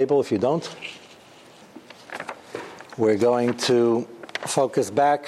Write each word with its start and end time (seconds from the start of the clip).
if 0.00 0.32
you 0.32 0.38
don't. 0.38 0.66
We're 2.96 3.18
going 3.18 3.52
to 3.68 4.08
focus 4.46 4.90
back 4.90 5.26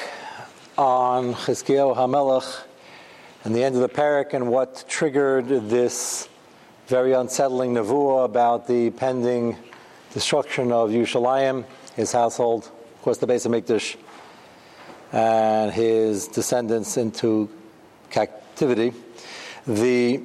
on 0.78 1.34
Chizkiyahu 1.34 1.94
HaMelech 1.94 2.62
and 3.44 3.54
the 3.54 3.62
end 3.62 3.74
of 3.74 3.82
the 3.82 3.88
parak 3.90 4.32
and 4.32 4.50
what 4.50 4.86
triggered 4.88 5.46
this 5.68 6.26
very 6.86 7.12
unsettling 7.12 7.74
nevuah 7.74 8.24
about 8.24 8.66
the 8.66 8.88
pending 8.92 9.58
destruction 10.14 10.72
of 10.72 10.88
Yerushalayim, 10.88 11.66
his 11.94 12.10
household, 12.10 12.64
of 12.64 13.02
course 13.02 13.18
the 13.18 13.26
base 13.26 13.44
of 13.44 13.52
Mikdash, 13.52 13.96
and 15.12 15.70
his 15.70 16.28
descendants 16.28 16.96
into 16.96 17.46
captivity. 18.08 18.94
The 19.66 20.22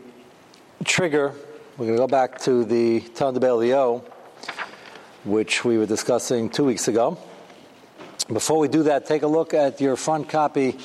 trigger, 0.85 1.33
we're 1.77 1.87
going 1.87 1.97
to 1.97 2.01
go 2.03 2.07
back 2.07 2.39
to 2.43 2.63
the 2.63 3.01
Talmud 3.13 3.43
Belio, 3.43 4.05
which 5.27 5.65
we 5.65 5.77
were 5.77 5.85
discussing 5.85 6.49
two 6.49 6.63
weeks 6.63 6.87
ago. 6.87 7.17
Before 8.31 8.59
we 8.59 8.69
do 8.69 8.83
that, 8.83 9.05
take 9.05 9.23
a 9.23 9.27
look 9.27 9.53
at 9.53 9.81
your 9.81 9.97
front 9.97 10.29
copy 10.29 10.77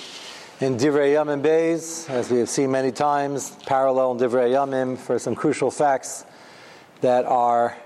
in 0.61 0.77
Divrei 0.77 1.15
Yamim 1.15 1.43
Beis, 1.43 2.11
as 2.11 2.29
we 2.29 2.39
have 2.39 2.49
seen 2.49 2.73
many 2.73 2.91
times, 2.91 3.57
parallel 3.67 4.13
in 4.13 4.19
Divrei 4.19 4.51
Yamim 4.51 4.99
for 4.99 5.19
some 5.21 5.37
crucial 5.37 5.71
facts 5.71 6.25
that 7.03 7.25
are 7.25 7.77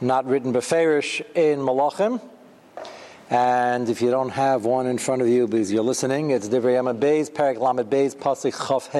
not 0.00 0.26
written 0.26 0.52
beferish 0.52 1.22
in 1.34 1.58
Malachim. 1.60 2.20
And 3.30 3.88
if 3.88 4.02
you 4.02 4.10
don't 4.10 4.30
have 4.30 4.66
one 4.66 4.86
in 4.86 4.98
front 4.98 5.22
of 5.22 5.28
you 5.28 5.46
because 5.46 5.72
you're 5.72 5.82
listening, 5.82 6.30
it's 6.30 6.48
Divrei 6.48 6.82
Yamim 6.82 7.00
Beis, 7.00 7.30
Parak 7.30 7.58
Lamed 7.58 7.90
Beis, 7.90 8.14
Pasik 8.14 8.52
Chaf. 8.68 8.92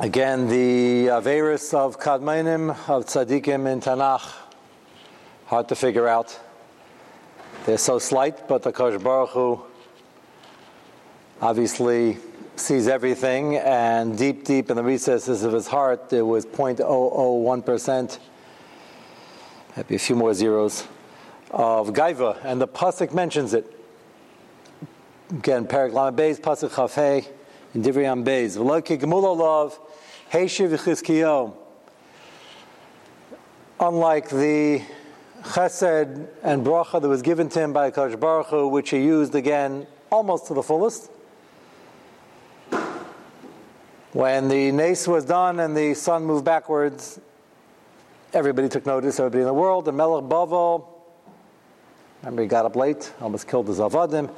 Again, 0.00 0.46
the 0.46 1.08
Averis 1.08 1.74
of 1.74 1.98
Kadmainim, 1.98 2.70
of 2.88 3.06
Tzadikim 3.06 3.66
in 3.66 3.80
Tanakh, 3.80 4.32
hard 5.46 5.68
to 5.70 5.74
figure 5.74 6.06
out. 6.06 6.38
They're 7.66 7.78
so 7.78 7.98
slight, 7.98 8.46
but 8.46 8.62
the 8.62 8.70
Kosh 8.70 9.02
Baruch 9.02 9.30
Hu 9.30 9.60
obviously 11.40 12.18
sees 12.54 12.86
everything, 12.86 13.56
and 13.56 14.16
deep, 14.16 14.44
deep 14.44 14.70
in 14.70 14.76
the 14.76 14.84
recesses 14.84 15.42
of 15.42 15.52
his 15.52 15.66
heart, 15.66 16.10
there 16.10 16.24
was 16.24 16.46
0.001%, 16.46 18.18
maybe 19.76 19.96
a 19.96 19.98
few 19.98 20.14
more 20.14 20.32
zeros, 20.32 20.86
of 21.50 21.88
Gaiva, 21.88 22.38
and 22.44 22.60
the 22.60 22.68
Pasuk 22.68 23.12
mentions 23.12 23.52
it. 23.52 23.66
Again, 25.30 25.66
Parak 25.66 25.92
Lama 25.92 26.16
Beis, 26.16 26.40
Pasuk 26.40 26.70
Chafei, 26.70 27.26
in 27.78 27.84
Divriyam 27.84 28.24
Beis. 28.24 28.56
V'lo 28.56 28.84
ki. 28.84 28.96
Unlike 33.80 34.28
the 34.30 34.82
chesed 35.42 36.28
and 36.42 36.66
bracha 36.66 37.00
that 37.00 37.08
was 37.08 37.22
given 37.22 37.48
to 37.48 37.60
him 37.60 37.72
by 37.72 37.92
Kosh 37.92 38.16
Baruch 38.16 38.48
Hu, 38.48 38.66
which 38.66 38.90
he 38.90 38.98
used 38.98 39.36
again 39.36 39.86
almost 40.10 40.48
to 40.48 40.54
the 40.54 40.62
fullest. 40.62 41.10
When 44.12 44.48
the 44.48 44.72
nace 44.72 45.06
was 45.06 45.24
done 45.24 45.60
and 45.60 45.76
the 45.76 45.94
sun 45.94 46.24
moved 46.24 46.44
backwards, 46.44 47.20
everybody 48.32 48.68
took 48.68 48.86
notice, 48.86 49.20
everybody 49.20 49.42
in 49.42 49.46
the 49.46 49.54
world. 49.54 49.84
The 49.84 49.92
Melech 49.92 50.24
Bavel, 50.24 50.84
remember 52.22 52.42
he 52.42 52.48
got 52.48 52.66
up 52.66 52.74
late, 52.74 53.12
almost 53.20 53.46
killed 53.46 53.68
his 53.68 53.78
Avadim, 53.78 54.34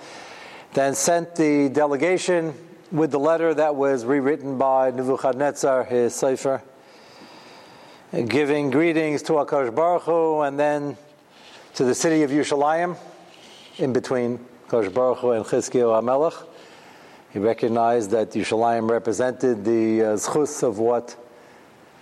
then 0.74 0.94
sent 0.94 1.34
the 1.36 1.70
delegation 1.70 2.52
with 2.92 3.12
the 3.12 3.18
letter 3.18 3.54
that 3.54 3.76
was 3.76 4.04
rewritten 4.04 4.58
by 4.58 4.90
Nebuchadnezzar, 4.90 5.84
his 5.84 6.14
Sefer 6.14 6.62
giving 8.26 8.70
greetings 8.70 9.22
to 9.22 9.34
Akash 9.34 9.72
Baruch 9.72 10.02
Hu 10.02 10.40
and 10.40 10.58
then 10.58 10.96
to 11.74 11.84
the 11.84 11.94
city 11.94 12.24
of 12.24 12.30
Yerushalayim, 12.30 12.96
in 13.78 13.92
between 13.92 14.44
Akash 14.68 14.92
Baruch 14.92 15.18
Hu 15.18 15.30
and 15.30 15.44
Chizkiyahu 15.44 16.02
HaMelech. 16.02 16.46
He 17.32 17.38
recognized 17.38 18.10
that 18.10 18.32
Yerushalayim 18.32 18.90
represented 18.90 19.64
the 19.64 20.02
uh, 20.02 20.04
zchus 20.16 20.64
of 20.64 20.80
what 20.80 21.16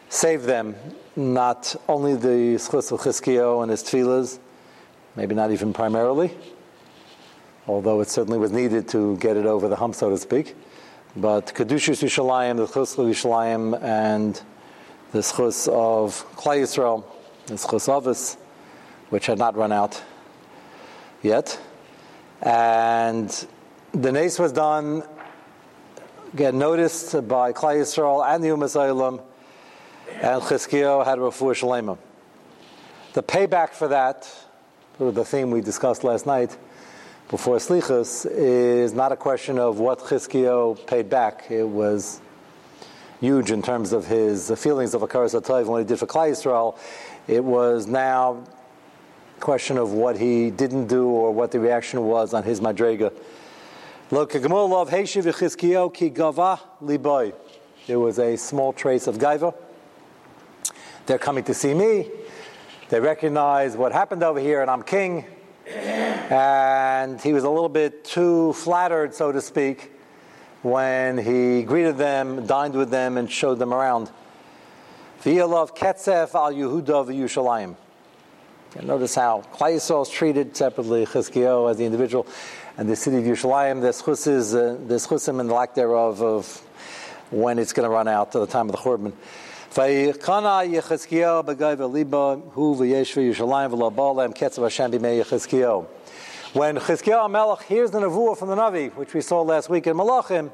saved 0.08 0.46
them, 0.46 0.74
not 1.14 1.76
only 1.86 2.14
the 2.14 2.56
zchus 2.56 2.90
of 2.92 3.00
Chizkiyahu 3.00 3.62
and 3.62 3.70
his 3.70 3.82
tefillahs, 3.82 4.38
maybe 5.16 5.34
not 5.34 5.50
even 5.50 5.74
primarily, 5.74 6.34
although 7.66 8.00
it 8.00 8.08
certainly 8.08 8.38
was 8.38 8.52
needed 8.52 8.88
to 8.88 9.18
get 9.18 9.36
it 9.36 9.44
over 9.44 9.68
the 9.68 9.76
hump, 9.76 9.94
so 9.94 10.08
to 10.08 10.16
speak, 10.16 10.56
but 11.20 11.46
Kedushas 11.46 12.02
Yerushalayim, 12.02 12.58
the 12.58 12.66
zchus 12.66 12.96
of 12.98 13.06
Yerushalayim, 13.06 13.82
and 13.82 14.40
the 15.10 15.18
schus 15.18 15.66
of 15.68 16.24
Klal 16.36 16.60
Yisrael, 16.62 17.04
the 17.46 17.56
Chus 17.56 17.88
of 17.88 18.06
us, 18.06 18.36
which 19.10 19.26
had 19.26 19.36
not 19.36 19.56
run 19.56 19.72
out 19.72 20.00
yet. 21.22 21.58
And 22.40 23.28
the 23.92 24.12
nace 24.12 24.38
was 24.38 24.52
done, 24.52 25.02
get 26.36 26.54
noticed 26.54 27.26
by 27.26 27.52
Klal 27.52 27.80
Yisrael 27.80 28.24
and 28.24 28.44
the 28.44 28.48
Umas 28.48 28.76
and 30.22 30.42
Chizkiyo 30.42 31.04
had 31.04 31.18
Rafu 31.18 31.52
Shalema. 31.52 31.98
The 33.14 33.22
payback 33.22 33.70
for 33.70 33.88
that, 33.88 34.30
the 34.98 35.24
theme 35.24 35.50
we 35.50 35.62
discussed 35.62 36.04
last 36.04 36.26
night 36.26 36.56
before 37.28 37.56
Slichus, 37.56 38.26
is 38.30 38.94
not 38.94 39.12
a 39.12 39.16
question 39.16 39.58
of 39.58 39.78
what 39.78 39.98
Chizkiyo 39.98 40.86
paid 40.86 41.10
back. 41.10 41.50
It 41.50 41.68
was 41.68 42.22
huge 43.20 43.50
in 43.50 43.60
terms 43.60 43.92
of 43.92 44.06
his 44.06 44.50
feelings 44.58 44.94
of 44.94 45.02
Akaras 45.02 45.38
HaTayv 45.38 45.66
when 45.66 45.82
he 45.82 45.86
did 45.86 45.98
for 45.98 46.06
Klal 46.06 46.30
Yisrael. 46.30 46.78
It 47.26 47.44
was 47.44 47.86
now 47.86 48.42
a 49.36 49.40
question 49.40 49.76
of 49.76 49.92
what 49.92 50.16
he 50.16 50.50
didn't 50.50 50.86
do 50.86 51.06
or 51.06 51.30
what 51.30 51.50
the 51.50 51.60
reaction 51.60 52.02
was 52.04 52.32
on 52.32 52.44
his 52.44 52.60
Madrega. 52.60 53.12
There 57.86 58.00
was 58.00 58.18
a 58.18 58.36
small 58.36 58.72
trace 58.72 59.06
of 59.06 59.18
Gaiva. 59.18 59.54
They're 61.04 61.18
coming 61.18 61.44
to 61.44 61.52
see 61.52 61.74
me. 61.74 62.10
They 62.88 63.00
recognize 63.00 63.76
what 63.76 63.92
happened 63.92 64.22
over 64.22 64.40
here, 64.40 64.62
and 64.62 64.70
I'm 64.70 64.82
king. 64.82 65.26
And 66.30 67.18
he 67.20 67.32
was 67.32 67.44
a 67.44 67.50
little 67.50 67.70
bit 67.70 68.04
too 68.04 68.52
flattered, 68.52 69.14
so 69.14 69.32
to 69.32 69.40
speak, 69.40 69.90
when 70.62 71.16
he 71.16 71.62
greeted 71.62 71.96
them, 71.96 72.46
dined 72.46 72.74
with 72.74 72.90
them, 72.90 73.16
and 73.16 73.30
showed 73.30 73.58
them 73.58 73.72
around. 73.72 74.10
V'yalav 75.22 75.74
ketzef 75.74 76.34
al 76.34 76.52
Yehuda 76.52 77.06
v'Yushalayim. 77.06 77.76
Notice 78.82 79.14
how 79.14 79.42
Klal 79.54 80.02
is 80.02 80.10
treated 80.10 80.54
separately, 80.54 81.06
Chizkiyahu 81.06 81.70
as 81.70 81.78
the 81.78 81.86
individual, 81.86 82.26
and 82.76 82.88
the 82.88 82.94
city 82.94 83.16
of 83.16 83.24
Yerushalayim, 83.24 83.80
there's 83.80 84.02
chusis, 84.02 84.54
uh, 84.54 85.40
and 85.40 85.50
the 85.50 85.54
lack 85.54 85.74
thereof 85.74 86.22
of 86.22 86.58
when 87.30 87.58
it's 87.58 87.72
going 87.72 87.88
to 87.88 87.90
run 87.90 88.06
out 88.06 88.32
to 88.32 88.38
the 88.38 88.46
time 88.46 88.68
of 88.68 88.72
the 88.72 88.78
Churban. 88.78 89.12
B'gai 89.74 90.14
v'liba 91.76 92.52
hu 92.52 92.74
ba'alem 92.76 94.34
ketzav 94.34 94.62
Hashem 94.62 94.92
b'mei. 94.92 95.86
When 96.54 96.76
Chizkiyahu 96.76 97.30
Melech 97.30 97.62
hears 97.64 97.90
the 97.90 98.00
Nevuah 98.00 98.38
from 98.38 98.48
the 98.48 98.56
Navi, 98.56 98.90
which 98.94 99.12
we 99.12 99.20
saw 99.20 99.42
last 99.42 99.68
week 99.68 99.86
in 99.86 99.96
Malachim, 99.96 100.50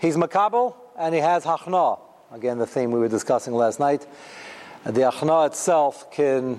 he's 0.00 0.16
Makabel 0.16 0.74
and 0.98 1.14
he 1.14 1.20
has 1.20 1.44
Hachna. 1.44 2.00
Again, 2.32 2.58
the 2.58 2.66
theme 2.66 2.90
we 2.90 2.98
were 2.98 3.08
discussing 3.08 3.54
last 3.54 3.78
night. 3.78 4.06
The 4.84 5.02
Hachna 5.02 5.46
itself 5.46 6.10
can 6.10 6.58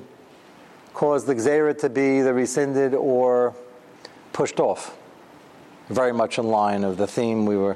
cause 0.93 1.25
the 1.25 1.35
Gzera 1.35 1.77
to 1.79 1.89
be 1.89 2.21
the 2.21 2.33
rescinded 2.33 2.93
or 2.93 3.53
pushed 4.31 4.61
off. 4.61 4.95
Very 5.89 6.13
much 6.13 6.39
in 6.39 6.45
line 6.47 6.85
of 6.85 6.95
the 6.95 7.07
theme 7.07 7.45
we 7.45 7.57
were 7.57 7.75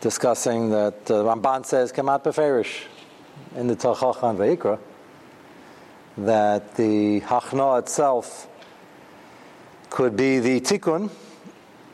discussing 0.00 0.70
that 0.70 1.10
uh, 1.10 1.24
Ramban 1.24 1.66
says, 1.66 1.92
Kamat 1.92 2.22
Beferish 2.22 2.84
in 3.56 3.66
the 3.66 3.76
Tachachan 3.76 4.36
Veikra, 4.36 4.78
that 6.18 6.74
the 6.76 7.20
Hachna 7.20 7.78
itself 7.80 8.48
could 9.88 10.16
be 10.16 10.38
the 10.38 10.60
tikkun, 10.60 11.10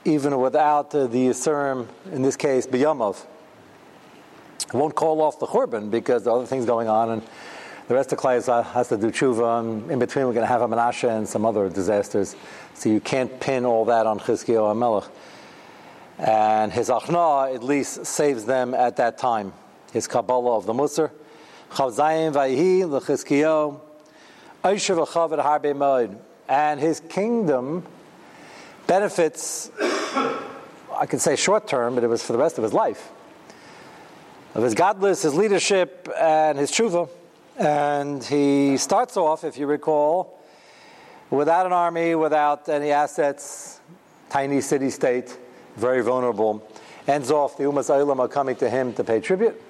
even 0.04 0.38
without 0.38 0.90
the 0.90 1.08
yisurim, 1.08 1.86
in 2.12 2.22
this 2.22 2.36
case, 2.36 2.66
biyamov. 2.66 3.24
I 4.72 4.76
won't 4.76 4.94
call 4.94 5.20
off 5.22 5.38
the 5.38 5.46
churban 5.46 5.90
because 5.90 6.24
the 6.24 6.32
other 6.32 6.46
things 6.46 6.64
going 6.66 6.88
on, 6.88 7.10
and 7.10 7.22
the 7.88 7.94
rest 7.94 8.12
of 8.12 8.18
class 8.18 8.46
has 8.46 8.88
to 8.88 8.96
do 8.96 9.10
tshuva, 9.10 9.60
and 9.60 9.90
in 9.90 9.98
between 9.98 10.26
we're 10.26 10.32
going 10.32 10.42
to 10.42 10.52
have 10.52 10.62
a 10.62 10.68
menashe 10.68 11.08
and 11.08 11.28
some 11.28 11.46
other 11.46 11.68
disasters. 11.68 12.34
So 12.74 12.88
you 12.88 13.00
can't 13.00 13.38
pin 13.38 13.64
all 13.64 13.84
that 13.86 14.06
on 14.06 14.18
Chizkiyahu 14.18 14.74
HaMelech. 14.74 15.08
And 16.18 16.72
his 16.72 16.88
achna 16.88 17.54
at 17.54 17.62
least 17.62 18.06
saves 18.06 18.44
them 18.44 18.74
at 18.74 18.96
that 18.96 19.18
time. 19.18 19.52
His 19.92 20.08
Kabbalah 20.08 20.56
of 20.56 20.66
the 20.66 20.72
Musar. 20.72 21.10
Chavzayim 21.70 22.32
vayhi 22.32 22.88
l'chizkiyahu. 22.88 23.80
Aishav 24.64 25.06
v'chavet 25.06 25.42
harbe 25.42 25.74
moed 25.74 26.18
and 26.48 26.80
his 26.80 27.00
kingdom 27.00 27.84
benefits, 28.86 29.70
I 29.80 31.06
could 31.06 31.20
say 31.20 31.36
short 31.36 31.66
term, 31.66 31.94
but 31.94 32.04
it 32.04 32.08
was 32.08 32.22
for 32.22 32.32
the 32.32 32.38
rest 32.38 32.58
of 32.58 32.64
his 32.64 32.72
life. 32.72 33.10
Of 34.54 34.62
his 34.62 34.74
godless, 34.74 35.22
his 35.22 35.34
leadership, 35.34 36.08
and 36.16 36.58
his 36.58 36.70
tshuva. 36.70 37.08
And 37.58 38.22
he 38.24 38.76
starts 38.76 39.16
off, 39.16 39.44
if 39.44 39.58
you 39.58 39.66
recall, 39.66 40.38
without 41.30 41.66
an 41.66 41.72
army, 41.72 42.14
without 42.14 42.68
any 42.68 42.90
assets, 42.90 43.80
tiny 44.30 44.60
city 44.60 44.90
state, 44.90 45.36
very 45.76 46.02
vulnerable. 46.02 46.66
Ends 47.06 47.30
off, 47.30 47.56
the 47.56 47.64
Umas 47.64 47.90
Olam 47.90 48.18
are 48.18 48.28
coming 48.28 48.56
to 48.56 48.68
him 48.68 48.92
to 48.94 49.04
pay 49.04 49.20
tribute, 49.20 49.60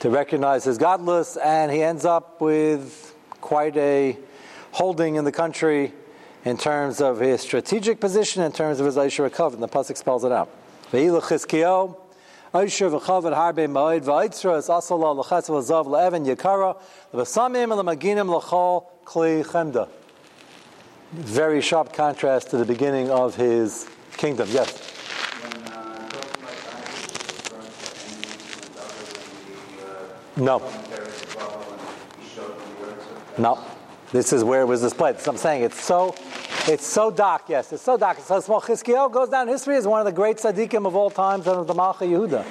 to 0.00 0.10
recognize 0.10 0.64
his 0.64 0.78
godless, 0.78 1.36
and 1.36 1.72
he 1.72 1.82
ends 1.82 2.04
up 2.04 2.40
with 2.40 3.14
quite 3.40 3.76
a 3.76 4.16
holding 4.72 5.16
in 5.16 5.24
the 5.24 5.32
country 5.32 5.92
in 6.44 6.56
terms 6.56 7.00
of 7.00 7.20
his 7.20 7.40
strategic 7.40 8.00
position, 8.00 8.42
in 8.42 8.52
terms 8.52 8.80
of 8.80 8.86
his 8.86 8.96
Aisha 8.96 9.28
Rekav, 9.28 9.54
and 9.54 9.62
the 9.62 9.68
Pasuk 9.68 9.96
spells 9.96 10.24
it 10.24 10.32
out. 10.32 10.48
Very 21.12 21.60
sharp 21.60 21.92
contrast 21.92 22.50
to 22.50 22.56
the 22.56 22.64
beginning 22.64 23.10
of 23.10 23.34
his 23.34 23.86
kingdom. 24.16 24.48
Yes. 24.50 24.97
No. 30.38 30.62
No. 33.36 33.58
This 34.12 34.32
is 34.32 34.44
where 34.44 34.62
it 34.62 34.66
was 34.66 34.80
displayed. 34.80 35.18
So 35.18 35.32
I'm 35.32 35.36
saying 35.36 35.64
it's 35.64 35.82
so, 35.82 36.14
it's 36.68 36.86
so 36.86 37.10
dark. 37.10 37.42
Yes, 37.48 37.72
it's 37.72 37.82
so 37.82 37.96
dark. 37.96 38.20
So 38.20 38.40
small. 38.40 38.60
Chizkiel 38.60 39.12
goes 39.12 39.28
down 39.28 39.48
history 39.48 39.76
as 39.76 39.86
one 39.86 39.98
of 39.98 40.06
the 40.06 40.12
great 40.12 40.36
tzaddikim 40.36 40.86
of 40.86 40.94
all 40.94 41.10
times 41.10 41.46
and 41.48 41.58
of 41.58 41.66
the 41.66 41.74
Malcha 41.74 42.08
Yehuda. 42.08 42.46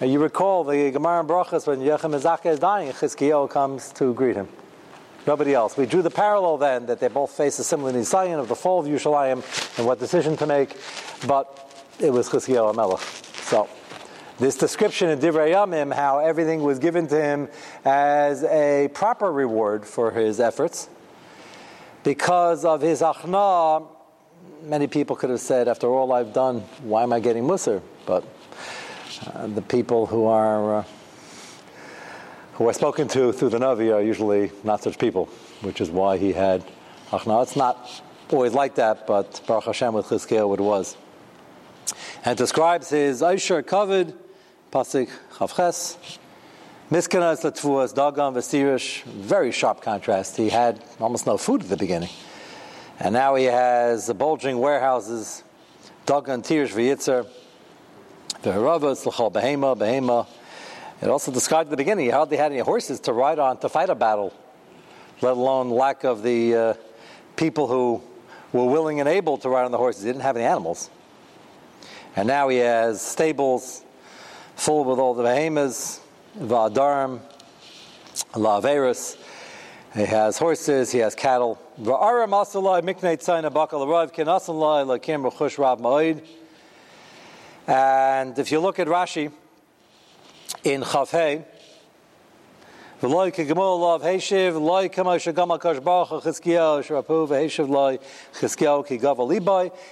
And 0.00 0.12
you 0.12 0.20
recall 0.22 0.62
the 0.62 0.90
Gemara 0.92 1.20
and 1.20 1.28
Brachas 1.28 1.66
when 1.66 1.80
Yechem 1.80 2.14
Ezaka 2.14 2.46
is 2.46 2.58
dying, 2.60 2.92
Chizkiel 2.92 3.50
comes 3.50 3.92
to 3.94 4.14
greet 4.14 4.36
him. 4.36 4.48
Nobody 5.26 5.52
else. 5.52 5.76
We 5.76 5.86
drew 5.86 6.02
the 6.02 6.10
parallel 6.10 6.58
then 6.58 6.86
that 6.86 7.00
they 7.00 7.08
both 7.08 7.32
face 7.32 7.58
a 7.58 7.64
similar 7.64 7.92
Nisayan 7.92 8.38
of 8.38 8.46
the 8.46 8.54
fall 8.54 8.78
of 8.78 8.86
Yerushalayim 8.86 9.78
and 9.78 9.86
what 9.86 9.98
decision 9.98 10.36
to 10.36 10.46
make, 10.46 10.76
but 11.26 11.82
it 11.98 12.10
was 12.10 12.28
Chizkiel 12.28 12.74
Melech. 12.76 13.00
So 13.42 13.68
this 14.38 14.56
description 14.56 15.08
in 15.08 15.18
Divrei 15.18 15.52
Yamim, 15.54 15.94
how 15.94 16.18
everything 16.18 16.62
was 16.62 16.78
given 16.78 17.06
to 17.08 17.20
him 17.20 17.48
as 17.84 18.44
a 18.44 18.88
proper 18.92 19.32
reward 19.32 19.86
for 19.86 20.10
his 20.10 20.40
efforts. 20.40 20.90
Because 22.04 22.64
of 22.64 22.82
his 22.82 23.00
achna, 23.00 23.86
many 24.62 24.86
people 24.86 25.16
could 25.16 25.30
have 25.30 25.40
said, 25.40 25.68
after 25.68 25.86
all 25.86 26.12
I've 26.12 26.32
done, 26.34 26.60
why 26.82 27.02
am 27.02 27.12
I 27.12 27.20
getting 27.20 27.44
musar? 27.44 27.80
But 28.04 28.24
uh, 29.26 29.46
the 29.46 29.62
people 29.62 30.06
who 30.06 30.26
are 30.26 30.80
uh, 30.80 30.84
who 32.54 32.68
are 32.68 32.72
spoken 32.72 33.08
to 33.08 33.32
through 33.32 33.50
the 33.50 33.58
Navi 33.58 33.94
are 33.94 34.02
usually 34.02 34.50
not 34.64 34.82
such 34.82 34.98
people, 34.98 35.26
which 35.62 35.80
is 35.80 35.90
why 35.90 36.16
he 36.18 36.32
had 36.32 36.62
achna. 37.10 37.42
It's 37.42 37.56
not 37.56 38.02
always 38.30 38.52
like 38.52 38.74
that, 38.74 39.06
but 39.06 39.40
Baruch 39.46 39.64
Hashem 39.64 39.94
with 39.94 40.06
Chizkiah 40.06 40.54
it 40.54 40.60
was. 40.60 40.96
And 42.24 42.36
describes 42.36 42.90
his 42.90 43.22
Aisher 43.22 43.62
covered 43.62 44.14
Pasik 44.76 45.08
Chavches. 45.32 46.18
Miskanas 46.90 47.40
Latvuas, 47.42 47.94
Dagon 47.94 48.34
Vesirish, 48.34 49.04
very 49.04 49.50
sharp 49.50 49.80
contrast. 49.80 50.36
He 50.36 50.50
had 50.50 50.84
almost 51.00 51.26
no 51.26 51.38
food 51.38 51.62
at 51.62 51.68
the 51.70 51.78
beginning. 51.78 52.10
And 53.00 53.14
now 53.14 53.36
he 53.36 53.44
has 53.44 54.06
the 54.06 54.12
bulging 54.12 54.58
warehouses, 54.58 55.44
Dagon 56.04 56.42
Tirish 56.42 56.74
V'yitzer, 56.74 57.26
V'haravas, 58.42 59.06
L'chol 59.06 59.32
Behema, 59.32 59.74
Behema. 59.78 60.26
It 61.00 61.08
also 61.08 61.32
described 61.32 61.68
at 61.68 61.70
the 61.70 61.78
beginning, 61.78 62.04
he 62.04 62.10
hardly 62.10 62.36
had 62.36 62.52
any 62.52 62.60
horses 62.60 63.00
to 63.00 63.14
ride 63.14 63.38
on 63.38 63.56
to 63.60 63.70
fight 63.70 63.88
a 63.88 63.94
battle, 63.94 64.34
let 65.22 65.38
alone 65.38 65.70
lack 65.70 66.04
of 66.04 66.22
the 66.22 66.54
uh, 66.54 66.74
people 67.36 67.66
who 67.66 68.02
were 68.52 68.66
willing 68.66 69.00
and 69.00 69.08
able 69.08 69.38
to 69.38 69.48
ride 69.48 69.64
on 69.64 69.70
the 69.70 69.78
horses. 69.78 70.02
He 70.02 70.10
didn't 70.10 70.20
have 70.20 70.36
any 70.36 70.44
animals. 70.44 70.90
And 72.14 72.28
now 72.28 72.50
he 72.50 72.58
has 72.58 73.00
stables, 73.00 73.84
full 74.56 74.84
with 74.84 74.98
all 74.98 75.14
the 75.14 75.22
behemoths, 75.22 76.00
va'adarim, 76.38 77.20
la'averis. 78.32 79.16
He 79.94 80.04
has 80.04 80.38
horses, 80.38 80.90
he 80.90 80.98
has 80.98 81.14
cattle. 81.14 81.58
Va'ara 81.80 82.26
masalai 82.26 82.82
miknei 82.82 83.16
tzayna 83.16 83.50
bakal 83.52 83.86
arav 83.86 84.12
kinasalai 84.12 84.84
lakim 84.84 85.30
rechush 85.30 85.58
rab 85.58 85.80
ma'id. 85.80 86.26
And 87.66 88.38
if 88.38 88.50
you 88.50 88.60
look 88.60 88.78
at 88.78 88.88
Rashi 88.88 89.30
in 90.64 90.82
Chavhei, 90.82 91.44
V'loi 93.02 93.30
k'gemol 93.30 93.78
lav 93.78 94.02
heishiv, 94.02 94.58
loi 94.60 94.88
kama 94.88 95.16
shagam 95.16 95.58
akash 95.58 95.84
baruch 95.84 96.24
chizkiyahu 96.24 96.82
shrapu 96.82 97.28
v'heishiv 97.28 97.68
loi 97.68 97.98
chizkiyahu 98.40 98.86
ki 98.86 98.96
gav. 98.96 99.20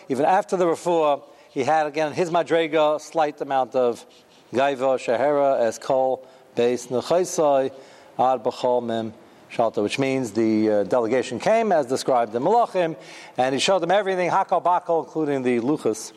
Even 0.09 0.25
after 0.25 0.57
the 0.57 0.65
refuah, 0.65 1.23
he 1.51 1.65
had 1.65 1.87
again 1.87 2.13
his 2.13 2.31
madrega, 2.31 2.99
slight 3.01 3.41
amount 3.43 3.75
of 3.75 4.07
Gaiva 4.55 4.97
Shahara 4.97 5.59
as 5.59 5.79
Kol 5.79 6.27
Beis 6.57 6.87
Nechaisai 6.89 7.73
Ad 8.19 8.45
Mem 8.87 9.13
Shalta, 9.51 9.83
which 9.83 9.99
means 9.99 10.31
the 10.31 10.71
uh, 10.71 10.85
delegation 10.85 11.39
came 11.39 11.73
as 11.73 11.87
described 11.87 12.35
in 12.35 12.43
Malachim, 12.43 12.97
and 13.37 13.55
he 13.55 13.61
showed 13.61 13.81
them 13.81 13.91
everything, 13.91 14.31
Hakal 14.31 14.63
Bakal, 14.63 15.05
including 15.05 15.43
the 15.43 15.61
Luchas. 15.61 16.13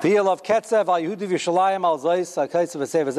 Ketzev 0.00 0.88
al 0.88 1.98
Zeis 1.98 2.36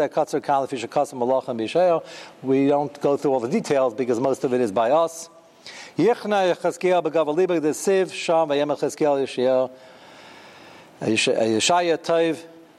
katzer 0.09 1.13
malachim. 1.13 2.03
We 2.41 2.67
don't 2.67 3.01
go 3.01 3.17
through 3.17 3.33
all 3.33 3.39
the 3.39 3.49
details 3.49 3.93
because 3.93 4.19
most 4.19 4.43
of 4.43 4.53
it 4.53 4.61
is 4.61 4.71
by 4.71 4.91
us. 4.91 5.29
Yechazkiel 5.97 7.03
siv 7.73 8.11
sham 8.13 8.49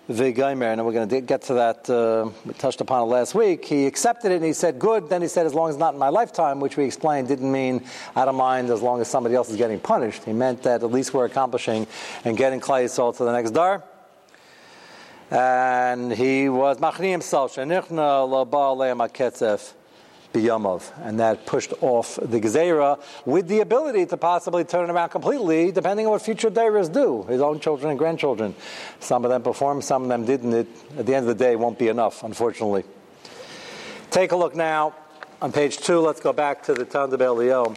Vigaimer, 0.08 0.70
and 0.70 0.84
we're 0.84 0.92
going 0.92 1.08
to 1.08 1.20
get 1.22 1.42
to 1.42 1.54
that. 1.54 1.88
Uh, 1.88 2.30
we 2.44 2.52
touched 2.54 2.82
upon 2.82 3.02
it 3.02 3.06
last 3.06 3.34
week. 3.34 3.64
He 3.64 3.86
accepted 3.86 4.32
it 4.32 4.36
and 4.36 4.44
he 4.44 4.52
said, 4.52 4.78
Good. 4.78 5.08
Then 5.08 5.22
he 5.22 5.28
said, 5.28 5.46
As 5.46 5.54
long 5.54 5.70
as 5.70 5.78
not 5.78 5.94
in 5.94 6.00
my 6.00 6.10
lifetime, 6.10 6.60
which 6.60 6.76
we 6.76 6.84
explained 6.84 7.28
didn't 7.28 7.50
mean 7.50 7.82
out 8.14 8.26
don't 8.26 8.34
mind 8.36 8.68
as 8.68 8.82
long 8.82 9.00
as 9.00 9.08
somebody 9.08 9.34
else 9.34 9.48
is 9.48 9.56
getting 9.56 9.80
punished. 9.80 10.24
He 10.24 10.34
meant 10.34 10.62
that 10.64 10.82
at 10.82 10.92
least 10.92 11.14
we're 11.14 11.24
accomplishing 11.24 11.86
and 12.24 12.36
getting 12.36 12.60
Klal 12.60 12.84
Yisrael 12.84 13.16
to 13.16 13.24
the 13.24 13.32
next 13.32 13.52
dar. 13.52 13.82
And 15.30 16.12
he 16.12 16.50
was 16.50 16.76
Machni 16.78 17.10
himself, 17.10 17.56
biyamav, 20.34 20.82
and 21.06 21.20
that 21.20 21.46
pushed 21.46 21.72
off 21.80 22.16
the 22.16 22.40
gezerah 22.40 23.00
with 23.24 23.48
the 23.48 23.60
ability 23.60 24.04
to 24.06 24.16
possibly 24.16 24.64
turn 24.64 24.90
it 24.90 24.92
around 24.92 25.08
completely, 25.10 25.72
depending 25.72 26.06
on 26.06 26.12
what 26.12 26.22
future 26.22 26.50
dairas 26.50 26.92
do. 26.92 27.22
His 27.22 27.40
own 27.40 27.60
children 27.60 27.90
and 27.90 27.98
grandchildren. 27.98 28.54
Some 29.00 29.24
of 29.24 29.30
them 29.30 29.42
performed, 29.42 29.84
some 29.84 30.02
of 30.02 30.08
them 30.08 30.26
didn't. 30.26 30.52
It, 30.52 30.68
at 30.98 31.06
the 31.06 31.14
end 31.14 31.28
of 31.28 31.38
the 31.38 31.44
day, 31.44 31.56
won't 31.56 31.78
be 31.78 31.88
enough, 31.88 32.22
unfortunately. 32.24 32.84
Take 34.10 34.32
a 34.32 34.36
look 34.36 34.54
now 34.54 34.94
on 35.40 35.52
page 35.52 35.78
two. 35.78 36.00
Let's 36.00 36.20
go 36.20 36.32
back 36.32 36.64
to 36.64 36.74
the 36.74 36.84
Tanna 36.84 37.16
Devei 37.16 37.34
Eliyahu. 37.34 37.76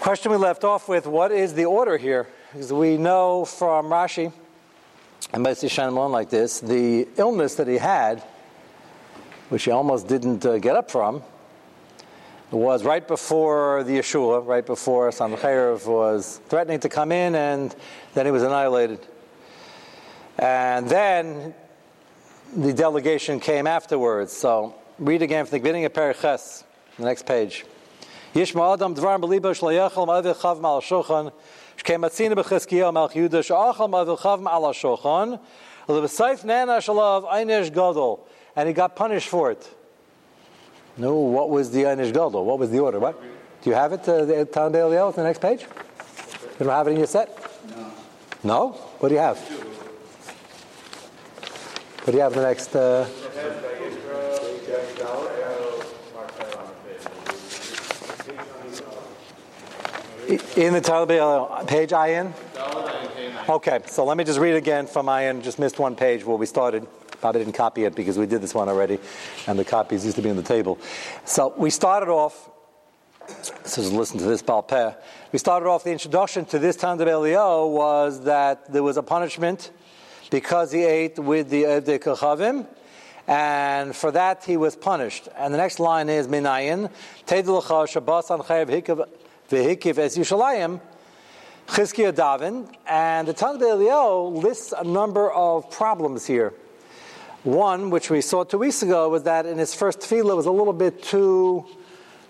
Question 0.00 0.32
we 0.32 0.38
left 0.38 0.64
off 0.64 0.88
with: 0.88 1.06
What 1.06 1.30
is 1.30 1.54
the 1.54 1.66
order 1.66 1.96
here? 1.98 2.26
Because 2.52 2.72
we 2.72 2.96
know 2.96 3.44
from 3.44 3.86
Rashi 3.86 4.32
and 5.32 5.44
Basi 5.44 5.68
Shanamon 5.68 6.10
like 6.10 6.30
this, 6.30 6.58
the 6.60 7.06
illness 7.16 7.54
that 7.56 7.68
he 7.68 7.76
had, 7.76 8.20
which 9.50 9.64
he 9.64 9.70
almost 9.70 10.08
didn't 10.08 10.44
uh, 10.44 10.58
get 10.58 10.74
up 10.74 10.90
from, 10.90 11.22
was 12.50 12.84
right 12.84 13.06
before 13.06 13.84
the 13.84 13.98
Yeshua, 13.98 14.44
right 14.44 14.66
bore 14.66 14.76
Sancheirov 15.10 15.86
was 15.86 16.40
threatening 16.48 16.80
to 16.80 16.88
come 16.88 17.12
in, 17.12 17.34
and 17.34 17.74
then 18.14 18.26
he 18.26 18.32
was 18.32 18.42
annihilated. 18.42 19.06
And 20.38 20.88
then 20.88 21.54
the 22.56 22.72
delegation 22.72 23.38
came 23.38 23.66
afterwards. 23.66 24.32
So 24.32 24.74
read 24.98 25.22
again 25.22 25.44
from 25.46 25.58
the 25.58 25.62
beginning 25.62 25.84
of 25.84 25.92
Periches, 25.92 26.64
the 26.98 27.04
next 27.04 27.26
page. 27.26 27.64
Yishma 28.34 28.74
Adam 28.74 28.94
Dvar 28.94 29.20
Beliba 29.20 29.52
Shlayachal 29.52 30.34
Chav 30.34 30.60
Mal 30.60 30.80
Shochan 30.80 31.32
Shkematzina 31.76 32.34
B'Chizkiyahu 32.34 32.92
Melch 32.92 33.12
Yehuda 33.12 33.42
Sha'achal 33.42 33.88
Ma'avir 33.88 34.18
Chav 34.18 34.40
Mal 34.40 34.62
Shochan 34.72 35.40
L'B'Seif 35.88 36.44
Nana 36.44 36.78
Shalav 36.78 37.28
Einesh 37.28 37.68
Gadol 37.72 38.26
and 38.56 38.68
he 38.68 38.72
got 38.72 38.96
punished 38.96 39.28
for 39.28 39.50
it. 39.50 39.68
No, 41.00 41.14
what 41.14 41.48
was 41.48 41.70
the 41.70 41.84
Einish 41.84 42.12
Gadol? 42.12 42.44
What 42.44 42.58
was 42.58 42.70
the 42.70 42.78
order? 42.78 43.00
What? 43.00 43.18
Do 43.62 43.70
you 43.70 43.74
have 43.74 43.94
it, 43.94 44.06
uh, 44.06 44.26
the 44.26 44.44
Town 44.44 44.70
Eliel, 44.74 45.14
the 45.14 45.22
next 45.22 45.40
page? 45.40 45.62
You 45.62 46.66
don't 46.66 46.68
have 46.68 46.88
it 46.88 46.90
in 46.90 46.98
your 46.98 47.06
set? 47.06 47.30
No. 47.74 47.92
No? 48.44 48.68
What 48.98 49.08
do 49.08 49.14
you 49.14 49.20
have? 49.22 49.38
What 52.04 52.12
do 52.12 52.12
you 52.12 52.20
have 52.20 52.34
the 52.34 52.42
next? 52.42 52.76
Uh... 52.76 53.08
In 60.56 60.74
the 60.74 60.82
Town 60.82 61.66
page 61.66 61.94
I 61.94 62.08
in? 62.08 62.34
Okay, 63.48 63.80
so 63.86 64.04
let 64.04 64.18
me 64.18 64.24
just 64.24 64.38
read 64.38 64.54
again 64.54 64.86
from 64.86 65.08
I 65.08 65.30
in. 65.30 65.40
Just 65.40 65.58
missed 65.58 65.78
one 65.78 65.96
page 65.96 66.26
where 66.26 66.36
we 66.36 66.44
started. 66.44 66.86
Probably 67.20 67.44
didn't 67.44 67.56
copy 67.56 67.84
it 67.84 67.94
because 67.94 68.18
we 68.18 68.26
did 68.26 68.40
this 68.40 68.54
one 68.54 68.68
already, 68.68 68.98
and 69.46 69.58
the 69.58 69.64
copies 69.64 70.04
used 70.04 70.16
to 70.16 70.22
be 70.22 70.30
on 70.30 70.36
the 70.36 70.42
table. 70.42 70.78
So 71.24 71.52
we 71.56 71.70
started 71.70 72.08
off. 72.08 72.48
So 73.64 73.82
listen 73.82 74.18
to 74.18 74.24
this 74.24 74.42
Balpeh. 74.42 74.96
We 75.30 75.38
started 75.38 75.68
off 75.68 75.84
the 75.84 75.92
introduction 75.92 76.46
to 76.46 76.58
this 76.58 76.76
Tanna 76.76 77.04
Devei 77.04 77.12
Eliyahu 77.12 77.70
was 77.70 78.24
that 78.24 78.72
there 78.72 78.82
was 78.82 78.96
a 78.96 79.02
punishment 79.02 79.70
because 80.30 80.72
he 80.72 80.82
ate 80.82 81.18
with 81.18 81.50
the 81.50 81.64
Evdei 81.64 82.00
Kachavim, 82.00 82.66
and 83.28 83.94
for 83.94 84.10
that 84.12 84.44
he 84.44 84.56
was 84.56 84.74
punished. 84.74 85.28
And 85.36 85.52
the 85.52 85.58
next 85.58 85.78
line 85.78 86.08
is 86.08 86.26
Minayin, 86.26 86.90
Teidulcha 87.26 87.88
Shabbos 87.88 88.30
an 88.30 88.40
Chayav 88.40 89.06
Vehikiv 89.50 89.98
Es 89.98 90.16
Yushalayim, 90.16 90.80
Chizkiah 91.68 92.12
Davin, 92.12 92.72
and 92.88 93.28
the 93.28 93.32
Tanna 93.34 93.58
Devei 93.58 93.86
Eliyahu 93.86 94.42
lists 94.42 94.72
a 94.76 94.82
number 94.82 95.30
of 95.30 95.70
problems 95.70 96.26
here. 96.26 96.54
One, 97.42 97.88
which 97.88 98.10
we 98.10 98.20
saw 98.20 98.44
two 98.44 98.58
weeks 98.58 98.82
ago, 98.82 99.08
was 99.08 99.22
that 99.22 99.46
in 99.46 99.56
his 99.56 99.74
first 99.74 100.00
tefillah 100.00 100.36
was 100.36 100.44
a 100.44 100.50
little 100.50 100.74
bit 100.74 101.02
too 101.02 101.64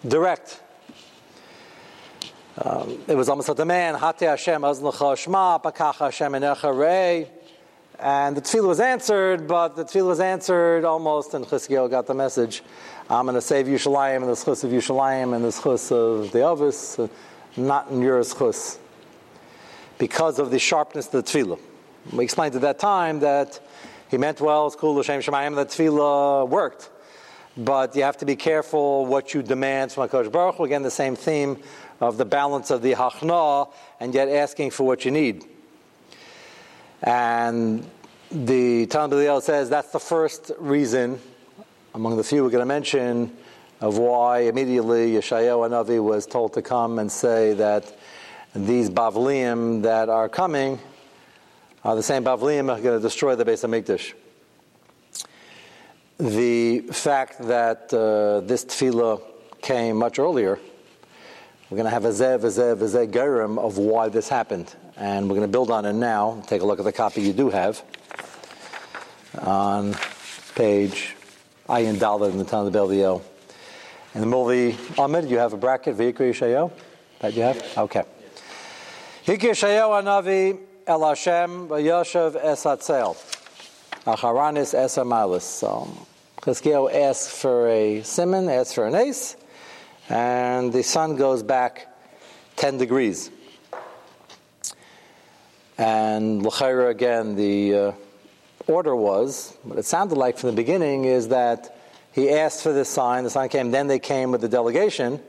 direct. 0.07 0.61
Um, 2.57 2.97
it 3.09 3.17
was 3.17 3.29
almost 3.29 3.49
like 3.49 3.57
the 3.57 3.64
man, 3.64 3.97
Hate 3.97 4.21
Hashem 4.21 4.62
azlecha 4.62 5.17
shma, 5.17 5.61
pakach 5.61 5.97
Hashem 5.97 6.33
rei. 6.76 7.29
And 7.99 8.37
the 8.37 8.40
tefillah 8.40 8.69
was 8.69 8.79
answered, 8.79 9.49
but 9.49 9.75
the 9.75 9.85
tefillah 9.85 10.07
was 10.07 10.21
answered 10.21 10.85
almost, 10.85 11.35
and 11.35 11.45
Chizkiah 11.45 11.90
got 11.90 12.07
the 12.07 12.14
message. 12.14 12.62
I'm 13.09 13.25
going 13.25 13.35
to 13.35 13.40
save 13.40 13.67
Yushalayim 13.67 14.19
and 14.19 14.29
the 14.29 14.35
schus 14.35 14.62
of 14.62 14.71
Yushalayim 14.71 15.35
and 15.35 15.45
the 15.45 15.49
schus 15.49 15.90
of 15.90 16.31
the 16.31 16.43
Ovis, 16.43 17.00
not 17.57 17.90
in 17.90 18.00
your 18.00 18.21
schus 18.21 18.79
because 19.99 20.38
of 20.38 20.52
the 20.52 20.61
sharpness 20.61 21.07
of 21.07 21.12
the 21.12 21.23
tefillah. 21.25 21.59
We 22.12 22.23
explained 22.23 22.55
at 22.55 22.61
that 22.61 22.79
time 22.79 23.21
that 23.21 23.61
he 24.11 24.19
meant 24.19 24.40
well, 24.40 24.67
it's 24.67 24.75
cool, 24.75 24.95
L'Shem 24.95 25.21
Shemayim, 25.21 25.55
the 25.55 25.64
tefillah 25.64 26.49
worked. 26.49 26.90
But 27.57 27.95
you 27.95 28.02
have 28.02 28.17
to 28.19 28.26
be 28.26 28.37
careful 28.37 29.07
what 29.07 29.35
you 29.35 29.43
demand 29.43 29.93
from 29.93 30.09
HaKadosh 30.09 30.33
Baruch 30.33 30.57
Hu. 30.57 30.64
Again, 30.64 30.83
the 30.83 30.90
same 30.90 31.14
theme 31.14 31.59
of 32.00 32.17
the 32.17 32.25
balance 32.25 32.71
of 32.71 32.83
the 32.83 32.95
hachna 32.95 33.71
and 34.00 34.14
yet 34.14 34.29
asking 34.29 34.71
for 34.71 34.85
what 34.85 35.05
you 35.05 35.11
need. 35.11 35.45
And 37.02 37.88
the 38.31 38.87
Talmud 38.87 39.43
says 39.43 39.71
that's 39.71 39.93
the 39.93 40.00
first 40.00 40.50
reason, 40.59 41.21
among 41.95 42.17
the 42.17 42.25
few 42.25 42.43
we're 42.43 42.50
going 42.50 42.62
to 42.62 42.67
mention, 42.67 43.37
of 43.81 43.99
why 43.99 44.40
immediately 44.40 45.12
Yeshayahu 45.12 45.69
Anavi 45.69 46.02
was 46.02 46.26
told 46.26 46.55
to 46.55 46.62
come 46.62 46.99
and 46.99 47.11
say 47.11 47.55
that 47.55 47.97
these 48.55 48.90
Bavliim 48.90 49.83
that 49.83 50.09
are 50.09 50.29
coming 50.29 50.79
are 51.84 51.96
the 51.96 52.02
same 52.02 52.25
Bavliim 52.25 52.70
are 52.70 52.80
going 52.80 52.99
to 52.99 53.00
destroy 53.00 53.37
the 53.37 53.44
base 53.44 53.64
of 53.64 53.70
Mikdash. 53.70 54.12
The 56.18 56.80
fact 56.80 57.38
that 57.49 57.92
uh, 57.94 58.40
this 58.40 58.64
tefillah 58.64 59.22
came 59.62 59.96
much 59.96 60.18
earlier, 60.18 60.58
we're 61.70 61.76
going 61.76 61.87
to 61.87 61.90
have 61.90 62.04
a 62.04 62.10
zev, 62.10 62.44
a 62.44 62.49
zev, 62.49 62.82
a 62.82 62.84
zev 62.84 63.12
gerim 63.12 63.58
of 63.58 63.78
why 63.78 64.08
this 64.08 64.28
happened. 64.28 64.75
And 64.96 65.28
we're 65.28 65.37
going 65.37 65.49
to 65.49 65.52
build 65.52 65.70
on 65.70 65.87
it 65.87 65.94
now. 65.94 66.42
Take 66.46 66.60
a 66.60 66.66
look 66.66 66.78
at 66.78 66.84
the 66.84 66.92
copy 66.92 67.22
you 67.22 67.32
do 67.32 67.49
have 67.49 67.82
on 69.38 69.94
page 70.54 71.16
Ayin 71.68 71.96
Dalit 71.96 72.32
in 72.32 72.38
the 72.38 72.44
town 72.44 72.66
of 72.66 72.72
Belviel. 72.72 73.22
In 74.14 74.20
the 74.20 74.26
the 74.26 74.76
Amid, 75.00 75.30
you 75.30 75.38
have 75.38 75.52
a 75.52 75.56
bracket, 75.56 75.96
Vayikra 75.96 76.32
Yishayo? 76.32 76.72
That 77.20 77.34
you 77.34 77.42
have? 77.42 77.78
Okay. 77.78 78.02
Hikishayahu 79.25 80.02
Anavi 80.02 80.58
El 80.87 81.04
Hashem 81.04 81.68
Vayoshev 81.68 82.37
Es 82.37 82.64
Hatzel. 82.64 83.16
Acharanis 84.06 84.75
Es 84.75 84.96
Amalis. 84.96 85.42
So 85.42 85.88
Chizkiyahu 86.40 86.94
asks 86.94 87.40
for 87.40 87.68
a 87.68 88.02
simon, 88.02 88.49
asks 88.49 88.75
for 88.75 88.87
an 88.87 88.94
ace, 88.94 89.37
and 90.08 90.72
the 90.72 90.82
sun 90.82 91.16
goes 91.16 91.42
back 91.42 91.88
10 92.56 92.78
degrees. 92.78 93.30
And 95.76 96.42
L'chaira 96.42 96.90
again, 96.90 97.37
the 97.37 97.75
uh, 97.75 97.92
order 98.66 98.94
was, 98.94 99.56
what 99.62 99.78
it 99.78 99.84
sounded 99.84 100.16
like 100.16 100.38
from 100.38 100.50
the 100.50 100.56
beginning 100.56 101.04
is 101.04 101.28
that 101.28 101.76
he 102.12 102.30
asked 102.30 102.62
for 102.62 102.72
this 102.72 102.88
sign, 102.88 103.25
the 103.25 103.30
sign 103.30 103.49
came, 103.49 103.70
then 103.70 103.87
they 103.87 103.99
came 103.99 104.30
with 104.30 104.40
the 104.40 104.49
delegation, 104.49 105.20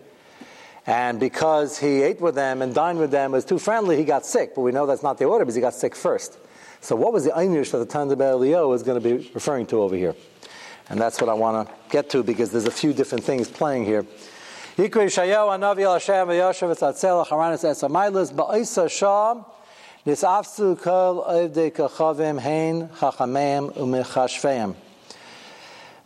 and 0.88 1.20
because 1.20 1.78
he 1.78 2.02
ate 2.02 2.20
with 2.20 2.36
them 2.36 2.62
and 2.62 2.74
dined 2.74 3.00
with 3.00 3.12
them, 3.12 3.34
was 3.34 3.46
too 3.46 3.60
friendly, 3.60 3.98
he 3.98 4.04
got 4.04 4.26
sick. 4.26 4.56
But 4.56 4.62
we 4.62 4.72
know 4.72 4.86
that's 4.86 5.04
not 5.04 5.18
the 5.18 5.26
order 5.26 5.46
because 5.46 5.56
he 5.56 5.62
got 5.62 5.76
sick 5.76 5.96
first. 5.96 6.38
So 6.82 6.96
what 6.96 7.14
was 7.14 7.26
the 7.26 7.32
Einish 7.32 7.72
that 7.72 7.78
the 7.78 7.86
Tanna 7.86 8.16
Devei 8.16 8.34
Eliyahu 8.34 8.74
is 8.76 8.82
going 8.82 9.02
to 9.02 9.08
be 9.08 9.30
referring 9.34 9.68
to 9.68 9.82
over 9.82 9.96
here? 9.96 10.16
And 10.90 11.00
that's 11.00 11.22
what 11.22 11.30
I 11.30 11.34
want 11.34 11.68
to 11.68 11.74
get 11.90 12.10
to 12.10 12.24
because 12.24 12.52
there's 12.52 12.66
a 12.66 12.72
few 12.72 12.94
different 12.94 13.24
things 13.24 13.48
playing 13.48 13.86
here. 13.86 14.06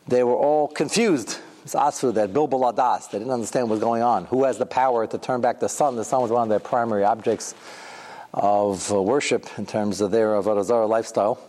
They 0.08 0.24
were 0.24 0.36
all 0.36 0.67
confused 0.67 1.39
it's 1.65 1.74
Asu, 1.74 2.13
that 2.13 2.31
Bilbul 2.31 2.72
Adas, 2.72 3.10
they 3.10 3.17
didn't 3.17 3.34
understand 3.34 3.67
what 3.67 3.74
was 3.74 3.81
going 3.81 4.03
on. 4.03 4.25
Who 4.25 4.43
has 4.43 4.60
the 4.60 4.67
power 4.67 5.07
to 5.07 5.17
turn 5.17 5.41
back 5.41 5.60
the 5.60 5.67
sun? 5.67 5.95
The 5.95 6.05
sun 6.05 6.22
was 6.22 6.29
one 6.29 6.43
of 6.43 6.50
their 6.50 6.60
primary 6.60 7.03
objects 7.03 7.55
of 8.36 8.91
uh, 8.91 9.01
worship 9.01 9.48
in 9.57 9.65
terms 9.65 10.00
of 10.00 10.12
their 10.12 10.34
Avodah 10.34 10.63
Zarah 10.63 10.86
lifestyle. 10.86 11.39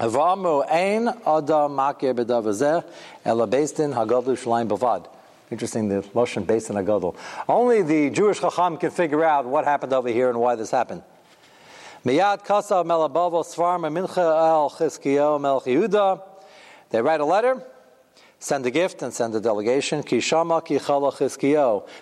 Interesting, 0.00 0.42
the 5.88 6.02
Lashon 6.02 6.46
based 6.46 6.70
in 6.70 6.76
Agadol. 6.76 7.14
Only 7.48 7.82
the 7.82 8.10
Jewish 8.10 8.40
Chacham 8.40 8.76
can 8.76 8.90
figure 8.90 9.22
out 9.22 9.46
what 9.46 9.64
happened 9.64 9.92
over 9.92 10.08
here 10.08 10.30
and 10.30 10.40
why 10.40 10.56
this 10.56 10.72
happened. 10.72 11.04
Miyad 12.04 12.44
Kasav 12.44 12.84
Melabavo 12.84 13.44
Svarma 13.44 13.92
Mincha 13.92 14.18
El 14.18 14.70
Chizkiyo 14.70 15.38
Melch 15.38 15.66
Yehuda. 15.66 16.20
They 16.90 17.00
write 17.00 17.20
a 17.20 17.24
letter 17.24 17.62
send 18.42 18.66
a 18.66 18.70
gift 18.72 19.02
and 19.02 19.14
send 19.14 19.34
a 19.36 19.40
delegation. 19.40 20.02
Kishama 20.02 20.62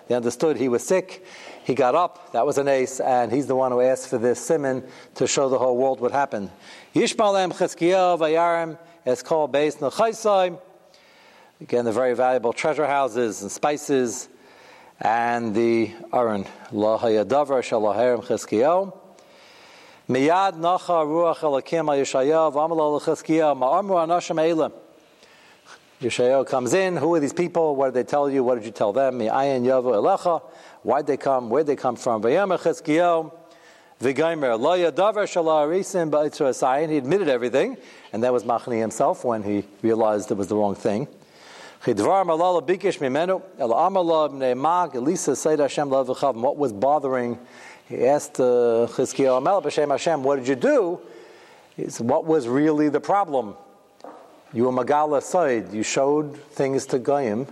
They 0.07 0.15
understood 0.15 0.57
he 0.57 0.67
was 0.67 0.83
sick. 0.83 1.23
He 1.63 1.75
got 1.75 1.93
up. 1.93 2.31
That 2.31 2.47
was 2.47 2.57
an 2.57 2.67
ace, 2.67 2.99
and 2.99 3.31
he's 3.31 3.45
the 3.45 3.55
one 3.55 3.71
who 3.71 3.81
asked 3.81 4.07
for 4.07 4.17
this 4.17 4.43
simon 4.43 4.83
to 5.15 5.27
show 5.27 5.49
the 5.49 5.59
whole 5.59 5.77
world 5.77 5.99
what 5.99 6.11
happened. 6.11 6.49
Yishmalem 6.95 7.53
chizkiyahu 7.53 8.19
vayarim 8.19 8.79
es 9.05 9.21
kol 9.21 9.47
beis 9.47 9.77
nechaisai. 9.77 10.59
Again, 11.61 11.85
the 11.85 11.91
very 11.91 12.15
valuable 12.15 12.53
treasure 12.53 12.87
houses 12.87 13.43
and 13.43 13.51
spices, 13.51 14.27
and 14.99 15.53
the 15.53 15.91
aron 16.11 16.47
la 16.71 16.97
hayadavar 16.97 17.61
shalaherem 17.61 18.23
chizkiyahu. 18.25 18.97
Miyad 20.09 20.53
nacha 20.53 21.05
ruach 21.05 21.37
elakim 21.37 21.87
al 21.87 21.99
Yeshayahu 21.99 22.53
v'amal 22.53 22.81
al 22.81 23.55
ma'amru 23.55 24.07
anashim 24.07 24.41
eilim. 24.41 24.73
Yeshayahu 26.01 26.45
comes 26.47 26.73
in. 26.73 26.97
Who 26.97 27.13
are 27.13 27.19
these 27.19 27.31
people? 27.31 27.75
What 27.75 27.93
did 27.93 27.95
they 28.05 28.09
tell 28.09 28.27
you? 28.27 28.43
What 28.43 28.55
did 28.55 28.65
you 28.65 28.71
tell 28.71 28.91
them? 28.91 29.19
Why'd 29.19 31.05
they 31.05 31.17
come? 31.17 31.51
Where'd 31.51 31.67
they 31.67 31.75
come 31.75 31.95
from? 31.95 32.23
He 32.23 32.33
admitted 32.35 32.65
everything, 37.29 37.77
and 38.13 38.23
that 38.23 38.33
was 38.33 38.43
Machni 38.43 38.79
himself 38.79 39.23
when 39.23 39.43
he 39.43 39.63
realized 39.83 40.31
it 40.31 40.37
was 40.37 40.47
the 40.47 40.55
wrong 40.55 40.73
thing. 40.73 41.07
What 41.83 41.97
was 46.57 46.73
bothering? 46.73 47.39
He 47.87 48.07
asked 48.07 48.39
uh, 48.39 48.87
Chizkiyahu 48.89 49.89
Hashem, 49.89 50.23
what 50.23 50.37
did 50.37 50.47
you 50.47 50.55
do? 50.55 50.99
Said, 51.87 52.07
what 52.07 52.25
was 52.25 52.47
really 52.47 52.89
the 52.89 52.99
problem? 52.99 53.55
You 54.53 54.65
were 54.65 54.71
Magala 54.73 55.21
side. 55.21 55.71
You 55.71 55.81
showed 55.81 56.35
things 56.35 56.85
to 56.87 56.99
Goyim 56.99 57.47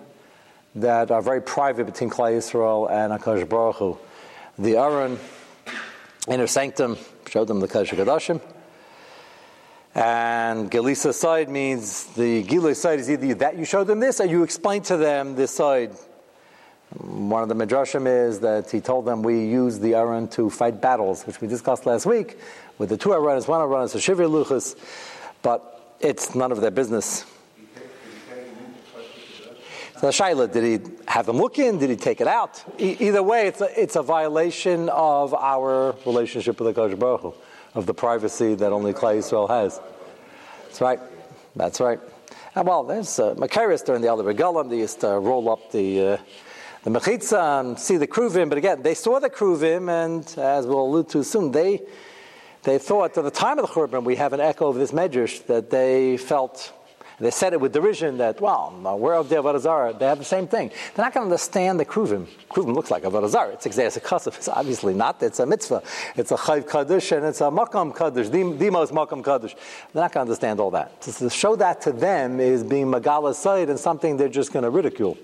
that 0.75 1.11
are 1.11 1.21
very 1.21 1.41
private 1.41 1.85
between 1.85 2.09
Klal 2.09 2.33
Yisrael 2.33 2.91
and 2.91 3.17
Akash 3.17 3.47
Baruch 3.47 3.77
Hu. 3.77 3.97
The 4.57 4.75
Aaron 4.75 5.17
inner 6.27 6.47
sanctum 6.47 6.97
showed 7.29 7.47
them 7.47 7.61
the 7.61 7.69
Kadosh 7.69 7.95
Kadashim. 7.95 8.41
And 9.95 10.69
Gelisa 10.69 11.13
side 11.13 11.47
means 11.47 12.03
the 12.15 12.43
Gilui 12.43 12.75
side 12.75 12.99
is 12.99 13.09
either 13.09 13.33
that 13.35 13.57
you 13.57 13.63
showed 13.63 13.87
them 13.87 14.01
this 14.01 14.19
or 14.19 14.25
you 14.25 14.43
explained 14.43 14.83
to 14.85 14.97
them 14.97 15.35
this 15.35 15.51
side. 15.51 15.93
One 16.97 17.43
of 17.43 17.49
the 17.49 17.55
Midrashim 17.55 18.07
is 18.07 18.41
that 18.41 18.71
he 18.71 18.81
told 18.81 19.05
them 19.05 19.23
we 19.23 19.45
use 19.45 19.79
the 19.79 19.95
Aaron 19.95 20.27
to 20.29 20.49
fight 20.49 20.81
battles, 20.81 21.25
which 21.25 21.39
we 21.39 21.47
discussed 21.47 21.85
last 21.85 22.05
week 22.05 22.37
with 22.77 22.89
the 22.89 22.97
two 22.97 23.09
Aaronis, 23.09 23.47
one 23.47 23.61
Aaronis, 23.61 23.95
a 23.95 23.99
Shivri 23.99 24.29
Luchas. 24.29 24.75
But 25.41 25.78
it's 25.99 26.35
none 26.35 26.51
of 26.51 26.61
their 26.61 26.71
business. 26.71 27.25
So 29.99 30.07
Shaila, 30.07 30.49
did 30.49 30.63
he 30.63 30.91
have 31.09 31.25
them 31.25 31.37
look 31.37 31.59
in? 31.59 31.77
Did 31.77 31.89
he 31.89 31.97
take 31.97 32.21
it 32.21 32.27
out? 32.27 32.63
E- 32.79 32.95
either 33.01 33.21
way, 33.21 33.47
it's 33.47 33.59
a, 33.59 33.81
it's 33.81 33.97
a 33.97 34.01
violation 34.01 34.87
of 34.87 35.33
our 35.33 35.93
relationship 36.05 36.57
with 36.57 36.73
the 36.73 36.81
Kodesh 36.81 36.97
Baruch 36.97 37.21
Hu, 37.21 37.33
of 37.75 37.85
the 37.85 37.93
privacy 37.93 38.55
that 38.55 38.71
only 38.71 38.93
Klal 38.93 39.17
Yisrael 39.17 39.49
has. 39.49 39.81
That's 40.63 40.79
right. 40.79 40.99
That's 41.53 41.81
right. 41.81 41.99
And 42.55 42.65
well, 42.65 42.83
there's 42.83 43.19
uh, 43.19 43.35
Macaris 43.35 43.83
during 43.85 44.01
the 44.01 44.07
Elder 44.07 44.23
Regalim. 44.23 44.69
They 44.69 44.77
used 44.77 45.01
to 45.01 45.07
roll 45.07 45.49
up 45.49 45.69
the 45.73 46.01
uh, 46.01 46.17
the 46.83 46.91
mechitza 46.91 47.59
and 47.59 47.77
see 47.77 47.97
the 47.97 48.07
kruvim. 48.07 48.47
But 48.47 48.57
again, 48.57 48.81
they 48.81 48.93
saw 48.93 49.19
the 49.19 49.29
kruvim, 49.29 49.89
and 49.89 50.23
as 50.39 50.65
we'll 50.65 50.85
allude 50.85 51.09
to 51.09 51.23
soon, 51.25 51.51
they 51.51 51.81
they 52.63 52.77
thought 52.77 53.17
at 53.17 53.23
the 53.23 53.31
time 53.31 53.59
of 53.59 53.67
the 53.67 53.73
Churban, 53.73 54.03
we 54.03 54.15
have 54.17 54.33
an 54.33 54.39
echo 54.39 54.67
of 54.67 54.75
this 54.75 54.91
medrash 54.91 55.45
that 55.47 55.69
they 55.69 56.17
felt 56.17 56.73
they 57.19 57.31
said 57.31 57.51
it 57.51 57.59
with 57.59 57.73
derision 57.73 58.17
that, 58.19 58.39
well, 58.39 58.73
we're 58.97 59.13
of 59.13 59.27
the 59.27 59.35
Avodah 59.35 59.99
They 59.99 60.05
have 60.05 60.19
the 60.19 60.25
same 60.25 60.47
thing. 60.47 60.69
They're 60.95 61.03
not 61.03 61.13
going 61.13 61.25
to 61.25 61.31
understand 61.31 61.79
the 61.79 61.85
Kruvim. 61.85 62.27
Kruvim 62.49 62.73
looks 62.73 62.89
like 62.89 63.03
Avodah 63.03 63.27
Zarah. 63.27 63.51
It's 63.51 63.65
exactly 63.65 64.01
a 64.01 64.05
kasif. 64.05 64.37
It's 64.37 64.47
obviously 64.47 64.93
not. 64.93 65.21
It's 65.21 65.39
a 65.39 65.45
mitzvah. 65.45 65.83
It's 66.15 66.31
a 66.31 66.35
chayv 66.35 66.69
kaddish 66.69 67.11
and 67.11 67.25
it's 67.25 67.41
a 67.41 67.45
makam 67.45 67.95
kaddish, 67.95 68.29
most 68.71 68.93
makam 68.93 69.23
kaddish. 69.23 69.55
They're 69.93 70.01
not 70.01 70.13
going 70.13 70.25
to 70.25 70.31
understand 70.31 70.61
all 70.61 70.71
that. 70.71 71.01
To 71.01 71.29
show 71.29 71.57
that 71.57 71.81
to 71.81 71.91
them 71.91 72.39
is 72.39 72.63
being 72.63 72.89
magala 72.89 73.33
side 73.33 73.69
and 73.69 73.77
something 73.77 74.15
they're 74.15 74.29
just 74.29 74.53
going 74.53 74.63
to 74.63 74.69
ridicule 74.69 75.17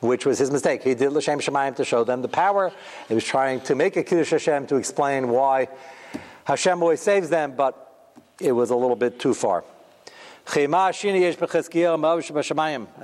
which 0.00 0.24
was 0.24 0.38
his 0.38 0.50
mistake. 0.50 0.82
He 0.82 0.94
did 0.94 1.12
L'Shem 1.12 1.40
Shemayim 1.40 1.76
to 1.76 1.84
show 1.84 2.04
them 2.04 2.22
the 2.22 2.28
power. 2.28 2.72
He 3.08 3.14
was 3.14 3.22
trying 3.22 3.60
to 3.62 3.74
make 3.74 3.98
a 3.98 4.02
Kiddush 4.02 4.30
Hashem 4.30 4.66
to 4.68 4.76
explain 4.76 5.28
why 5.28 5.68
Hashem 6.44 6.82
always 6.82 7.00
saves 7.00 7.28
them, 7.28 7.54
but 7.56 8.14
it 8.40 8.52
was 8.52 8.70
a 8.70 8.76
little 8.76 8.96
bit 8.96 9.20
too 9.20 9.34
far. 9.34 9.64
And 10.56 10.72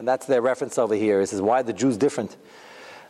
that's 0.09 0.27
their 0.27 0.41
reference 0.41 0.79
over 0.79 0.95
here. 0.95 1.21
This 1.21 1.33
is 1.33 1.41
why 1.41 1.63
the 1.63 1.73
Jews 1.73 1.97
different. 1.97 2.37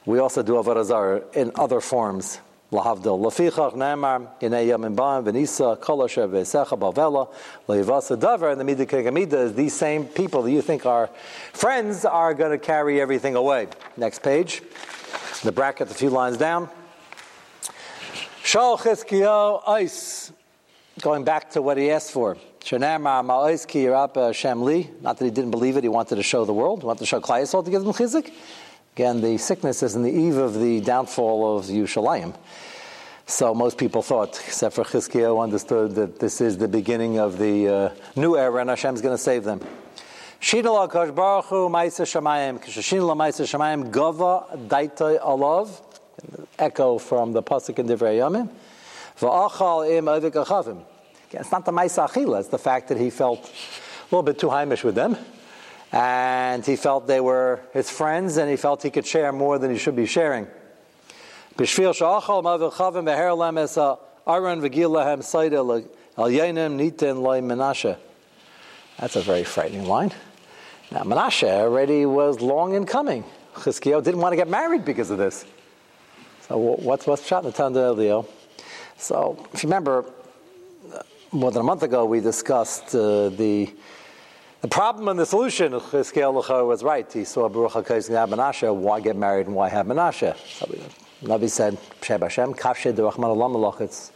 We 0.04 0.18
also 0.18 0.42
do 0.42 0.54
Avodah 0.54 1.34
in 1.34 1.52
other 1.54 1.80
forms. 1.80 2.40
Lahavdil. 2.72 3.20
Lafichach 3.20 3.74
Ne'emar, 3.74 4.28
Yinei 4.40 4.68
Ba'im, 4.94 5.24
Venisa, 5.24 5.78
Koloshe, 5.78 6.28
Vesecha, 6.28 6.76
Bavela, 6.76 7.32
Leivasa 7.68 8.18
Davar, 8.18 8.50
and 8.50 8.60
the 8.60 8.64
Midah 8.64 8.88
Kegamida 8.88 9.44
is 9.44 9.54
these 9.54 9.72
same 9.72 10.04
people 10.04 10.42
that 10.42 10.50
you 10.50 10.60
think 10.60 10.84
are 10.84 11.08
friends 11.52 12.04
are 12.04 12.34
going 12.34 12.50
to 12.50 12.58
carry 12.58 13.00
everything 13.00 13.36
away. 13.36 13.68
Next 13.96 14.22
page. 14.22 14.62
The 15.44 15.52
bracket, 15.52 15.90
a 15.90 15.94
few 15.94 16.10
lines 16.10 16.38
down. 16.38 16.68
Shal 18.46 18.78
Chizkiyo 18.78 19.60
Ice. 19.66 20.30
Going 21.00 21.24
back 21.24 21.50
to 21.50 21.60
what 21.60 21.78
he 21.78 21.90
asked 21.90 22.12
for. 22.12 22.36
Shenama 22.60 23.24
Ma'iski 23.26 23.90
rap 23.90 24.14
Shamli. 24.14 25.02
Not 25.02 25.18
that 25.18 25.24
he 25.24 25.32
didn't 25.32 25.50
believe 25.50 25.76
it, 25.76 25.82
he 25.82 25.88
wanted 25.88 26.14
to 26.14 26.22
show 26.22 26.44
the 26.44 26.52
world, 26.52 26.82
he 26.82 26.86
wanted 26.86 27.00
to 27.00 27.06
show 27.06 27.20
Klal 27.20 27.64
to 27.64 27.68
give 27.68 27.82
them 27.82 27.92
chizik. 27.92 28.32
Again, 28.94 29.20
the 29.20 29.36
sickness 29.36 29.82
is 29.82 29.96
in 29.96 30.04
the 30.04 30.12
eve 30.12 30.36
of 30.36 30.60
the 30.60 30.80
downfall 30.80 31.58
of 31.58 31.64
Yushalayim. 31.64 32.36
So 33.26 33.52
most 33.52 33.78
people 33.78 34.00
thought, 34.00 34.40
except 34.46 34.76
for 34.76 34.84
Chizkiyahu, 34.84 35.42
understood 35.42 35.96
that 35.96 36.20
this 36.20 36.40
is 36.40 36.56
the 36.56 36.68
beginning 36.68 37.18
of 37.18 37.38
the 37.38 37.66
uh, 37.66 37.94
new 38.14 38.36
era 38.36 38.60
and 38.60 38.70
Hashem's 38.70 39.00
going 39.00 39.16
to 39.16 39.20
save 39.20 39.42
them. 39.42 39.58
Shina 40.40 40.88
Kosh 40.88 41.10
Baruch 41.10 41.46
Hu 41.46 41.68
Ma'isa 41.68 42.06
Shamayim 42.06 42.62
Kishashina 42.62 43.16
Ma'isa 43.16 43.42
Shamayim 43.42 43.90
Gava 43.90 44.68
Daitoi 44.68 45.20
Alav 45.20 45.82
Echo 46.58 46.98
from 46.98 47.32
the 47.32 47.42
pasuk 47.42 47.78
in 47.78 47.86
Divrei 47.86 48.48
Va'achal 49.18 49.90
Im 49.90 50.04
Avik 50.06 50.32
Achavim 50.32 50.82
it's 51.32 51.52
not 51.52 51.64
the 51.64 51.72
Maisa 51.72 52.08
Achila, 52.08 52.40
it's 52.40 52.48
the 52.48 52.58
fact 52.58 52.88
that 52.88 52.98
he 52.98 53.10
felt 53.10 53.44
a 53.44 54.04
little 54.14 54.22
bit 54.22 54.38
too 54.38 54.48
Heimish 54.48 54.84
with 54.84 54.94
them. 54.94 55.16
And 55.92 56.64
he 56.66 56.76
felt 56.76 57.06
they 57.06 57.20
were 57.20 57.60
his 57.72 57.90
friends, 57.90 58.36
and 58.36 58.50
he 58.50 58.56
felt 58.56 58.82
he 58.82 58.90
could 58.90 59.06
share 59.06 59.32
more 59.32 59.58
than 59.58 59.70
he 59.70 59.78
should 59.78 59.96
be 59.96 60.06
sharing. 60.06 60.46
That's 61.56 61.78
a 61.78 61.86
very 69.20 69.44
frightening 69.44 69.84
line. 69.84 70.12
Now, 70.90 71.02
Menashe 71.02 71.48
already 71.48 72.06
was 72.06 72.40
long 72.40 72.74
in 72.74 72.84
coming. 72.86 73.24
Chizkiyahu 73.54 74.02
didn't 74.04 74.20
want 74.20 74.32
to 74.32 74.36
get 74.36 74.48
married 74.48 74.84
because 74.84 75.10
of 75.10 75.18
this. 75.18 75.44
So, 76.48 76.58
what's 76.58 77.06
what's 77.06 77.30
in 77.32 77.42
the 77.42 77.52
Tanda 77.52 78.24
So, 78.98 79.46
if 79.52 79.62
you 79.64 79.68
remember, 79.68 80.04
more 81.32 81.50
than 81.50 81.60
a 81.60 81.64
month 81.64 81.82
ago, 81.82 82.04
we 82.04 82.20
discussed 82.20 82.94
uh, 82.94 83.30
the 83.30 83.74
the 84.60 84.68
problem 84.68 85.08
and 85.08 85.18
the 85.18 85.26
solution. 85.26 85.72
Chizkiel 85.72 86.32
was 86.66 86.84
right. 86.84 87.12
He 87.12 87.24
saw 87.24 87.48
Baruch 87.48 87.72
HaKodesh 87.72 88.08
have 88.10 88.30
Menashe. 88.30 88.74
Why 88.74 89.00
get 89.00 89.16
married 89.16 89.46
and 89.46 89.56
why 89.56 89.68
have 89.68 89.86
Menashe? 89.86 90.36
So 90.36 90.66
Nabi 91.22 91.50
said, 91.50 91.78
Sheb 92.00 92.22
Hashem, 92.22 92.54
kafshe 92.54 92.92
derachman 92.92 93.24
alam 93.24 93.80
It's 93.80 94.12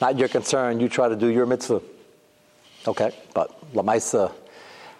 not 0.00 0.18
your 0.18 0.28
concern. 0.28 0.80
You 0.80 0.88
try 0.88 1.08
to 1.08 1.16
do 1.16 1.28
your 1.28 1.46
mitzvah. 1.46 1.80
Okay, 2.86 3.12
but 3.34 3.72
Lamaisa, 3.72 4.32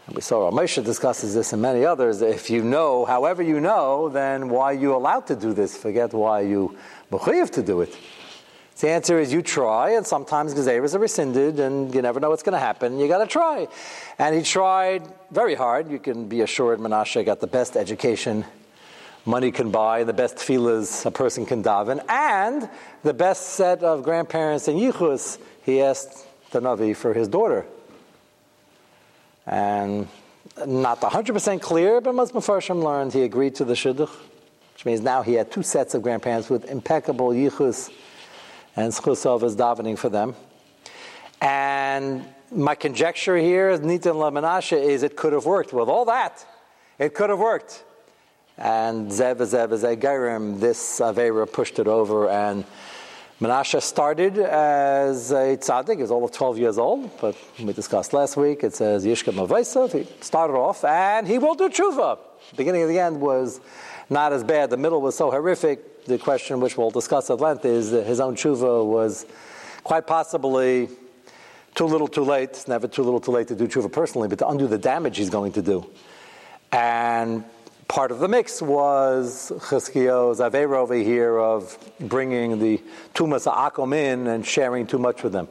and 0.09 0.17
we 0.17 0.23
saw 0.23 0.51
Ramosha 0.51 0.83
discusses 0.83 1.35
this 1.35 1.53
and 1.53 1.61
many 1.61 1.85
others. 1.85 2.23
If 2.23 2.49
you 2.49 2.63
know, 2.63 3.05
however 3.05 3.43
you 3.43 3.61
know, 3.61 4.09
then 4.09 4.49
why 4.49 4.73
are 4.73 4.75
you 4.75 4.97
allowed 4.97 5.27
to 5.27 5.37
do 5.37 5.53
this? 5.53 5.77
Forget 5.77 6.15
why 6.15 6.41
you 6.41 6.79
mechayiv 7.13 7.51
to 7.51 7.63
do 7.63 7.83
it. 7.83 7.95
The 8.81 8.89
answer 8.89 9.19
is 9.19 9.35
you 9.35 9.43
try, 9.43 9.91
and 9.91 10.07
sometimes 10.07 10.55
gezeras 10.55 10.95
are 10.95 10.99
rescinded, 10.99 11.61
and 11.61 11.95
you 11.95 12.01
never 12.01 12.21
know 12.21 12.31
what's 12.31 12.43
going 12.43 12.55
to 12.55 12.59
happen. 12.59 12.99
You 12.99 13.07
got 13.07 13.19
to 13.19 13.27
try. 13.27 13.69
And 14.19 14.35
he 14.35 14.43
tried 14.43 15.03
very 15.31 15.55
hard. 15.55 15.91
You 15.91 15.99
can 15.99 16.27
be 16.27 16.41
assured 16.41 16.79
Menashe 16.79 17.23
got 17.27 17.41
the 17.41 17.47
best 17.47 17.77
education 17.77 18.47
money 19.27 19.51
can 19.51 19.71
buy, 19.71 20.05
the 20.05 20.15
best 20.15 20.37
tefillahs 20.37 21.05
a 21.05 21.11
person 21.11 21.45
can 21.45 21.63
daven, 21.63 22.03
and 22.09 22.71
the 23.03 23.13
best 23.13 23.51
set 23.51 23.83
of 23.83 24.03
grandparents 24.05 24.69
and 24.69 24.79
yichus. 24.79 25.39
He 25.65 25.83
asked 25.83 26.27
the 26.51 26.61
Navi 26.61 26.97
for 26.97 27.13
his 27.13 27.29
daughter. 27.29 27.67
And 29.49 30.09
not 30.67 31.01
100% 31.01 31.61
clear, 31.61 32.01
but 32.01 32.15
most 32.15 32.35
Mepharshim 32.35 32.83
learned 32.83 33.13
he 33.13 33.23
agreed 33.23 33.55
to 33.57 33.65
the 33.65 33.75
shidduch, 33.75 34.15
which 34.75 34.85
means 34.85 35.01
now 35.01 35.23
he 35.23 35.35
had 35.35 35.51
two 35.51 35.63
sets 35.63 35.95
of 35.95 36.03
grandparents 36.03 36.51
with 36.51 36.71
impeccable 36.71 37.31
yichus 37.31 37.91
and 38.79 38.93
Schusov 38.93 39.43
is 39.43 39.57
davening 39.57 39.99
for 39.99 40.09
them. 40.09 40.37
And 41.41 42.25
my 42.53 42.77
conjecture 42.77 43.37
here, 43.37 43.77
Nitan 43.77 44.15
Lamanasha, 44.15 44.81
is 44.81 45.03
it 45.03 45.17
could 45.17 45.33
have 45.33 45.47
worked. 45.47 45.73
With 45.73 45.89
all 45.89 46.05
that, 46.05 46.47
it 46.99 47.13
could 47.13 47.31
have 47.31 47.41
worked. 47.41 47.83
And 48.57 49.11
Zev 49.11 49.39
Zev 49.39 49.71
Zegerim, 49.71 50.61
this 50.61 51.01
Avera 51.01 51.53
pushed 51.53 51.81
it 51.81 51.89
over, 51.89 52.29
and 52.29 52.65
Menashe 53.41 53.81
started 53.81 54.37
as 54.37 55.31
a 55.31 55.57
tzaddik. 55.57 55.95
He 55.95 56.03
was 56.03 56.11
all 56.11 56.25
of 56.25 56.33
12 56.33 56.59
years 56.59 56.77
old, 56.77 57.09
but 57.21 57.37
we 57.61 57.73
discussed 57.73 58.13
last 58.13 58.37
week. 58.37 58.65
It 58.65 58.75
says 58.75 59.07
Yishka 59.07 59.33
Mavaisav. 59.33 59.93
He 59.93 60.09
started 60.21 60.55
off, 60.55 60.85
and 60.85 61.25
he 61.25 61.39
will 61.39 61.55
do 61.55 61.69
tshuva. 61.69 62.19
Beginning 62.57 62.83
of 62.83 62.89
the 62.89 62.99
end 62.99 63.21
was 63.21 63.61
not 64.11 64.33
as 64.33 64.43
bad. 64.43 64.71
The 64.71 64.77
middle 64.77 65.01
was 65.01 65.17
so 65.17 65.31
horrific 65.31 66.05
the 66.07 66.19
question, 66.19 66.59
which 66.59 66.77
we'll 66.77 66.91
discuss 66.91 67.31
at 67.31 67.39
length, 67.39 67.65
is 67.65 67.91
his 67.91 68.19
own 68.19 68.35
tshuva 68.35 68.85
was 68.85 69.25
quite 69.85 70.09
possibly 70.09 70.89
too 71.77 71.85
little 71.85 72.09
too 72.09 72.25
late. 72.25 72.49
It's 72.49 72.67
never 72.67 72.89
too 72.89 73.05
little 73.05 73.21
too 73.21 73.31
late 73.31 73.47
to 73.49 73.55
do 73.55 73.69
tshuva 73.69 73.93
personally, 73.93 74.27
but 74.27 74.41
to 74.41 74.49
undo 74.49 74.67
the 74.67 74.79
damage 74.79 75.17
he's 75.17 75.31
going 75.31 75.53
to 75.53 75.63
do. 75.63 75.87
And 76.73 77.45
part 77.89 78.11
of 78.11 78.19
the 78.19 78.29
mix 78.29 78.61
was 78.61 79.51
Chizkiyo's 79.57 80.41
Avera 80.41 80.77
over 80.77 80.95
here 80.95 81.39
of 81.39 81.77
bringing 81.99 82.59
the 82.59 82.81
Tumas 83.15 83.51
Akom 83.53 83.97
in 83.97 84.27
and 84.27 84.47
sharing 84.47 84.87
too 84.87 84.99
much 84.99 85.23
with 85.23 85.33
them. 85.33 85.49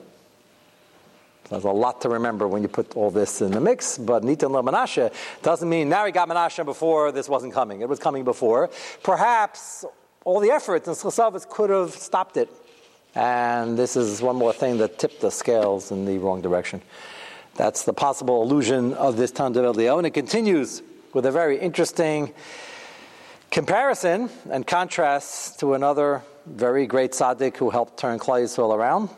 There's 1.50 1.64
a 1.64 1.72
lot 1.72 2.02
to 2.02 2.10
remember 2.10 2.48
when 2.48 2.62
you 2.62 2.68
put 2.68 2.96
all 2.96 3.10
this 3.10 3.42
in 3.42 3.52
the 3.52 3.62
mix, 3.62 3.98
but 3.98 4.24
Nitan 4.24 4.52
Lo 4.52 4.62
Menashe 4.62 5.14
doesn't 5.42 5.68
mean 5.68 5.90
now 5.90 6.06
he 6.06 6.12
got 6.12 6.30
Menashe 6.30 6.64
before 6.64 7.12
this 7.12 7.28
wasn't 7.28 7.54
coming. 7.54 7.82
It 7.82 7.90
was 7.90 8.00
coming 8.00 8.24
before. 8.24 8.70
Perhaps 9.02 9.86
all 10.24 10.40
the 10.40 10.52
efforts, 10.52 10.88
and 10.88 10.98
Chasavas 10.98 11.50
could 11.50 11.70
have 11.70 11.92
stopped 11.92 12.38
it. 12.38 12.50
And 13.16 13.78
this 13.78 13.96
is 13.96 14.22
one 14.22 14.36
more 14.36 14.54
thing 14.54 14.78
that 14.80 15.00
tipped 15.00 15.22
the 15.22 15.32
scales 15.32 15.92
in 15.92 16.06
the 16.06 16.18
wrong 16.18 16.42
direction. 16.42 16.82
That's 17.56 17.84
the 17.84 17.94
possible 17.94 18.44
illusion 18.44 18.94
of 18.94 19.18
this 19.18 19.32
Tanna 19.32 19.56
Devei 19.56 19.74
Eliyahu. 19.74 19.98
And 20.00 20.08
it 20.08 20.14
continues 20.14 20.84
with 21.18 21.26
a 21.26 21.32
very 21.32 21.58
interesting 21.58 22.32
comparison 23.50 24.30
and 24.52 24.68
contrast 24.68 25.60
to 25.60 25.74
another 25.74 26.22
very 26.46 26.86
great 26.86 27.12
tzaddik 27.14 27.58
who 27.58 27.72
helped 27.72 27.98
turn 27.98 28.20
Klal 28.20 28.44
Yisrael 28.44 28.72
around. 28.72 29.10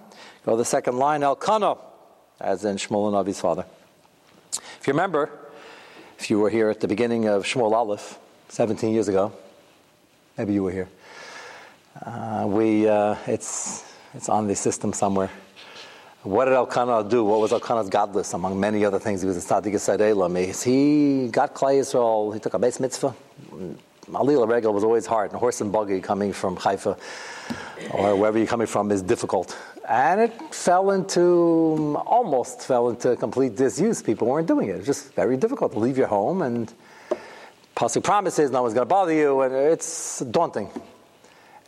Go 0.46 0.56
the 0.56 0.64
second 0.64 0.98
line, 0.98 1.24
Elkanah, 1.24 1.76
as 2.40 2.64
in 2.64 2.78
Shmuel 2.78 3.12
HaNavi's 3.12 3.42
father. 3.42 3.66
If 4.54 4.88
you 4.88 4.94
remember, 4.94 5.30
if 6.18 6.30
you 6.30 6.40
were 6.40 6.50
here 6.50 6.70
at 6.70 6.80
the 6.80 6.88
beginning 6.88 7.28
of 7.28 7.44
Shmuel 7.44 7.74
Aleph, 7.74 8.18
17 8.48 8.94
years 8.94 9.10
ago, 9.10 9.34
maybe 10.38 10.54
you 10.54 10.64
were 10.64 10.72
here. 10.72 10.88
Uh, 12.02 12.46
we, 12.48 12.88
uh, 12.88 13.18
it's, 13.28 13.84
it's 14.14 14.30
on 14.30 14.48
the 14.48 14.56
system 14.56 14.94
somewhere. 14.94 15.30
What 16.24 16.46
did 16.46 16.54
Elkanah 16.54 17.08
do? 17.08 17.24
What 17.24 17.40
was 17.40 17.54
Elkanah's 17.54 17.90
godless 17.90 18.34
among 18.34 18.60
many 18.60 18.84
other 18.84 19.00
things? 19.00 19.22
He 19.22 19.28
was 19.28 19.38
a 19.38 19.48
tzaddik 19.48 19.74
Elam. 20.00 20.36
He 20.36 21.30
got 21.30 21.54
Klal 21.54 21.80
Yisrael. 21.80 22.34
He 22.34 22.40
took 22.40 22.54
a 22.54 22.60
base 22.60 22.80
mitzvah. 22.80 23.16
Alila 24.08 24.50
Regal 24.52 24.74
was 24.74 24.84
always 24.84 25.06
hard. 25.06 25.32
And 25.32 25.40
horse 25.40 25.62
and 25.62 25.72
buggy 25.72 26.02
coming 26.02 26.34
from 26.34 26.58
Haifa 26.58 26.98
or 27.92 28.16
wherever 28.16 28.38
you're 28.38 28.48
coming 28.48 28.68
from 28.68 28.92
is 28.92 29.02
difficult. 29.02 29.58
And 29.88 30.20
it 30.22 30.54
fell 30.54 30.92
into, 30.92 31.98
almost 32.06 32.64
fell 32.64 32.90
into 32.90 33.16
complete 33.16 33.56
disuse. 33.56 34.02
People 34.02 34.28
weren't 34.28 34.48
doing 34.48 34.70
it. 34.70 34.76
It's 34.76 34.86
just 34.86 35.14
very 35.14 35.38
difficult 35.38 35.72
to 35.72 35.80
leave 35.80 35.98
your 35.98 36.08
home 36.08 36.42
and 36.42 36.74
Pasuk 37.80 38.04
promises 38.04 38.52
no 38.52 38.62
one's 38.62 38.74
going 38.74 38.86
to 38.86 38.90
bother 38.90 39.14
you, 39.14 39.40
and 39.40 39.56
it's 39.56 40.20
daunting. 40.20 40.70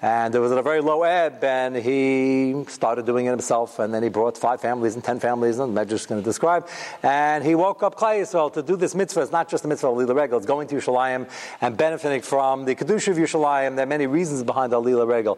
And 0.04 0.34
it 0.34 0.40
was 0.40 0.52
at 0.52 0.58
a 0.58 0.64
very 0.64 0.82
low 0.82 1.04
ebb, 1.04 1.44
and 1.44 1.76
he 1.76 2.66
started 2.68 3.06
doing 3.06 3.28
it 3.28 3.30
himself, 3.30 3.78
and 3.78 3.94
then 3.94 4.02
he 4.02 4.10
brought 4.10 4.36
five 4.36 4.60
families 4.60 4.96
and 4.96 5.04
ten 5.04 5.20
families, 5.20 5.60
and 5.60 5.78
I'm 5.78 5.88
just 5.88 6.10
going 6.10 6.20
to 6.20 6.26
describe. 6.26 6.68
And 7.04 7.46
he 7.46 7.54
woke 7.54 7.84
up 7.84 7.96
Klal 7.96 8.20
Yisrael 8.20 8.52
to 8.54 8.64
do 8.64 8.76
this 8.76 8.96
mitzvah. 8.96 9.22
It's 9.22 9.32
not 9.32 9.48
just 9.48 9.64
a 9.64 9.68
mitzvah 9.68 9.90
of 9.90 9.98
Lila 9.98 10.16
Regel, 10.16 10.38
it's 10.38 10.48
going 10.48 10.68
to 10.70 10.76
Yerushalayim 10.76 11.30
and 11.62 11.78
benefiting 11.78 12.22
from 12.22 12.66
the 12.66 12.74
Kedusha 12.74 13.10
of 13.10 13.18
Yerushalayim. 13.18 13.76
There 13.76 13.84
are 13.84 13.88
many 13.88 14.08
reasons 14.08 14.42
behind 14.42 14.74
Al 14.74 14.82
Lila 14.82 15.06
Regel. 15.06 15.38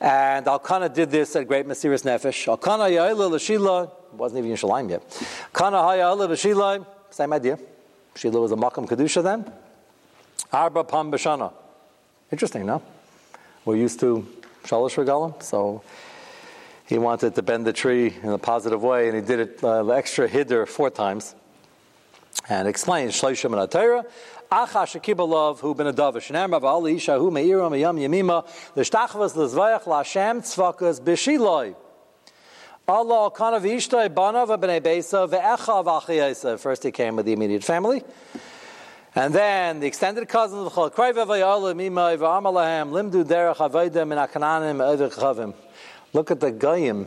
And 0.00 0.46
Elkanah 0.46 0.90
did 0.90 1.10
this 1.10 1.34
at 1.34 1.48
Great 1.48 1.66
Mesiris 1.66 2.04
Nefesh. 2.04 2.46
Alkana 2.46 2.90
Ya'ila 2.90 3.30
L'Shila, 3.30 3.90
wasn't 4.12 4.44
even 4.44 4.54
Yerushalayim 4.54 4.90
yet. 4.90 5.02
Kana 5.54 5.78
Ha'ya'ila 5.78 6.28
L'Shila, 6.28 6.86
same 7.08 7.32
idea. 7.32 7.58
Shila 8.14 8.38
was 8.38 8.52
a 8.52 8.56
Makam 8.56 8.86
Kedusha 8.86 9.22
then. 9.22 9.50
Arba 10.52 10.84
Pam. 10.84 11.10
Interesting, 12.30 12.66
no? 12.66 12.82
We're 13.68 13.76
used 13.76 14.00
to 14.00 14.26
Shalosh 14.64 14.96
Regalim, 14.96 15.42
so 15.42 15.82
he 16.86 16.96
wanted 16.96 17.34
to 17.34 17.42
bend 17.42 17.66
the 17.66 17.74
tree 17.74 18.16
in 18.22 18.30
a 18.30 18.38
positive 18.38 18.82
way, 18.82 19.08
and 19.08 19.16
he 19.16 19.20
did 19.20 19.40
it 19.40 19.62
uh, 19.62 19.86
extra 19.90 20.26
hidder 20.26 20.64
four 20.64 20.88
times. 20.88 21.34
And 22.48 22.66
explains 22.66 23.12
Shloshim 23.12 23.52
and 23.52 23.70
Atayra. 23.70 24.06
Acha 24.50 24.86
shekibalov 24.86 25.60
hu 25.60 25.74
ben 25.74 25.84
adavish. 25.84 26.32
Shnei 26.32 26.50
rav 26.50 26.86
isha 26.86 27.18
hu 27.18 27.30
meira 27.30 27.70
meyam 27.70 28.00
yemima 28.00 28.46
l'shtachvas 28.74 29.36
l'zvayach 29.36 29.86
l'Hashem 29.86 30.40
tzvakas. 30.40 31.74
Allah 32.88 33.30
kanav 33.30 33.64
ishtoi 33.64 34.08
banav 34.08 34.48
v'achiyesa. 35.28 36.58
First 36.58 36.84
he 36.84 36.90
came 36.90 37.16
with 37.16 37.26
the 37.26 37.34
immediate 37.34 37.64
family. 37.64 38.02
And 39.14 39.34
then 39.34 39.80
the 39.80 39.86
extended 39.86 40.28
cousins 40.28 40.66
of 40.66 40.72
Chol 40.72 40.92
Edek 44.78 45.14
Chavim. 45.14 45.54
Look 46.12 46.30
at 46.30 46.40
the 46.40 46.50
Goyim 46.50 47.06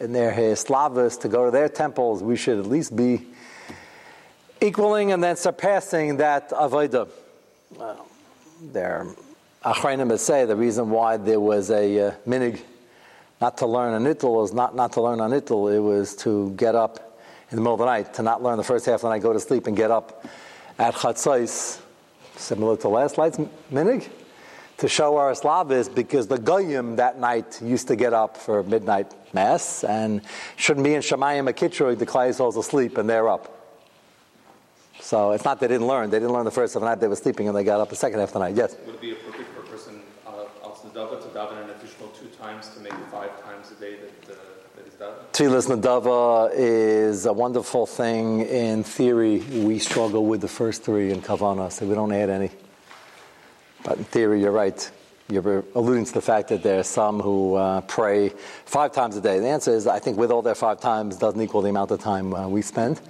in 0.00 0.12
their 0.12 0.32
Slavas 0.56 1.18
to 1.18 1.28
go 1.28 1.44
to 1.44 1.50
their 1.50 1.68
temples. 1.68 2.22
We 2.22 2.36
should 2.36 2.58
at 2.58 2.66
least 2.66 2.96
be 2.96 3.26
equaling 4.60 5.12
and 5.12 5.22
then 5.22 5.36
surpassing 5.36 6.16
that 6.18 6.50
Avodah. 6.50 7.08
Well, 7.76 8.06
their 8.60 9.06
say 10.16 10.44
the 10.46 10.56
reason 10.56 10.90
why 10.90 11.16
there 11.16 11.40
was 11.40 11.70
a 11.70 12.08
uh, 12.08 12.12
minig 12.26 12.60
not 13.40 13.58
to 13.58 13.66
learn 13.66 13.94
a 13.94 14.14
nittel 14.14 14.34
was 14.34 14.52
not 14.52 14.74
not 14.74 14.92
to 14.92 15.02
learn 15.02 15.20
a 15.20 15.24
nittel. 15.24 15.72
It 15.74 15.80
was 15.80 16.16
to 16.16 16.50
get 16.56 16.74
up 16.74 17.20
in 17.50 17.56
the 17.56 17.62
middle 17.62 17.74
of 17.74 17.78
the 17.80 17.86
night, 17.86 18.14
to 18.14 18.22
not 18.22 18.42
learn 18.42 18.56
the 18.56 18.64
first 18.64 18.86
half 18.86 18.96
of 18.96 19.02
the 19.02 19.08
night, 19.10 19.22
go 19.22 19.32
to 19.32 19.40
sleep 19.40 19.66
and 19.66 19.76
get 19.76 19.90
up 19.90 20.26
at 20.78 20.94
Chatzais, 20.94 21.80
similar 22.36 22.76
to 22.78 22.88
last 22.88 23.18
night's 23.18 23.38
minig, 23.72 24.08
to 24.76 24.88
show 24.88 25.16
our 25.16 25.32
Slavis 25.32 25.92
because 25.92 26.28
the 26.28 26.38
Goyim 26.38 26.96
that 26.96 27.18
night 27.18 27.60
used 27.60 27.88
to 27.88 27.96
get 27.96 28.12
up 28.12 28.36
for 28.36 28.62
midnight 28.62 29.12
mass 29.34 29.82
and 29.82 30.22
shouldn't 30.56 30.84
be 30.84 30.94
in 30.94 31.02
Shemayim 31.02 31.52
Akitroy, 31.52 31.98
the 31.98 32.06
Klal 32.06 32.56
asleep 32.56 32.96
and 32.96 33.10
they're 33.10 33.28
up. 33.28 33.54
So 35.00 35.32
it's 35.32 35.44
not 35.44 35.58
they 35.58 35.68
didn't 35.68 35.86
learn. 35.86 36.10
They 36.10 36.18
didn't 36.18 36.32
learn 36.32 36.44
the 36.44 36.50
first 36.50 36.74
half 36.74 36.82
of 36.82 36.82
the 36.82 36.90
night. 36.90 37.00
They 37.00 37.08
were 37.08 37.16
sleeping 37.16 37.48
and 37.48 37.56
they 37.56 37.64
got 37.64 37.80
up 37.80 37.88
the 37.88 37.96
second 37.96 38.20
half 38.20 38.28
of 38.28 38.34
the 38.34 38.38
night. 38.40 38.54
Yes? 38.54 38.76
Would 38.86 38.96
it 38.96 39.00
be 39.00 39.12
appropriate 39.12 39.48
for 39.48 39.62
a 39.62 39.66
person 39.66 40.00
uh, 40.26 40.44
to 40.62 41.28
daven 41.38 41.64
an 41.64 41.70
additional 41.70 42.08
two 42.10 42.26
times 42.38 42.68
to 42.70 42.80
make 42.80 42.92
five 43.10 43.42
times 43.42 43.72
a 43.72 43.80
day 43.80 43.96
that... 43.96 44.32
Uh 44.32 44.57
Tfilas 44.98 45.68
Nadava 45.68 46.50
is 46.52 47.24
a 47.26 47.32
wonderful 47.32 47.86
thing. 47.86 48.40
In 48.40 48.82
theory, 48.82 49.38
we 49.38 49.78
struggle 49.78 50.26
with 50.26 50.40
the 50.40 50.48
first 50.48 50.82
three 50.82 51.12
in 51.12 51.22
Kavana, 51.22 51.70
so 51.70 51.86
we 51.86 51.94
don't 51.94 52.10
add 52.10 52.30
any. 52.30 52.50
But 53.84 53.98
in 53.98 54.04
theory, 54.04 54.40
you're 54.40 54.50
right. 54.50 54.90
You're 55.28 55.64
alluding 55.76 56.06
to 56.06 56.12
the 56.14 56.20
fact 56.20 56.48
that 56.48 56.64
there 56.64 56.80
are 56.80 56.84
some 56.84 57.20
who 57.20 57.54
uh, 57.54 57.82
pray 57.82 58.30
five 58.64 58.90
times 58.90 59.16
a 59.16 59.20
day. 59.20 59.38
The 59.38 59.46
answer 59.46 59.70
is, 59.70 59.86
I 59.86 60.00
think, 60.00 60.18
with 60.18 60.32
all 60.32 60.42
their 60.42 60.56
five 60.56 60.80
times, 60.80 61.16
doesn't 61.16 61.40
equal 61.40 61.62
the 61.62 61.68
amount 61.68 61.92
of 61.92 62.00
time 62.00 62.34
uh, 62.34 62.48
we 62.48 62.62
spend. 62.62 63.00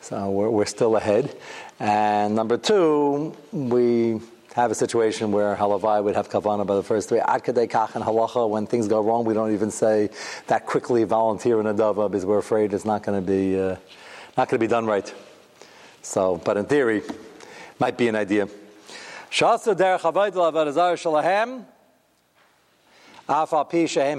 So 0.00 0.30
we're, 0.30 0.50
we're 0.50 0.66
still 0.66 0.94
ahead. 0.94 1.36
And 1.80 2.36
number 2.36 2.56
two, 2.56 3.36
we 3.50 4.20
have 4.54 4.70
a 4.70 4.74
situation 4.74 5.32
where 5.32 5.56
halavai 5.56 6.02
would 6.04 6.14
have 6.14 6.28
kavana 6.28 6.66
by 6.66 6.74
the 6.74 6.82
first 6.82 7.08
three. 7.08 7.18
Akadei 7.18 7.68
kach 7.68 7.94
and 7.94 8.04
halacha, 8.04 8.48
when 8.48 8.66
things 8.66 8.86
go 8.88 9.00
wrong, 9.00 9.24
we 9.24 9.34
don't 9.34 9.52
even 9.52 9.70
say 9.70 10.10
that 10.46 10.66
quickly 10.66 11.04
volunteer 11.04 11.58
in 11.60 11.66
a 11.66 11.74
dava 11.74 12.10
because 12.10 12.26
we're 12.26 12.38
afraid 12.38 12.74
it's 12.74 12.84
not 12.84 13.02
going 13.02 13.18
to 13.18 13.26
be 13.26 13.58
uh, 13.58 13.76
not 14.36 14.48
going 14.48 14.58
to 14.58 14.58
be 14.58 14.66
done 14.66 14.86
right. 14.86 15.12
So, 16.02 16.40
but 16.44 16.56
in 16.56 16.66
theory, 16.66 17.02
might 17.78 17.96
be 17.96 18.08
an 18.08 18.16
idea. 18.16 18.48
Shasa 19.30 19.74
derech 19.74 20.00
avodah 20.00 20.52
avodah 20.52 20.74
shalahem. 20.74 21.64
Afal 23.28 23.70
pi 23.70 23.86
shehem 23.86 24.18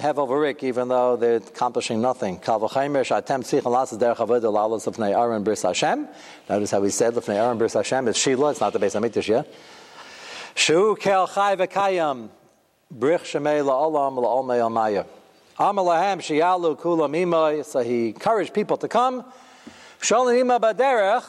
even 0.63 0.87
though 0.87 1.17
they're 1.17 1.35
accomplishing 1.35 2.01
nothing. 2.01 2.39
Kal 2.39 2.59
v'chaymer 2.59 3.03
shatem 3.03 3.41
tzich 3.41 3.65
alas 3.65 3.93
derech 3.93 4.15
avodah 4.15 4.51
lalas 4.51 4.87
of 4.87 4.99
Aaron 4.99 5.43
bris 5.43 5.61
Hashem. 5.61 6.07
Notice 6.49 6.71
how 6.71 6.79
we 6.79 6.89
said 6.89 7.13
lefnei 7.13 7.35
Aaron 7.35 7.57
bris 7.59 7.73
Hashem 7.73 8.07
It's 8.07 8.17
Shila. 8.17 8.51
It's 8.51 8.61
not 8.61 8.73
the 8.73 8.79
base 8.79 8.95
Hamikdash 8.95 9.27
yet. 9.27 9.53
Shu 10.55 10.95
kel 10.95 11.27
chai 11.27 11.55
v'kayam 11.55 12.29
brich 12.93 13.23
shemei 13.23 13.63
la'olam 13.63 14.17
la'olmei 14.17 14.59
almaya. 14.59 15.05
Amalahem 15.57 16.19
shiyalu 16.19 16.79
kulam 16.79 17.15
imay. 17.15 17.65
So 17.65 17.79
he 17.79 18.09
encouraged 18.09 18.53
people 18.53 18.77
to 18.77 18.87
come. 18.87 19.25
Sholim 19.99 20.39
ima 20.39 20.59
baderech. 20.59 21.25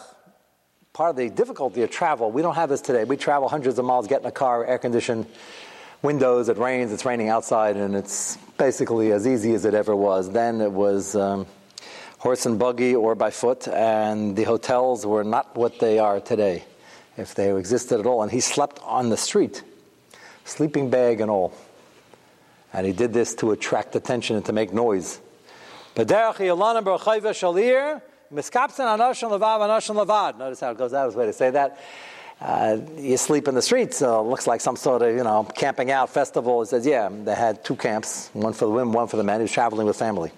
Part 0.92 1.10
of 1.10 1.16
the 1.16 1.30
difficulty 1.30 1.82
of 1.82 1.90
travel, 1.90 2.30
we 2.30 2.40
don't 2.40 2.54
have 2.54 2.68
this 2.68 2.80
today. 2.80 3.02
We 3.02 3.16
travel 3.16 3.48
hundreds 3.48 3.80
of 3.80 3.84
miles, 3.84 4.06
get 4.06 4.20
in 4.20 4.26
a 4.26 4.30
car, 4.30 4.64
air 4.64 4.78
conditioned, 4.78 5.26
windows, 6.02 6.48
it 6.48 6.56
rains, 6.56 6.92
it's 6.92 7.04
raining 7.04 7.30
outside, 7.30 7.76
and 7.76 7.96
it's 7.96 8.36
basically 8.58 9.10
as 9.10 9.26
easy 9.26 9.54
as 9.54 9.64
it 9.64 9.74
ever 9.74 9.96
was. 9.96 10.30
Then 10.30 10.60
it 10.60 10.70
was 10.70 11.16
um, 11.16 11.46
horse 12.18 12.46
and 12.46 12.60
buggy 12.60 12.94
or 12.94 13.16
by 13.16 13.30
foot, 13.30 13.66
and 13.66 14.36
the 14.36 14.44
hotels 14.44 15.04
were 15.04 15.24
not 15.24 15.56
what 15.56 15.80
they 15.80 15.98
are 15.98 16.20
today 16.20 16.62
if 17.16 17.34
they 17.34 17.54
existed 17.56 18.00
at 18.00 18.06
all. 18.06 18.22
And 18.22 18.30
he 18.30 18.40
slept 18.40 18.80
on 18.82 19.08
the 19.08 19.16
street, 19.16 19.62
sleeping 20.44 20.90
bag 20.90 21.20
and 21.20 21.30
all. 21.30 21.52
And 22.72 22.86
he 22.86 22.92
did 22.92 23.12
this 23.12 23.34
to 23.36 23.52
attract 23.52 23.94
attention 23.94 24.36
and 24.36 24.44
to 24.46 24.52
make 24.52 24.72
noise. 24.72 25.20
Notice 30.38 30.60
how 30.60 30.70
it 30.70 30.78
goes 30.78 30.92
out 30.92 31.06
of 31.06 31.12
his 31.12 31.16
way 31.16 31.26
to 31.26 31.32
say 31.32 31.50
that. 31.50 31.78
Uh, 32.40 32.78
you 32.96 33.16
sleep 33.16 33.46
in 33.46 33.54
the 33.54 33.62
streets, 33.62 33.98
so 33.98 34.20
it 34.20 34.28
looks 34.28 34.48
like 34.48 34.60
some 34.60 34.74
sort 34.74 35.02
of, 35.02 35.16
you 35.16 35.22
know, 35.22 35.44
camping 35.54 35.92
out 35.92 36.10
festival. 36.10 36.60
He 36.62 36.66
says, 36.66 36.84
yeah, 36.84 37.08
they 37.08 37.34
had 37.34 37.64
two 37.64 37.76
camps, 37.76 38.28
one 38.32 38.52
for 38.52 38.64
the 38.64 38.72
women, 38.72 38.92
one 38.92 39.06
for 39.06 39.16
the 39.16 39.22
men. 39.22 39.38
He 39.38 39.42
was 39.42 39.52
traveling 39.52 39.86
with 39.86 39.96
family. 39.96 40.32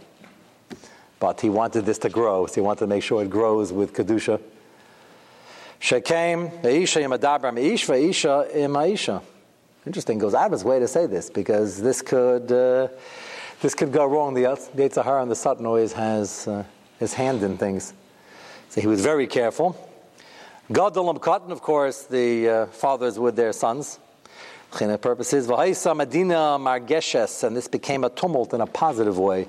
But 1.19 1.41
he 1.41 1.49
wanted 1.49 1.87
this 1.87 1.99
to 2.01 2.11
grow, 2.11 2.47
so 2.47 2.55
he 2.57 2.61
wanted 2.61 2.81
to 2.81 2.87
make 2.87 3.03
sure 3.03 3.23
it 3.23 3.31
grows 3.31 3.73
with 3.73 3.95
Kedusha. 3.95 4.41
Shekem, 5.81 6.65
Isha 6.65 7.01
Yamadabra 7.01 7.53
Meish, 7.53 8.09
Isha 8.09 8.49
Imaisha. 8.55 9.23
Interesting, 9.85 10.19
goes 10.19 10.35
out 10.35 10.47
of 10.47 10.53
his 10.53 10.65
way 10.65 10.81
to 10.81 10.89
say 10.89 11.07
this 11.07 11.31
because 11.31 11.81
this 11.81 12.03
could 12.03 12.51
uh, 12.51 12.89
this 13.61 13.75
could 13.75 13.93
go 13.93 14.05
wrong. 14.05 14.35
The 14.35 14.43
Yetzirah 14.43 15.23
and 15.23 15.31
the 15.31 15.37
Satan 15.37 15.65
always 15.67 15.93
has 15.93 16.49
uh, 16.49 16.65
his 16.99 17.15
hand 17.15 17.43
in 17.43 17.57
things. 17.57 17.95
So 18.71 18.81
he 18.81 18.87
was 18.87 19.01
very 19.01 19.27
careful. 19.27 19.77
Gadolam 20.71 21.21
Katan, 21.21 21.51
of 21.51 21.63
course, 21.63 22.03
the 22.03 22.49
uh, 22.49 22.67
fathers 22.67 23.19
with 23.19 23.37
their 23.37 23.53
sons. 23.53 24.01
The 24.79 24.99
purposes, 24.99 25.49
Medina 25.49 26.59
Margeshes, 26.59 27.45
and 27.45 27.57
this 27.57 27.67
became 27.67 28.05
a 28.05 28.11
tumult 28.11 28.53
in 28.53 28.61
a 28.61 28.67
positive 28.67 29.19
way. 29.19 29.49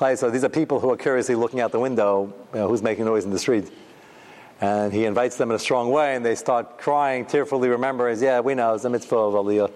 so 0.00 0.30
these 0.30 0.44
are 0.44 0.48
people 0.48 0.80
who 0.80 0.90
are 0.90 0.96
curiously 0.96 1.34
looking 1.34 1.60
out 1.60 1.72
the 1.72 1.78
window, 1.78 2.32
you 2.54 2.60
know, 2.60 2.68
who's 2.68 2.82
making 2.82 3.04
noise 3.04 3.26
in 3.26 3.30
the 3.30 3.38
street. 3.38 3.70
And 4.58 4.90
he 4.90 5.04
invites 5.04 5.36
them 5.36 5.50
in 5.50 5.56
a 5.56 5.58
strong 5.58 5.90
way, 5.90 6.16
and 6.16 6.24
they 6.24 6.36
start 6.36 6.78
crying, 6.78 7.26
tearfully 7.26 7.68
remembering, 7.68 8.18
yeah, 8.18 8.40
we 8.40 8.54
know, 8.54 8.72
it's 8.72 8.86
a 8.86 8.88
mitzvah 8.88 9.14
of 9.14 9.34
Aliyah, 9.34 9.70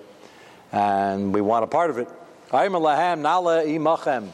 and 0.72 1.34
we 1.34 1.42
want 1.42 1.64
a 1.64 1.66
part 1.66 1.90
of 1.90 1.98
it. 1.98 2.08
Lahem 2.50 3.20
nala 3.20 3.64
imachem. 3.64 4.30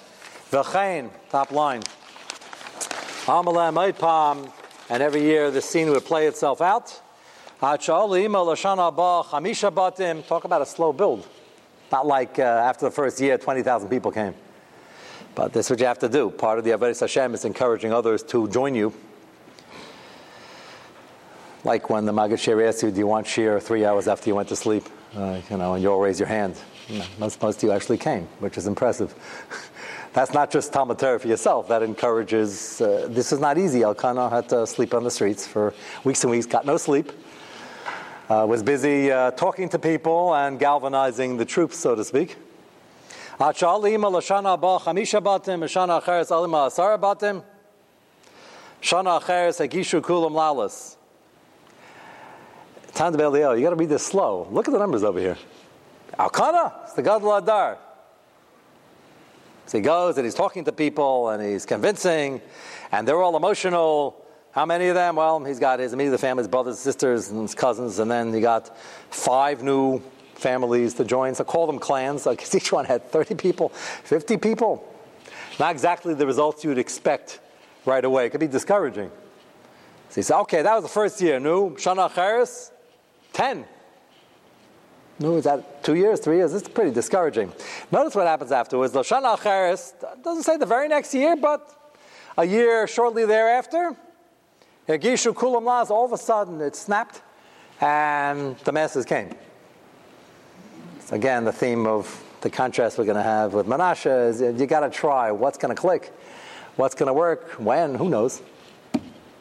V'chein, 0.52 1.10
top 1.28 1.50
line. 1.50 1.82
Amalem 3.26 3.98
Palm, 3.98 4.48
and 4.90 5.02
every 5.02 5.22
year 5.22 5.50
the 5.50 5.60
scene 5.60 5.90
would 5.90 6.04
play 6.04 6.28
itself 6.28 6.60
out. 6.60 7.00
Talk 7.58 7.84
about 10.44 10.62
a 10.62 10.66
slow 10.66 10.92
build. 10.92 11.26
Not 11.90 12.06
like 12.06 12.38
uh, 12.38 12.42
after 12.42 12.84
the 12.84 12.92
first 12.92 13.20
year, 13.20 13.36
20,000 13.38 13.88
people 13.88 14.12
came. 14.12 14.34
But 15.34 15.52
this 15.52 15.66
is 15.66 15.70
what 15.70 15.80
you 15.80 15.86
have 15.86 15.98
to 16.00 16.08
do. 16.08 16.30
Part 16.30 16.58
of 16.58 16.64
the 16.64 16.70
Avodah 16.72 16.98
Hashem 16.98 17.34
is 17.34 17.44
encouraging 17.44 17.92
others 17.92 18.22
to 18.24 18.48
join 18.48 18.74
you. 18.74 18.92
Like 21.62 21.90
when 21.90 22.06
the 22.06 22.12
Maggid 22.12 22.40
Shir 22.40 22.66
asks 22.66 22.82
you, 22.82 22.90
do 22.90 22.98
you 22.98 23.06
want 23.06 23.26
shir 23.26 23.60
three 23.60 23.84
hours 23.84 24.08
after 24.08 24.30
you 24.30 24.34
went 24.34 24.48
to 24.48 24.56
sleep? 24.56 24.84
Uh, 25.14 25.40
you 25.50 25.56
know, 25.56 25.74
and 25.74 25.82
you 25.82 25.90
all 25.90 26.00
raise 26.00 26.18
your 26.18 26.28
hand. 26.28 26.56
most, 27.18 27.40
most 27.42 27.58
of 27.58 27.62
you 27.64 27.72
actually 27.72 27.98
came, 27.98 28.26
which 28.38 28.56
is 28.56 28.66
impressive. 28.66 29.14
That's 30.12 30.32
not 30.32 30.50
just 30.50 30.72
Talmud 30.72 30.98
Torah 30.98 31.20
for 31.20 31.28
yourself. 31.28 31.68
That 31.68 31.82
encourages. 31.82 32.80
Uh, 32.80 33.06
this 33.10 33.30
is 33.30 33.38
not 33.38 33.58
easy. 33.58 33.82
Elkanah 33.82 34.28
had 34.28 34.48
to 34.48 34.66
sleep 34.66 34.94
on 34.94 35.04
the 35.04 35.10
streets 35.10 35.46
for 35.46 35.72
weeks 36.02 36.24
and 36.24 36.30
weeks, 36.30 36.46
got 36.46 36.66
no 36.66 36.76
sleep. 36.76 37.12
Uh, 38.28 38.46
was 38.48 38.62
busy 38.62 39.10
uh, 39.10 39.30
talking 39.32 39.68
to 39.68 39.78
people 39.78 40.34
and 40.34 40.58
galvanizing 40.58 41.36
the 41.36 41.44
troops, 41.44 41.76
so 41.76 41.94
to 41.94 42.04
speak. 42.04 42.36
Shana 48.82 49.18
acheres 49.18 49.58
hagishu 49.58 50.02
kulam 50.02 50.32
lalas. 50.32 50.96
Tan 52.92 53.14
you 53.14 53.18
got 53.18 53.54
to 53.54 53.76
read 53.76 53.88
this 53.88 54.04
slow. 54.04 54.46
Look 54.50 54.68
at 54.68 54.72
the 54.72 54.78
numbers 54.78 55.02
over 55.04 55.18
here. 55.18 55.38
Elkanah, 56.18 56.80
it's 56.82 56.92
the 56.92 57.00
God 57.00 57.22
Adar. 57.42 57.78
So 59.64 59.78
he 59.78 59.82
goes 59.82 60.18
and 60.18 60.26
he's 60.26 60.34
talking 60.34 60.64
to 60.64 60.72
people 60.72 61.30
and 61.30 61.42
he's 61.42 61.64
convincing, 61.64 62.42
and 62.92 63.08
they're 63.08 63.22
all 63.22 63.38
emotional. 63.38 64.22
How 64.52 64.66
many 64.66 64.88
of 64.88 64.94
them? 64.96 65.16
Well, 65.16 65.42
he's 65.44 65.60
got 65.60 65.78
his 65.78 65.94
immediate 65.94 66.18
family, 66.18 66.42
his 66.42 66.48
brothers, 66.48 66.78
sisters, 66.78 67.30
and 67.30 67.40
his 67.40 67.54
cousins, 67.54 68.00
and 68.00 68.10
then 68.10 68.34
he 68.34 68.42
got 68.42 68.76
five 69.08 69.62
new 69.62 70.02
families 70.40 70.94
the 70.94 71.04
join. 71.04 71.34
So 71.34 71.44
call 71.44 71.66
them 71.66 71.78
clans, 71.78 72.24
because 72.24 72.54
each 72.60 72.72
one 72.72 72.84
had 72.84 73.08
30 73.10 73.34
people, 73.36 73.68
50 73.68 74.36
people. 74.38 74.86
Not 75.58 75.72
exactly 75.72 76.14
the 76.14 76.26
results 76.26 76.64
you 76.64 76.70
would 76.70 76.78
expect 76.78 77.40
right 77.84 78.04
away. 78.04 78.26
It 78.26 78.30
could 78.30 78.40
be 78.40 78.48
discouraging. 78.48 79.10
So 80.08 80.14
he 80.16 80.22
said, 80.22 80.40
okay, 80.40 80.62
that 80.62 80.74
was 80.74 80.82
the 80.82 80.88
first 80.88 81.20
year. 81.20 81.38
New, 81.38 81.76
Shana 81.76 82.12
Charis, 82.12 82.72
10. 83.32 83.64
No, 85.20 85.36
is 85.36 85.44
that 85.44 85.84
two 85.84 85.94
years, 85.94 86.18
three 86.18 86.38
years? 86.38 86.54
It's 86.54 86.66
pretty 86.66 86.92
discouraging. 86.92 87.52
Notice 87.92 88.14
what 88.14 88.26
happens 88.26 88.52
afterwards. 88.52 88.94
Loshana 88.94 89.36
Acheres 89.36 89.92
doesn't 90.22 90.44
say 90.44 90.56
the 90.56 90.64
very 90.64 90.88
next 90.88 91.12
year, 91.14 91.36
but 91.36 91.94
a 92.38 92.44
year 92.44 92.86
shortly 92.86 93.26
thereafter, 93.26 93.94
Gishu 94.88 95.34
Kulam 95.34 95.64
Laz, 95.64 95.90
all 95.90 96.06
of 96.06 96.12
a 96.12 96.18
sudden 96.18 96.60
it 96.62 96.74
snapped 96.74 97.20
and 97.80 98.56
the 98.58 98.72
masses 98.72 99.04
came. 99.04 99.30
Again, 101.12 101.44
the 101.44 101.52
theme 101.52 101.88
of 101.88 102.22
the 102.40 102.50
contrast 102.50 102.96
we're 102.96 103.04
going 103.04 103.16
to 103.16 103.22
have 103.22 103.52
with 103.52 103.66
Menashe 103.66 104.28
is 104.28 104.40
you 104.60 104.66
got 104.66 104.80
to 104.80 104.90
try. 104.90 105.32
What's 105.32 105.58
going 105.58 105.74
to 105.74 105.80
click? 105.80 106.12
What's 106.76 106.94
going 106.94 107.08
to 107.08 107.12
work? 107.12 107.58
When? 107.58 107.96
Who 107.96 108.08
knows? 108.08 108.40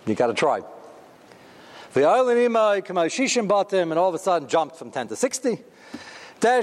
You 0.08 0.16
got 0.16 0.28
to 0.28 0.34
try. 0.34 0.62
The 1.94 2.06
island 2.06 2.40
and 2.40 2.58
all 4.00 4.10
of 4.10 4.16
a 4.16 4.18
sudden 4.18 4.50
jumped 4.50 4.78
from 4.78 4.90
10 4.90 5.10
to 5.10 5.16
60. 5.16 5.60
Took 6.40 6.62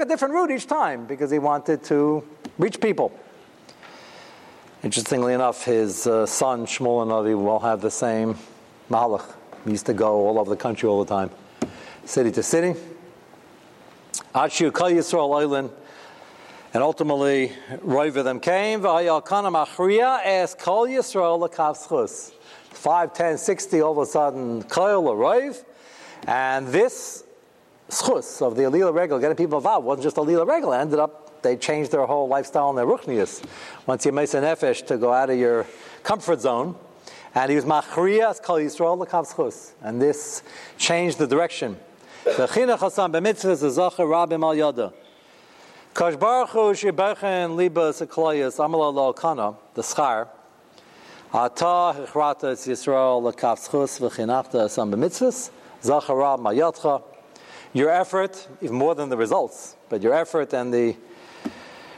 a 0.00 0.04
different 0.06 0.34
route 0.34 0.50
each 0.50 0.66
time 0.66 1.04
because 1.04 1.30
he 1.30 1.38
wanted 1.38 1.84
to 1.84 2.26
reach 2.56 2.80
people. 2.80 3.12
Interestingly 4.82 5.34
enough, 5.34 5.64
his 5.64 6.06
uh, 6.06 6.24
son 6.24 6.64
Shmuel 6.64 7.06
HaNavi 7.06 7.38
will 7.38 7.60
have 7.60 7.82
the 7.82 7.90
same 7.90 8.38
malach. 8.88 9.34
He 9.66 9.72
used 9.72 9.84
to 9.86 9.92
go 9.92 10.26
all 10.26 10.38
over 10.38 10.48
the 10.48 10.56
country 10.56 10.88
all 10.88 11.04
the 11.04 11.08
time, 11.08 11.30
city 12.06 12.30
to 12.32 12.42
city. 12.42 12.80
Achiu 14.34 14.72
Kal 14.72 14.90
Yisrael 14.90 15.40
Island, 15.40 15.70
and 16.72 16.84
ultimately, 16.84 17.52
Roiva 17.84 18.22
them 18.22 18.38
came. 18.38 18.80
V'ayalkana 18.82 19.50
Machriya 19.50 20.24
asked 20.24 20.60
Kal 20.60 20.86
Yisrael 20.86 21.48
Lakavschus. 21.48 22.30
5, 22.70 23.12
10, 23.12 23.38
60, 23.38 23.80
all 23.80 23.90
of 23.90 23.98
a 23.98 24.06
sudden, 24.06 24.62
Kyle 24.62 25.10
arrived. 25.10 25.64
And 26.28 26.68
this 26.68 27.24
schus 27.88 28.40
of 28.40 28.54
the 28.54 28.62
Alila 28.62 28.94
Regal, 28.94 29.18
getting 29.18 29.36
people 29.36 29.58
involved, 29.58 29.84
wasn't 29.84 30.04
just 30.04 30.14
Alila 30.14 30.46
Regal. 30.46 30.74
Ended 30.74 31.00
up, 31.00 31.42
they 31.42 31.56
changed 31.56 31.90
their 31.90 32.06
whole 32.06 32.28
lifestyle 32.28 32.68
and 32.68 32.78
their 32.78 32.86
ruchnius. 32.86 33.44
Once 33.86 34.06
you 34.06 34.12
make 34.12 34.32
an 34.34 34.44
nefesh 34.44 34.86
to 34.86 34.96
go 34.96 35.12
out 35.12 35.30
of 35.30 35.38
your 35.38 35.66
comfort 36.04 36.40
zone, 36.40 36.76
and 37.34 37.50
he 37.50 37.56
was 37.56 37.64
machriyas 37.64 38.40
kol 38.40 38.58
Yisrael 38.58 38.96
l'kav. 38.96 39.72
And 39.82 40.00
this 40.00 40.44
changed 40.78 41.18
the 41.18 41.26
direction. 41.26 41.80
The 42.22 42.46
chinuch 42.46 42.80
hasam 42.80 43.12
b'mitzvahs 43.12 43.64
zacher 43.64 44.04
rabim 44.04 44.44
al 44.44 44.54
yada. 44.54 44.92
Kosh 45.94 46.16
baruch 46.16 46.50
hu 46.50 46.74
shibechen 46.74 47.56
libas 47.56 48.06
eklayas 48.06 48.62
amal 48.62 48.92
lo 48.92 49.14
kana, 49.14 49.54
the 49.72 49.80
schar, 49.80 50.28
Ata 51.32 51.96
hichrata 51.98 52.52
es 52.52 52.66
Yisrael 52.66 53.22
l'kaf 53.22 53.66
schus 53.66 53.98
v'chinachta 53.98 54.66
asam 54.66 54.92
b'mitzvahs, 54.92 55.50
zachara 55.82 56.38
mayatcha. 56.38 57.02
Your 57.72 57.88
effort, 57.88 58.48
even 58.60 58.76
more 58.76 58.94
than 58.94 59.08
the 59.08 59.16
results, 59.16 59.76
but 59.88 60.02
your 60.02 60.12
effort 60.12 60.52
and 60.52 60.74
the 60.74 60.94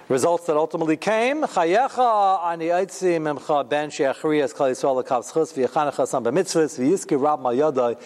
results 0.08 0.46
that 0.46 0.56
ultimately 0.56 0.96
came, 0.96 1.42
chayecha 1.42 2.44
ani 2.44 2.66
eitzi 2.66 3.18
memcha 3.18 3.68
ben 3.68 3.90
she'achriyas 3.90 4.54
kal 4.54 4.68
Yisrael 4.68 5.02
l'kaf 5.02 5.32
schus 5.32 5.52
v'yachanach 5.52 5.96
asam 5.96 6.22
b'mitzvahs 6.22 6.78
v'yizki 6.78 7.20
rab 7.20 7.40
mayadai. 7.40 7.96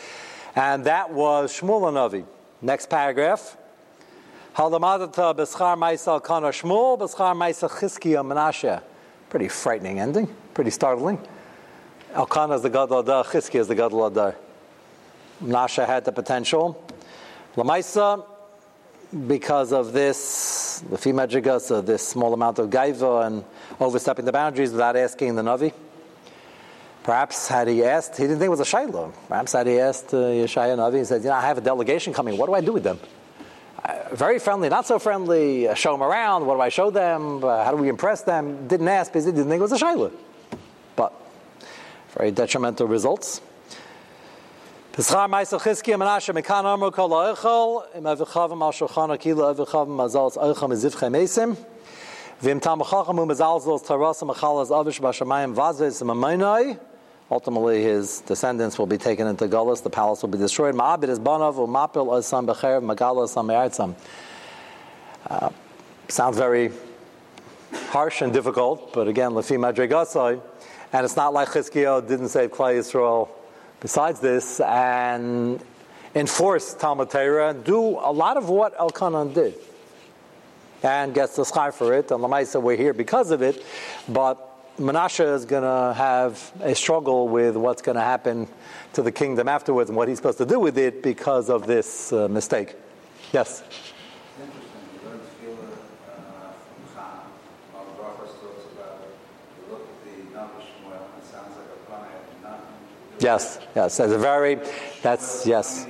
And 0.56 0.84
that 0.86 1.12
was 1.12 1.52
Shmuel 1.52 1.92
Navi. 1.92 2.24
Next 2.60 2.90
paragraph. 2.90 3.56
Halamadata 4.56 5.36
b'schar 5.36 5.76
ma'isa 5.76 6.20
kana 6.24 6.48
Shmuel, 6.48 6.98
b'schar 6.98 7.36
ma'isa 7.36 7.70
chizkiya 7.70 8.24
menashe. 8.24 8.82
Pretty 9.28 9.48
frightening 9.48 10.00
ending 10.00 10.34
pretty 10.56 10.70
startling. 10.70 11.18
Elkanah 12.14 12.54
is 12.54 12.62
the 12.62 12.70
Gadol 12.70 13.00
Adar, 13.00 13.26
is 13.34 13.68
the 13.68 13.74
Gadol 13.74 14.06
Adar. 14.06 14.34
Had 15.86 16.04
the 16.06 16.12
potential. 16.12 16.82
Lamaisa, 17.56 18.24
because 19.26 19.70
of 19.70 19.92
this, 19.92 20.82
the 20.88 20.96
female 20.96 21.26
Jigasa, 21.26 21.84
this 21.84 22.08
small 22.08 22.32
amount 22.32 22.58
of 22.58 22.70
gaiva 22.70 23.26
and 23.26 23.44
overstepping 23.78 24.24
the 24.24 24.32
boundaries 24.32 24.72
without 24.72 24.96
asking 24.96 25.34
the 25.34 25.42
Navi. 25.42 25.74
Perhaps 27.06 27.46
had 27.46 27.68
he 27.68 27.84
asked, 27.84 28.16
he 28.16 28.24
didn't 28.24 28.38
think 28.40 28.48
it 28.48 28.50
was 28.50 28.58
a 28.58 28.64
Shiloh. 28.64 29.12
Perhaps 29.28 29.52
had 29.52 29.68
he 29.68 29.78
asked 29.78 30.12
uh, 30.12 30.16
Yeshaya 30.16 30.76
Navi, 30.76 30.98
he 30.98 31.04
said, 31.04 31.22
You 31.22 31.28
know, 31.28 31.36
I 31.36 31.42
have 31.42 31.56
a 31.56 31.60
delegation 31.60 32.12
coming. 32.12 32.36
What 32.36 32.46
do 32.46 32.54
I 32.54 32.60
do 32.60 32.72
with 32.72 32.82
them? 32.82 32.98
Uh, 33.84 33.94
very 34.12 34.40
friendly, 34.40 34.68
not 34.68 34.88
so 34.88 34.98
friendly. 34.98 35.68
Uh, 35.68 35.74
show 35.74 35.92
them 35.92 36.02
around. 36.02 36.44
What 36.46 36.56
do 36.56 36.60
I 36.62 36.68
show 36.68 36.90
them? 36.90 37.44
Uh, 37.44 37.64
how 37.64 37.70
do 37.70 37.76
we 37.76 37.88
impress 37.88 38.22
them? 38.22 38.66
Didn't 38.66 38.88
ask 38.88 39.12
because 39.12 39.24
he 39.24 39.30
didn't 39.30 39.48
think 39.48 39.60
it 39.60 39.62
was 39.62 39.70
a 39.70 39.78
Shiloh 39.78 40.10
But 40.96 41.12
very 42.10 42.32
detrimental 42.32 42.88
results. 42.88 43.40
Ultimately, 57.30 57.82
his 57.82 58.20
descendants 58.20 58.78
will 58.78 58.86
be 58.86 58.98
taken 58.98 59.26
into 59.26 59.48
Gullus. 59.48 59.82
The 59.82 59.90
palace 59.90 60.22
will 60.22 60.28
be 60.28 60.38
destroyed. 60.38 60.74
Ma'abid 60.74 61.08
is 61.08 61.18
banav 61.18 61.54
u'mapil 61.54 62.06
asam 62.06 62.46
becherev 62.46 62.82
magala 62.82 63.26
asam 63.26 63.46
me'artzam. 63.46 63.94
Uh, 65.28 65.50
sounds 66.08 66.36
very 66.36 66.70
harsh 67.88 68.22
and 68.22 68.32
difficult, 68.32 68.92
but 68.92 69.08
again, 69.08 69.32
lefi 69.32 69.58
madrigasai, 69.58 70.40
and 70.92 71.04
it's 71.04 71.16
not 71.16 71.32
like 71.34 71.48
Chizkiyahu 71.48 72.06
didn't 72.06 72.28
save 72.28 72.50
Klal 72.52 72.78
Yisrael 72.78 73.28
besides 73.80 74.20
this 74.20 74.60
and 74.60 75.60
enforce 76.14 76.74
Talmud 76.74 77.10
Torah, 77.10 77.54
do 77.54 77.98
a 77.98 78.12
lot 78.12 78.36
of 78.36 78.48
what 78.48 78.74
Elkanah 78.78 79.26
did. 79.26 79.54
And 80.82 81.14
gets 81.14 81.36
the 81.36 81.44
sky 81.44 81.70
for 81.70 81.92
it. 81.94 82.10
And 82.10 82.20
Lamaisa, 82.22 82.60
we're 82.62 82.76
here 82.76 82.92
because 82.92 83.30
of 83.30 83.42
it. 83.42 83.62
But 84.08 84.55
Menashe 84.78 85.34
is 85.34 85.46
going 85.46 85.62
to 85.62 85.94
have 85.94 86.52
a 86.60 86.74
struggle 86.74 87.28
with 87.28 87.56
what's 87.56 87.80
going 87.80 87.96
to 87.96 88.02
happen 88.02 88.46
to 88.92 89.02
the 89.02 89.10
kingdom 89.10 89.48
afterwards 89.48 89.88
and 89.88 89.96
what 89.96 90.08
he's 90.08 90.18
supposed 90.18 90.38
to 90.38 90.46
do 90.46 90.60
with 90.60 90.76
it 90.76 91.02
because 91.02 91.48
of 91.48 91.66
this 91.66 92.12
uh, 92.12 92.28
mistake. 92.28 92.74
Yes? 93.32 93.62
Yes, 103.18 103.58
yes. 103.74 103.96
That's 103.96 104.12
a 104.12 104.18
very, 104.18 104.58
that's, 105.02 105.46
yes. 105.46 105.86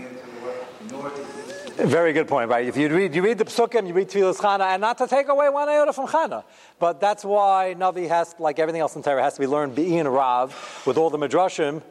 Very 1.77 2.15
good 2.15 2.27
point, 2.27 2.49
right? 2.49 2.67
If 2.67 2.79
you 2.79 2.89
read, 2.89 3.15
you 3.15 3.21
read 3.21 3.37
the 3.37 3.45
Psukim, 3.45 3.87
you 3.87 3.93
read 3.93 4.09
Tfilas 4.09 4.39
Chana, 4.39 4.65
and 4.73 4.81
not 4.81 4.97
to 4.97 5.07
take 5.07 5.29
away 5.29 5.51
one 5.51 5.69
iota 5.69 5.93
from 5.93 6.07
Chana. 6.07 6.43
But 6.79 7.03
that's 7.03 7.23
why 7.23 7.75
Navi 7.77 8.09
has, 8.09 8.35
like 8.39 8.59
everything 8.59 8.81
else 8.81 8.97
in 8.97 9.03
Torah, 9.03 9.23
has 9.23 9.35
to 9.35 9.41
be 9.41 9.47
learned 9.47 9.75
being 9.75 10.09
Rav 10.09 10.83
with 10.87 10.97
all 10.97 11.11
the 11.11 11.19
Midrashim 11.19 11.83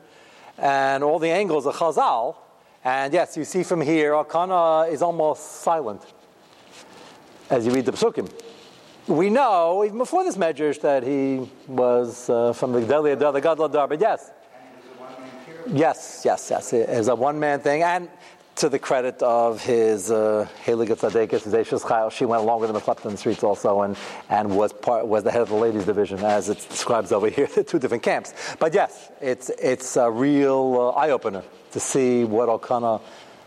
and 0.58 1.04
all 1.04 1.20
the 1.20 1.30
angles 1.30 1.68
of 1.68 1.76
Chazal. 1.76 2.36
And 2.84 3.14
yes, 3.14 3.38
you 3.38 3.46
see 3.46 3.62
from 3.62 3.80
here, 3.80 4.14
Elkanah 4.14 4.90
is 4.92 5.04
almost 5.04 5.62
silent 5.62 6.02
as 7.52 7.68
you 7.68 7.72
read 7.72 7.86
the 7.86 7.92
Psukim. 7.92 8.28
We 9.06 9.30
know, 9.30 9.84
even 9.86 10.00
before 10.00 10.24
this 10.24 10.36
Medrash, 10.36 10.82
that 10.82 11.04
he 11.04 11.48
was 11.68 12.28
uh, 12.28 12.54
from 12.54 12.72
the 12.72 12.82
Gedalia 12.82 13.20
Dar, 13.20 13.32
the 13.32 13.40
Gadol 13.40 13.70
Dar, 13.70 13.88
but 13.88 14.02
yes. 14.02 14.32
Yes, 15.68 16.22
yes, 16.26 16.48
yes. 16.50 16.74
It 16.74 16.90
is 16.90 17.08
a 17.08 17.16
one 17.16 17.40
man 17.40 17.60
thing. 17.60 17.82
And 17.82 18.10
to 18.56 18.70
the 18.70 18.80
credit 18.80 19.22
of 19.22 19.62
his 19.62 20.10
uh, 20.12 20.48
Tzadekis, 20.66 21.44
his 21.44 21.54
Eishus 21.54 21.82
Chayil, 21.82 22.12
she 22.12 22.26
went 22.26 22.42
along 22.42 22.62
with 22.62 22.70
him 22.70 22.76
and 22.76 22.86
slept 22.86 23.04
in 23.06 23.12
the 23.12 23.18
streets 23.18 23.44
also 23.44 23.82
and, 23.82 23.98
and 24.30 24.56
was, 24.56 24.72
part, 24.72 25.06
was 25.08 25.24
the 25.24 25.32
head 25.32 25.42
of 25.42 25.50
the 25.50 25.56
ladies' 25.56 25.86
division, 25.86 26.20
as 26.24 26.50
it 26.50 26.66
describes 26.70 27.12
over 27.12 27.30
here, 27.30 27.48
the 27.56 27.64
two 27.64 27.80
different 27.80 28.04
camps. 28.04 28.34
But 28.60 28.74
yes, 28.74 29.12
it's, 29.20 29.50
it's 29.62 29.98
a 29.98 30.10
real 30.10 30.94
uh, 30.96 31.00
eye 31.00 31.10
opener 31.10 31.44
to 31.72 31.80
see 31.80 32.24
what 32.24 32.48
Elkanah 32.48 33.02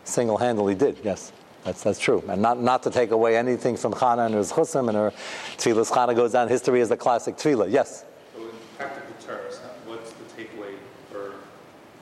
single 0.05 0.37
handedly 0.37 0.75
did, 0.75 0.99
yes. 1.03 1.33
That's, 1.64 1.83
that's 1.83 1.99
true. 1.99 2.23
And 2.29 2.40
not, 2.40 2.61
not 2.61 2.83
to 2.85 2.90
take 2.90 3.11
away 3.11 3.37
anything 3.37 3.77
from 3.77 3.92
Chana 3.92 4.27
and 4.27 4.35
her 4.35 4.40
Chusim 4.40 4.88
and 4.88 4.97
her 4.97 5.12
Tfilas. 5.57 5.90
Chana 5.90 6.14
goes 6.14 6.33
down 6.33 6.49
history 6.49 6.81
as 6.81 6.90
a 6.90 6.97
classic 6.97 7.37
Tfilah, 7.37 7.71
yes. 7.71 8.05
So 8.35 8.42
in 8.42 8.49
practical 8.77 9.14
terms, 9.21 9.61
what's 9.87 10.12
the 10.12 10.25
takeaway 10.37 10.75
for 11.11 11.35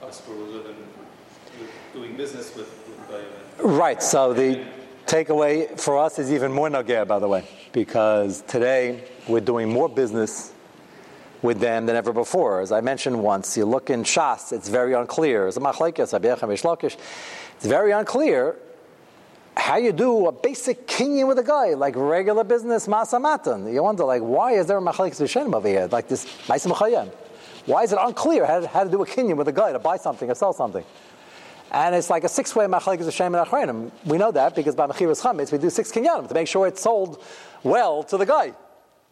us 0.07 0.21
who 0.21 0.33
are 0.35 0.47
living, 0.59 0.77
doing 1.92 2.16
business 2.16 2.55
with, 2.55 2.69
with 2.87 3.09
Goyim? 3.09 3.27
Right. 3.66 4.00
So 4.00 4.33
the 4.33 4.64
takeaway 5.07 5.76
for 5.81 5.98
us 5.98 6.20
is 6.20 6.33
even 6.33 6.52
more 6.52 6.68
nagir, 6.68 7.05
by 7.05 7.18
the 7.18 7.26
way, 7.26 7.44
because 7.72 8.42
today 8.42 9.02
we're 9.26 9.40
doing 9.40 9.68
more 9.68 9.88
business 9.88 10.52
with 11.42 11.59
them 11.59 11.87
than 11.87 11.96
ever 11.96 12.12
before. 12.12 12.61
As 12.61 12.70
I 12.70 12.81
mentioned 12.81 13.20
once, 13.20 13.57
you 13.57 13.64
look 13.64 13.90
in 13.90 14.05
Shas, 14.05 14.52
it's 14.52 14.68
very 14.68 14.92
unclear. 14.92 15.48
It's 15.48 15.59
very 17.66 17.90
unclear 17.90 18.57
how 19.57 19.76
you 19.79 19.90
do 19.90 20.29
a 20.29 20.33
basic 20.33 20.87
kinyan 20.87 21.26
with 21.26 21.40
a 21.40 21.42
guy, 21.42 21.74
like 21.74 21.96
regular 21.96 22.44
business 22.44 22.87
masamatan. 22.87 23.72
You 23.72 23.83
wonder, 23.83 24.05
like, 24.05 24.22
why 24.22 24.52
is 24.52 24.66
there 24.66 24.79
a 24.79 24.81
machalik 24.81 25.16
zishenim 25.16 25.52
over 25.57 25.66
here, 25.66 25.88
like 25.90 26.07
this 26.07 26.24
ma'asim? 26.46 27.11
Why 27.64 27.83
is 27.83 27.92
it 27.92 27.98
unclear 28.00 28.46
how 28.46 28.61
to, 28.61 28.68
how 28.68 28.85
to 28.85 28.90
do 28.90 29.02
a 29.02 29.07
kinyan 29.07 29.37
with 29.37 29.48
a 29.48 29.52
guy 29.52 29.72
to 29.72 29.81
buy 29.81 29.96
something 29.96 30.31
or 30.31 30.37
sell 30.37 30.52
something? 30.52 30.85
And 31.72 31.94
it's 31.94 32.11
like 32.11 32.24
a 32.24 32.29
six-way 32.29 32.66
machalik 32.66 33.00
zishenim 33.00 33.38
and 33.38 33.48
achreinim. 33.48 33.90
We 34.05 34.18
know 34.18 34.31
that 34.33 34.55
because 34.55 34.74
by 34.74 34.87
mechiras 34.87 35.20
chametz 35.20 35.50
we 35.52 35.59
do 35.59 35.70
six 35.70 35.90
kinyanim 35.90 36.29
to 36.29 36.35
make 36.35 36.48
sure 36.48 36.66
it's 36.66 36.81
sold 36.81 37.22
well 37.62 38.02
to 38.05 38.16
the 38.16 38.26
guy. 38.26 38.52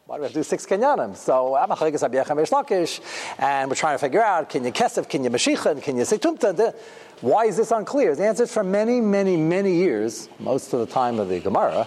Why 0.07 0.17
do 0.17 0.21
we 0.21 0.27
have 0.27 0.33
to 0.33 0.39
do 0.41 0.45
six 0.45 0.67
kinyanim? 0.67 1.17
So 1.17 1.57
I'm 1.57 1.71
a 1.71 1.77
lakish, 1.77 3.01
and 3.39 3.71
we're 3.71 3.75
trying 3.75 3.95
to 3.95 3.99
figure 3.99 4.23
out: 4.23 4.51
can 4.51 4.63
kesef, 4.65 5.09
can 5.09 5.25
you 5.25 5.31
mashicha, 5.31 5.83
can? 5.83 6.75
Why 7.21 7.47
is 7.47 7.57
this 7.57 7.71
unclear? 7.71 8.15
The 8.15 8.27
answer 8.27 8.43
is 8.43 8.53
for 8.53 8.63
many, 8.63 9.01
many, 9.01 9.37
many 9.37 9.77
years, 9.77 10.29
most 10.39 10.75
of 10.75 10.81
the 10.81 10.87
time 10.87 11.19
of 11.19 11.31
the 11.31 11.41
Gemara, 11.41 11.87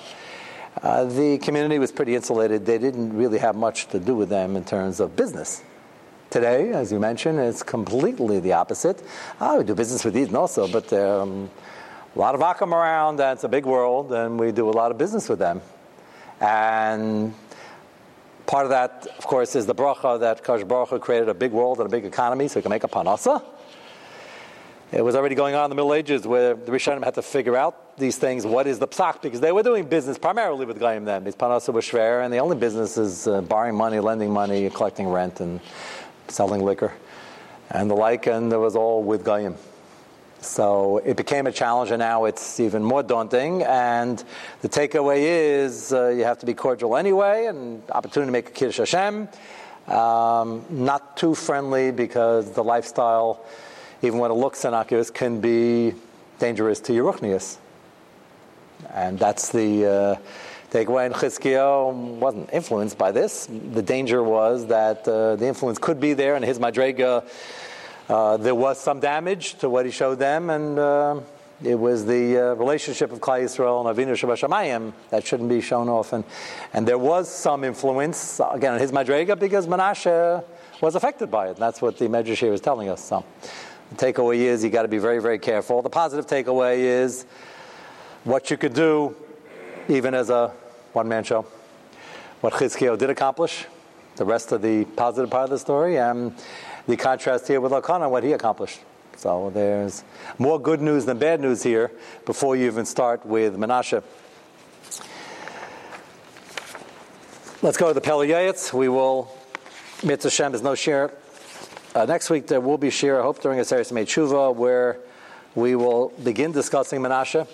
uh, 0.82 1.06
the 1.06 1.38
community 1.38 1.78
was 1.78 1.92
pretty 1.92 2.16
insulated. 2.16 2.66
They 2.66 2.80
didn't 2.80 3.16
really 3.16 3.38
have 3.38 3.56
much 3.56 3.88
to 3.90 4.00
do 4.00 4.16
with 4.16 4.30
them 4.30 4.56
in 4.56 4.66
terms 4.66 5.00
of 5.00 5.16
business. 5.16 5.62
Today, 6.30 6.72
as 6.72 6.92
you 6.92 7.00
mentioned, 7.00 7.40
it's 7.40 7.64
completely 7.64 8.42
the 8.42 8.52
opposite. 8.52 9.02
Oh, 9.40 9.60
we 9.60 9.64
do 9.64 9.74
business 9.74 10.04
with 10.04 10.18
Eden 10.18 10.36
also, 10.36 10.68
but 10.68 10.92
um, 10.92 11.50
a 12.14 12.20
lot 12.20 12.36
of 12.36 12.42
Akam 12.42 12.74
around, 12.74 13.22
and 13.22 13.32
it's 13.32 13.46
a 13.46 13.50
big 13.50 13.66
world, 13.66 14.12
and 14.12 14.38
we 14.38 14.52
do 14.52 14.70
a 14.70 14.72
lot 14.72 14.92
of 14.92 14.98
business 14.98 15.30
with 15.30 15.40
them. 15.40 15.62
And 16.42 17.34
part 18.46 18.66
of 18.66 18.72
that, 18.72 19.08
of 19.18 19.26
course, 19.26 19.56
is 19.56 19.68
the 19.68 19.74
bracha 19.74 20.20
that 20.20 20.44
Kash 20.44 20.66
Baruch 20.66 21.02
created 21.02 21.30
a 21.30 21.34
big 21.34 21.54
world 21.54 21.78
and 21.80 21.88
a 21.88 21.90
big 21.90 22.04
economy 22.04 22.50
so 22.50 22.60
he 22.60 22.62
can 22.62 22.72
make 22.72 22.84
a 22.84 22.90
parnasa. 22.90 23.42
It 24.92 25.04
was 25.04 25.16
already 25.16 25.36
going 25.36 25.56
on 25.56 25.66
in 25.66 25.70
the 25.70 25.76
Middle 25.76 25.94
Ages 25.94 26.28
where 26.28 26.56
the 26.56 26.72
Rishonim 26.72 27.04
had 27.04 27.14
to 27.16 27.22
figure 27.22 27.56
out 27.56 27.98
these 27.98 28.18
things. 28.18 28.46
What 28.46 28.68
is 28.68 28.80
the 28.80 28.88
psak? 28.88 29.22
Because 29.22 29.42
they 29.42 29.52
were 29.52 29.64
doing 29.64 29.86
business 29.86 30.18
primarily 30.18 30.66
with 30.66 30.80
Goyim 30.80 31.04
then. 31.04 31.24
These 31.24 31.36
parnasa 31.36 31.74
were 31.74 32.22
and 32.22 32.34
the 32.34 32.38
only 32.38 32.56
business 32.56 32.98
is 32.98 33.28
uh, 33.28 33.42
borrowing 33.42 33.76
money, 33.76 34.00
lending 34.00 34.32
money, 34.32 34.70
collecting 34.70 35.08
rent, 35.08 35.42
and 35.42 35.60
selling 36.28 36.64
liquor, 36.64 36.94
and 37.70 37.90
the 37.90 37.96
like. 37.96 38.28
And 38.28 38.52
it 38.52 38.58
was 38.58 38.76
all 38.76 39.04
with 39.04 39.24
Goyim. 39.24 39.56
So 40.40 40.98
it 40.98 41.18
became 41.18 41.48
a 41.48 41.52
challenge, 41.52 41.92
and 41.92 42.00
now 42.00 42.26
it's 42.26 42.60
even 42.60 42.84
more 42.84 43.04
daunting. 43.04 43.64
And 43.64 44.24
the 44.62 44.70
takeaway 44.70 45.20
is 45.22 45.92
uh, 45.92 46.10
you 46.10 46.24
have 46.24 46.40
to 46.40 46.46
be 46.46 46.54
cordial 46.54 46.96
anyway, 46.96 47.46
and 47.46 47.82
opportunity 47.92 48.28
to 48.28 48.32
make 48.32 48.50
a 48.50 48.52
kiddush 48.52 48.78
Hashem. 48.78 49.28
Um, 49.88 50.66
not 50.70 51.18
too 51.18 51.34
friendly 51.34 51.92
because 51.92 52.52
the 52.52 52.64
lifestyle 52.64 53.46
even 54.02 54.20
when 54.20 54.32
it 54.32 54.36
looks 54.36 54.64
innocuous, 54.66 55.10
can 55.10 55.42
be 55.42 55.94
dangerous 56.40 56.80
to 56.82 56.94
your 56.94 57.12
ruchnius. 57.12 57.58
And 58.94 59.18
that's 59.18 59.50
the 59.50 59.86
uh, 59.86 60.16
takeaway. 60.72 61.06
And 61.06 61.16
Chizkiyo 61.16 61.94
wasn't 62.20 62.50
influenced 62.54 62.98
by 62.98 63.12
this. 63.12 63.48
The 63.48 63.82
danger 63.82 64.24
was 64.24 64.68
that 64.68 65.08
uh, 65.08 65.36
the 65.36 65.48
influence 65.48 65.78
could 65.80 66.00
be 66.00 66.14
there, 66.14 66.36
and 66.36 66.44
his 66.44 66.60
madrega, 66.60 67.24
uh, 68.10 68.38
there 68.38 68.56
was 68.56 68.80
some 68.80 69.00
damage 69.00 69.56
to 69.56 69.70
what 69.70 69.86
he 69.86 69.92
showed 69.92 70.20
them, 70.20 70.50
and 70.50 70.80
uh, 70.80 71.20
it 71.64 71.76
was 71.76 72.06
the 72.06 72.38
uh, 72.38 72.54
relationship 72.56 73.12
of 73.12 73.20
Klal 73.20 73.44
Yisrael 73.44 73.86
and 73.86 73.98
Avinu 73.98 74.14
Shabbat 74.14 74.94
that 75.10 75.26
shouldn't 75.26 75.50
be 75.50 75.62
shown 75.62 75.90
off. 75.90 76.14
And, 76.14 76.24
and 76.74 76.88
there 76.88 77.00
was 77.00 77.30
some 77.30 77.64
influence, 77.64 78.40
again, 78.52 78.74
on 78.74 78.80
his 78.80 78.92
madrega, 78.92 79.40
because 79.40 79.68
Menashe 79.68 80.44
was 80.82 80.96
affected 80.96 81.32
by 81.32 81.48
it. 81.48 81.52
And 81.52 81.58
that's 81.58 81.82
what 81.82 81.98
the 81.98 82.06
Medrash 82.06 82.38
here 82.38 82.54
is 82.54 82.62
telling 82.62 82.90
us. 82.90 83.04
So. 83.04 83.26
The 83.92 83.96
takeaway 83.96 84.38
is 84.40 84.64
you 84.64 84.70
got 84.70 84.82
to 84.82 84.88
be 84.88 84.98
very, 84.98 85.22
very 85.22 85.40
careful. 85.40 85.82
The 85.82 85.90
positive 85.90 86.28
takeaway 86.28 86.80
is 86.80 87.26
what 88.26 88.52
you 88.52 88.58
could 88.58 88.74
do, 88.74 89.16
even 89.88 90.14
as 90.14 90.30
a 90.30 90.52
one 90.94 91.08
man 91.08 91.24
show. 91.24 91.46
What 92.42 92.54
Chizkiyo 92.54 92.98
did 92.98 93.10
accomplish, 93.10 93.66
the 94.16 94.26
rest 94.26 94.52
of 94.52 94.62
the 94.62 94.86
positive 94.86 95.30
part 95.30 95.46
of 95.46 95.50
the 95.52 95.60
story, 95.60 95.98
and 95.98 96.36
the 96.88 96.98
contrast 96.98 97.48
here 97.48 97.60
with 97.60 97.74
Elkanah, 97.74 98.10
what 98.10 98.24
he 98.24 98.34
accomplished. 98.34 98.80
So 99.18 99.52
there's 99.54 100.04
more 100.38 100.60
good 100.60 100.82
news 100.82 101.06
than 101.06 101.18
bad 101.18 101.42
news 101.42 101.64
here 101.64 101.92
before 102.26 102.56
you 102.56 102.68
even 102.68 102.86
start 102.86 103.26
with 103.26 103.58
Menashe. 103.58 104.04
Let's 107.64 107.78
go 107.78 107.88
to 107.88 107.94
the 107.94 108.02
Pele 108.02 108.28
Yoetz. 108.28 108.72
We 108.72 108.88
will, 108.88 109.32
Mitzvah 110.04 110.30
Shem, 110.30 110.52
there's 110.52 110.62
no 110.62 110.76
share 110.76 111.12
uh, 111.98 112.06
next 112.06 112.30
week 112.30 112.46
there 112.46 112.62
will 112.62 112.78
be 112.78 112.92
shir, 112.92 113.20
I 113.20 113.24
hope, 113.24 113.42
during 113.42 113.60
a 113.60 113.66
series 113.66 113.90
of 113.90 113.98
Tshuva, 113.98 114.54
where 114.54 115.00
we 115.56 115.76
will 115.76 116.14
begin 116.24 116.52
discussing 116.52 117.02
Menashe 117.02 117.48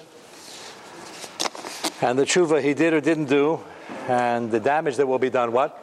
and 2.03 2.19
the 2.19 2.25
tshuva 2.25 2.61
he 2.61 2.73
did 2.73 2.93
or 2.93 2.99
didn't 2.99 3.25
do, 3.25 3.59
and 4.07 4.51
the 4.51 4.59
damage 4.59 4.97
that 4.97 5.07
will 5.07 5.19
be 5.19 5.29
done. 5.29 5.51
What? 5.53 5.79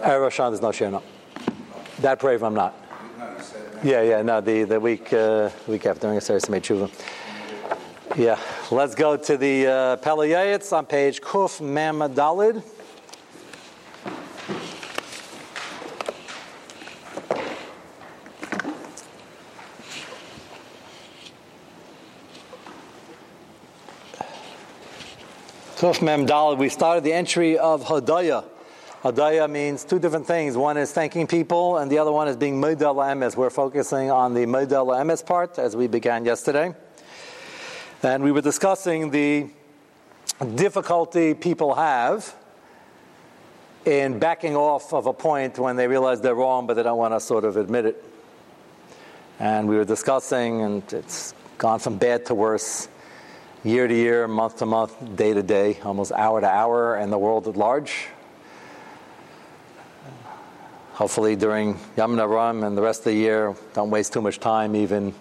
Erev 0.00 0.38
Rosh 0.38 0.52
is 0.52 0.60
not 0.60 0.74
shir, 0.74 0.90
no. 0.90 1.02
That 2.00 2.18
brave 2.18 2.42
I'm 2.42 2.54
not. 2.54 2.74
Yeah, 3.82 4.02
yeah, 4.02 4.22
no, 4.22 4.40
the, 4.40 4.64
the 4.64 4.80
week 4.80 5.12
uh, 5.12 5.50
week 5.68 5.86
after 5.86 6.02
during 6.02 6.18
a 6.18 6.20
series 6.20 6.44
of 6.44 6.50
Tshuva. 6.50 6.90
Yeah, 8.16 8.38
let's 8.70 8.94
go 8.94 9.16
to 9.16 9.36
the 9.36 9.66
uh, 9.66 10.76
on 10.76 10.86
page 10.86 11.20
Kuf 11.20 11.60
Mem 11.60 11.98
Dalid. 12.14 12.62
Mem 25.84 26.24
we 26.56 26.70
started 26.70 27.04
the 27.04 27.12
entry 27.12 27.58
of 27.58 27.84
Hadaya. 27.84 28.42
Hadaya 29.02 29.50
means 29.50 29.84
two 29.84 29.98
different 29.98 30.26
things. 30.26 30.56
One 30.56 30.78
is 30.78 30.92
thanking 30.92 31.26
people, 31.26 31.76
and 31.76 31.90
the 31.90 31.98
other 31.98 32.10
one 32.10 32.26
is 32.26 32.38
being 32.38 32.58
Modeh 32.58 32.78
Emes. 32.78 33.36
We're 33.36 33.50
focusing 33.50 34.10
on 34.10 34.32
the 34.32 34.46
Modeh 34.46 34.70
Emes 34.70 35.26
part, 35.26 35.58
as 35.58 35.76
we 35.76 35.86
began 35.86 36.24
yesterday. 36.24 36.74
And 38.02 38.24
we 38.24 38.32
were 38.32 38.40
discussing 38.40 39.10
the 39.10 39.50
difficulty 40.54 41.34
people 41.34 41.74
have 41.74 42.34
in 43.84 44.18
backing 44.18 44.56
off 44.56 44.94
of 44.94 45.04
a 45.04 45.12
point 45.12 45.58
when 45.58 45.76
they 45.76 45.86
realize 45.86 46.22
they're 46.22 46.34
wrong, 46.34 46.66
but 46.66 46.74
they 46.74 46.82
don't 46.82 46.96
want 46.96 47.12
to 47.12 47.20
sort 47.20 47.44
of 47.44 47.58
admit 47.58 47.84
it. 47.84 48.02
And 49.38 49.68
we 49.68 49.76
were 49.76 49.84
discussing, 49.84 50.62
and 50.62 50.92
it's 50.94 51.34
gone 51.58 51.78
from 51.78 51.98
bad 51.98 52.24
to 52.24 52.34
worse 52.34 52.88
year 53.64 53.88
to 53.88 53.94
year, 53.94 54.28
month 54.28 54.58
to 54.58 54.66
month, 54.66 54.94
day 55.16 55.32
to 55.32 55.42
day, 55.42 55.78
almost 55.84 56.12
hour 56.12 56.38
to 56.38 56.46
hour, 56.46 56.96
and 56.96 57.10
the 57.10 57.16
world 57.16 57.48
at 57.48 57.56
large. 57.56 58.08
Hopefully, 60.92 61.34
during 61.34 61.78
Yom 61.96 62.20
Ram 62.20 62.62
and 62.62 62.76
the 62.76 62.82
rest 62.82 63.00
of 63.00 63.04
the 63.06 63.14
year, 63.14 63.56
don't 63.72 63.90
waste 63.90 64.12
too 64.12 64.20
much 64.20 64.38
time 64.38 64.76
even 64.76 65.14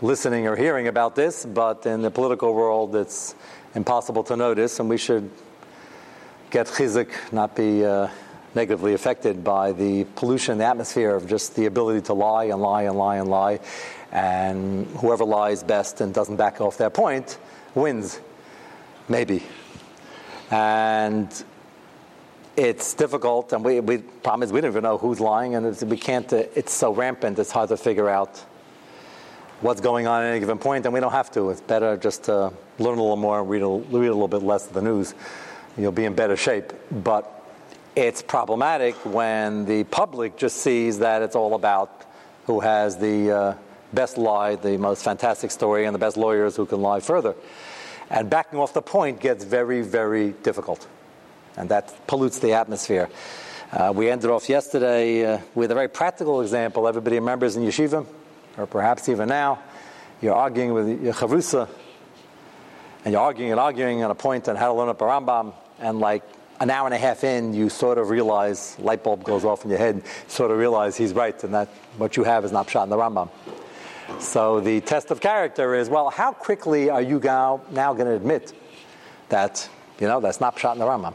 listening 0.00 0.48
or 0.48 0.56
hearing 0.56 0.88
about 0.88 1.14
this, 1.14 1.44
but 1.44 1.84
in 1.84 2.00
the 2.00 2.10
political 2.10 2.54
world, 2.54 2.96
it's 2.96 3.34
impossible 3.74 4.24
to 4.24 4.36
notice, 4.36 4.80
and 4.80 4.88
we 4.88 4.96
should 4.96 5.30
get 6.50 6.66
chizik, 6.68 7.10
not 7.30 7.54
be 7.54 7.84
uh, 7.84 8.08
negatively 8.54 8.94
affected 8.94 9.44
by 9.44 9.72
the 9.72 10.04
pollution 10.16 10.56
the 10.56 10.64
atmosphere 10.64 11.14
of 11.14 11.28
just 11.28 11.54
the 11.56 11.66
ability 11.66 12.00
to 12.00 12.14
lie 12.14 12.44
and 12.44 12.62
lie 12.62 12.84
and 12.84 12.96
lie 12.96 13.16
and 13.16 13.28
lie. 13.28 13.60
And 14.10 14.86
whoever 14.96 15.24
lies 15.24 15.62
best 15.62 16.00
and 16.00 16.12
doesn't 16.12 16.36
back 16.36 16.60
off 16.62 16.78
their 16.78 16.90
point 16.90 17.38
wins, 17.74 18.20
maybe. 19.08 19.42
And 20.50 21.28
it's 22.56 22.94
difficult, 22.94 23.52
and 23.52 23.64
we, 23.64 23.80
we 23.80 23.98
problem 23.98 24.42
is 24.42 24.52
we 24.52 24.60
don't 24.60 24.70
even 24.70 24.82
know 24.82 24.98
who's 24.98 25.20
lying, 25.20 25.54
and 25.54 25.80
we 25.82 25.96
can't. 25.96 26.30
Uh, 26.32 26.44
it's 26.54 26.72
so 26.72 26.92
rampant; 26.92 27.38
it's 27.38 27.50
hard 27.50 27.70
to 27.70 27.76
figure 27.76 28.08
out 28.08 28.44
what's 29.62 29.80
going 29.80 30.06
on 30.06 30.22
at 30.22 30.30
any 30.30 30.40
given 30.40 30.58
point, 30.58 30.84
and 30.84 30.92
we 30.92 31.00
don't 31.00 31.12
have 31.12 31.30
to. 31.32 31.50
It's 31.50 31.60
better 31.60 31.96
just 31.96 32.24
to 32.24 32.52
learn 32.78 32.98
a 32.98 33.02
little 33.02 33.16
more, 33.16 33.42
read 33.42 33.62
a, 33.62 33.68
read 33.68 34.08
a 34.08 34.12
little 34.12 34.28
bit 34.28 34.42
less 34.42 34.66
of 34.66 34.74
the 34.74 34.82
news. 34.82 35.14
You'll 35.78 35.92
be 35.92 36.04
in 36.04 36.14
better 36.14 36.36
shape. 36.36 36.72
But 36.90 37.42
it's 37.96 38.22
problematic 38.22 38.94
when 39.06 39.64
the 39.64 39.84
public 39.84 40.36
just 40.36 40.56
sees 40.56 40.98
that 40.98 41.22
it's 41.22 41.36
all 41.36 41.54
about 41.54 42.04
who 42.44 42.60
has 42.60 42.98
the 42.98 43.30
uh, 43.30 43.54
best 43.92 44.18
lie, 44.18 44.56
the 44.56 44.76
most 44.78 45.04
fantastic 45.04 45.50
story, 45.50 45.84
and 45.84 45.94
the 45.94 45.98
best 45.98 46.16
lawyers 46.16 46.56
who 46.56 46.66
can 46.66 46.82
lie 46.82 47.00
further. 47.00 47.34
And 48.10 48.28
backing 48.28 48.58
off 48.58 48.74
the 48.74 48.82
point 48.82 49.20
gets 49.20 49.44
very, 49.44 49.82
very 49.82 50.32
difficult 50.32 50.86
and 51.56 51.68
that 51.68 51.94
pollutes 52.06 52.38
the 52.38 52.52
atmosphere. 52.52 53.08
Uh, 53.72 53.92
we 53.94 54.10
ended 54.10 54.30
off 54.30 54.48
yesterday 54.48 55.24
uh, 55.24 55.38
with 55.54 55.70
a 55.70 55.74
very 55.74 55.88
practical 55.88 56.40
example. 56.42 56.86
Everybody 56.86 57.16
remembers 57.16 57.56
in 57.56 57.62
yeshiva, 57.62 58.06
or 58.58 58.66
perhaps 58.66 59.08
even 59.08 59.28
now, 59.28 59.58
you're 60.20 60.34
arguing 60.34 60.72
with 60.72 61.02
your 61.02 61.14
chavrusa, 61.14 61.68
and 63.04 63.12
you're 63.12 63.22
arguing 63.22 63.50
and 63.50 63.60
arguing 63.60 64.04
on 64.04 64.10
a 64.10 64.14
point 64.14 64.48
on 64.48 64.56
how 64.56 64.68
to 64.68 64.74
learn 64.74 64.88
up 64.88 65.00
a 65.00 65.04
Rambam, 65.04 65.54
and 65.80 66.00
like 66.00 66.22
an 66.60 66.70
hour 66.70 66.86
and 66.86 66.94
a 66.94 66.98
half 66.98 67.24
in, 67.24 67.54
you 67.54 67.68
sort 67.68 67.98
of 67.98 68.10
realize, 68.10 68.78
light 68.78 69.02
bulb 69.02 69.24
goes 69.24 69.44
off 69.44 69.64
in 69.64 69.70
your 69.70 69.78
head, 69.78 70.02
sort 70.28 70.50
of 70.50 70.58
realize 70.58 70.96
he's 70.96 71.12
right, 71.12 71.42
and 71.42 71.54
that 71.54 71.68
what 71.96 72.16
you 72.16 72.24
have 72.24 72.44
is 72.44 72.52
not 72.52 72.68
shot 72.70 72.84
in 72.84 72.90
the 72.90 72.96
Rambam. 72.96 73.30
So 74.18 74.60
the 74.60 74.80
test 74.80 75.10
of 75.10 75.20
character 75.20 75.74
is, 75.74 75.88
well, 75.88 76.10
how 76.10 76.32
quickly 76.32 76.90
are 76.90 77.02
you 77.02 77.20
now, 77.20 77.60
going 77.72 78.06
to 78.06 78.14
admit 78.14 78.52
that, 79.28 79.68
you 80.00 80.06
know, 80.06 80.20
that's 80.20 80.40
not 80.40 80.58
shot 80.58 80.74
in 80.74 80.78
the 80.78 80.86
Rambam? 80.86 81.14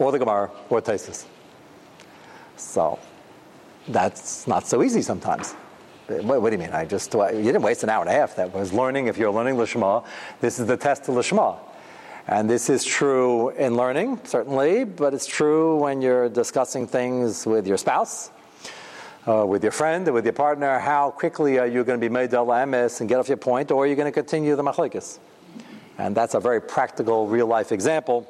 or 0.00 0.10
the 0.10 0.18
Gemara, 0.18 0.50
or 0.68 0.80
Tesis? 0.80 1.26
So 2.56 2.98
that's 3.86 4.46
not 4.48 4.66
so 4.66 4.82
easy 4.82 5.02
sometimes. 5.02 5.52
What, 6.08 6.42
what, 6.42 6.50
do 6.50 6.56
you 6.56 6.62
mean? 6.62 6.72
I 6.72 6.84
just 6.86 7.14
you 7.14 7.42
didn't 7.42 7.62
waste 7.62 7.84
an 7.84 7.90
hour 7.90 8.00
and 8.00 8.10
a 8.10 8.12
half. 8.12 8.34
That 8.34 8.52
was 8.52 8.72
learning. 8.72 9.06
If 9.06 9.16
you're 9.16 9.30
learning 9.30 9.54
Lishma, 9.54 10.04
this 10.40 10.58
is 10.58 10.66
the 10.66 10.76
test 10.76 11.08
of 11.08 11.14
Lishma. 11.14 11.56
And 12.26 12.50
this 12.50 12.68
is 12.68 12.84
true 12.84 13.50
in 13.50 13.76
learning, 13.76 14.20
certainly, 14.24 14.84
but 14.84 15.14
it's 15.14 15.26
true 15.26 15.76
when 15.76 16.02
you're 16.02 16.28
discussing 16.28 16.86
things 16.86 17.46
with 17.46 17.66
your 17.66 17.76
spouse, 17.76 18.30
uh, 19.26 19.44
with 19.46 19.62
your 19.62 19.72
friend, 19.72 20.06
or 20.08 20.12
with 20.12 20.24
your 20.24 20.32
partner. 20.32 20.78
How 20.78 21.10
quickly 21.10 21.58
are 21.58 21.66
you 21.66 21.84
going 21.84 22.00
to 22.00 22.08
be 22.08 22.12
made 22.12 22.32
MS 22.32 23.00
and 23.00 23.08
get 23.08 23.18
off 23.18 23.28
your 23.28 23.36
point, 23.36 23.70
or 23.70 23.84
are 23.84 23.86
you 23.86 23.96
going 23.96 24.06
to 24.06 24.12
continue 24.12 24.56
the 24.56 24.62
machlokes? 24.62 25.18
And 25.98 26.16
that's 26.16 26.34
a 26.34 26.40
very 26.40 26.60
practical, 26.60 27.26
real 27.26 27.46
life 27.46 27.72
example 27.72 28.26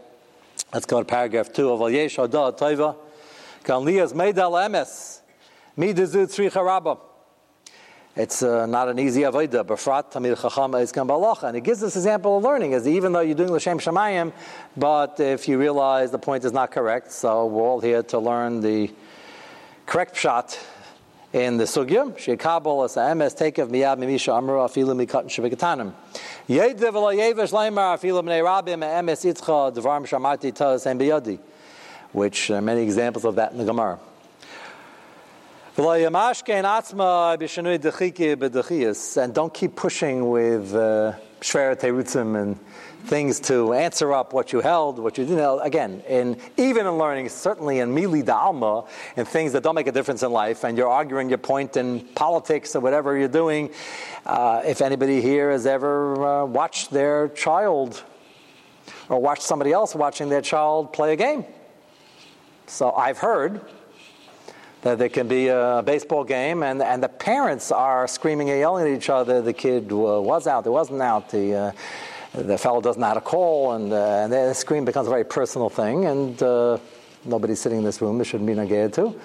Let's 0.72 0.86
go 0.86 1.00
to 1.00 1.04
paragraph 1.04 1.52
two 1.52 1.70
of 1.70 1.80
Al 1.80 1.90
Yesh 1.90 2.16
Hodah 2.16 2.56
Toiva. 2.56 2.96
Kan 3.64 3.84
Lias 3.84 4.12
Meidal 4.12 4.52
Emes. 4.52 5.20
Midazu 5.76 6.26
Tzricha. 6.26 6.98
It's 8.14 8.42
uh, 8.44 8.66
not 8.66 8.88
an 8.88 9.00
easy 9.00 9.22
avodah. 9.22 9.64
Befrat 9.64 10.12
tamir 10.12 10.40
chacham 10.40 10.74
is 10.76 10.92
balacha, 10.92 11.44
and 11.44 11.56
it 11.56 11.62
gives 11.62 11.80
this 11.80 11.96
example 11.96 12.38
of 12.38 12.44
learning. 12.44 12.72
Is 12.72 12.86
even 12.86 13.12
though 13.12 13.20
you're 13.20 13.34
doing 13.34 13.50
l'shem 13.50 13.80
shemayim, 13.80 14.32
but 14.76 15.18
if 15.18 15.48
you 15.48 15.58
realize 15.58 16.12
the 16.12 16.18
point 16.20 16.44
is 16.44 16.52
not 16.52 16.70
correct, 16.70 17.10
so 17.10 17.46
we're 17.46 17.62
all 17.62 17.80
here 17.80 18.04
to 18.04 18.18
learn 18.20 18.60
the 18.60 18.92
correct 19.86 20.16
shot 20.16 20.56
in 21.32 21.56
the 21.56 21.64
sugya. 21.64 22.12
Shekabel 22.16 22.84
as 22.84 22.96
emes 22.96 23.36
takev 23.36 23.68
miyad 23.68 23.98
mimisha 23.98 24.36
amru 24.36 24.56
afilu 24.58 24.94
mikat 24.94 25.26
shebekatanim. 25.26 25.92
Yedve 26.48 26.90
v'lo 26.90 27.14
yevesh 27.14 27.52
leimar 27.52 27.96
afilu 27.96 28.22
b'nei 28.22 28.42
rabim 28.42 28.82
emes 28.82 29.24
itzcha 29.24 29.72
dvarim 29.72 30.06
shamati 30.06 30.52
taz 30.52 30.86
en 30.86 30.98
biyadi. 30.98 31.38
Which 32.12 32.50
are 32.50 32.60
many 32.60 32.82
examples 32.82 33.24
of 33.24 33.36
that 33.36 33.52
in 33.52 33.58
the 33.58 33.64
Gemara. 33.64 33.98
And 35.76 35.86
don't 39.34 39.54
keep 39.54 39.76
pushing 39.76 40.28
with 40.28 40.74
uh, 40.74 41.12
Shver 41.40 42.36
and 42.40 42.58
things 43.04 43.40
to 43.40 43.72
answer 43.72 44.12
up 44.12 44.32
what 44.32 44.52
you 44.52 44.60
held, 44.60 44.98
what 44.98 45.16
you 45.16 45.24
didn't. 45.24 45.38
Held. 45.38 45.60
Again, 45.62 46.02
in 46.06 46.36
even 46.56 46.86
in 46.86 46.98
learning, 46.98 47.28
certainly 47.30 47.78
in 47.78 47.94
mili 47.94 48.22
da'alma, 48.22 48.86
in 49.16 49.24
things 49.24 49.52
that 49.52 49.62
don't 49.62 49.74
make 49.74 49.86
a 49.86 49.92
difference 49.92 50.22
in 50.22 50.32
life, 50.32 50.64
and 50.64 50.76
you're 50.76 50.88
arguing 50.88 51.28
your 51.28 51.38
point 51.38 51.76
in 51.76 52.00
politics 52.14 52.76
or 52.76 52.80
whatever 52.80 53.16
you're 53.16 53.28
doing. 53.28 53.70
Uh, 54.26 54.62
if 54.66 54.82
anybody 54.82 55.22
here 55.22 55.50
has 55.50 55.66
ever 55.66 56.42
uh, 56.42 56.44
watched 56.44 56.90
their 56.90 57.28
child 57.30 58.02
or 59.08 59.18
watched 59.18 59.42
somebody 59.42 59.72
else 59.72 59.94
watching 59.94 60.28
their 60.28 60.42
child 60.42 60.92
play 60.92 61.14
a 61.14 61.16
game, 61.16 61.44
so 62.66 62.92
I've 62.92 63.18
heard 63.18 63.62
that 64.82 64.98
there 64.98 65.08
can 65.08 65.28
be 65.28 65.48
a 65.48 65.82
baseball 65.84 66.24
game 66.24 66.62
and, 66.62 66.82
and 66.82 67.02
the 67.02 67.08
parents 67.08 67.70
are 67.70 68.08
screaming 68.08 68.50
and 68.50 68.58
yelling 68.58 68.86
at 68.86 68.96
each 68.96 69.10
other. 69.10 69.42
The 69.42 69.52
kid 69.52 69.92
was 69.92 70.46
out, 70.46 70.66
it 70.66 70.70
wasn't 70.70 71.02
out. 71.02 71.30
The, 71.30 71.54
uh, 71.54 71.72
the 72.32 72.56
fellow 72.56 72.80
doesn't 72.80 73.00
know 73.00 73.08
how 73.08 73.14
to 73.14 73.20
call, 73.20 73.72
and, 73.72 73.92
uh, 73.92 74.22
and 74.24 74.32
the 74.32 74.54
screen 74.54 74.84
becomes 74.84 75.08
a 75.08 75.10
very 75.10 75.24
personal 75.24 75.68
thing, 75.68 76.06
and 76.06 76.40
uh, 76.42 76.78
nobody's 77.24 77.60
sitting 77.60 77.78
in 77.78 77.84
this 77.84 78.00
room, 78.00 78.18
there 78.18 78.24
shouldn't 78.24 78.46
be 78.46 78.54
negated 78.54 78.92
to. 78.94 79.20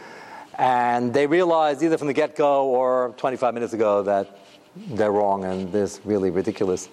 And 0.58 1.14
they 1.14 1.28
realize 1.28 1.84
either 1.84 1.98
from 1.98 2.08
the 2.08 2.14
get 2.14 2.36
go 2.36 2.66
or 2.66 3.14
25 3.18 3.54
minutes 3.54 3.74
ago 3.74 4.04
that 4.04 4.40
they're 4.76 5.12
wrong 5.12 5.46
and 5.46 5.72
this 5.72 5.96
is 6.00 6.06
really 6.06 6.30
ridiculous. 6.30 6.90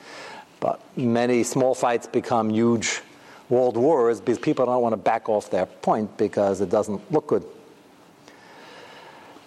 But 0.60 0.80
many 0.96 1.42
small 1.42 1.74
fights 1.74 2.06
become 2.06 2.50
huge 2.50 3.00
world 3.48 3.76
wars 3.76 4.20
because 4.20 4.38
people 4.38 4.66
don't 4.66 4.82
want 4.82 4.92
to 4.92 4.96
back 4.96 5.28
off 5.28 5.50
their 5.50 5.66
point 5.66 6.16
because 6.16 6.60
it 6.60 6.70
doesn't 6.70 7.10
look 7.12 7.26
good. 7.26 7.44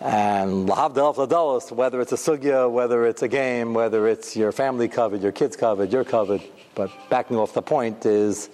And 0.01 0.67
lahavdal 0.67 1.71
whether 1.71 2.01
it's 2.01 2.11
a 2.11 2.17
sugya, 2.17 2.69
whether 2.69 3.05
it's 3.05 3.21
a 3.21 3.27
game, 3.27 3.73
whether 3.73 4.07
it's 4.07 4.35
your 4.35 4.51
family 4.51 4.87
covered, 4.87 5.21
your 5.21 5.31
kids 5.31 5.55
covered, 5.55 5.91
you're 5.91 6.03
covered, 6.03 6.41
but 6.75 6.91
backing 7.09 7.37
off 7.37 7.53
the 7.53 7.61
point 7.61 8.05
is 8.05 8.49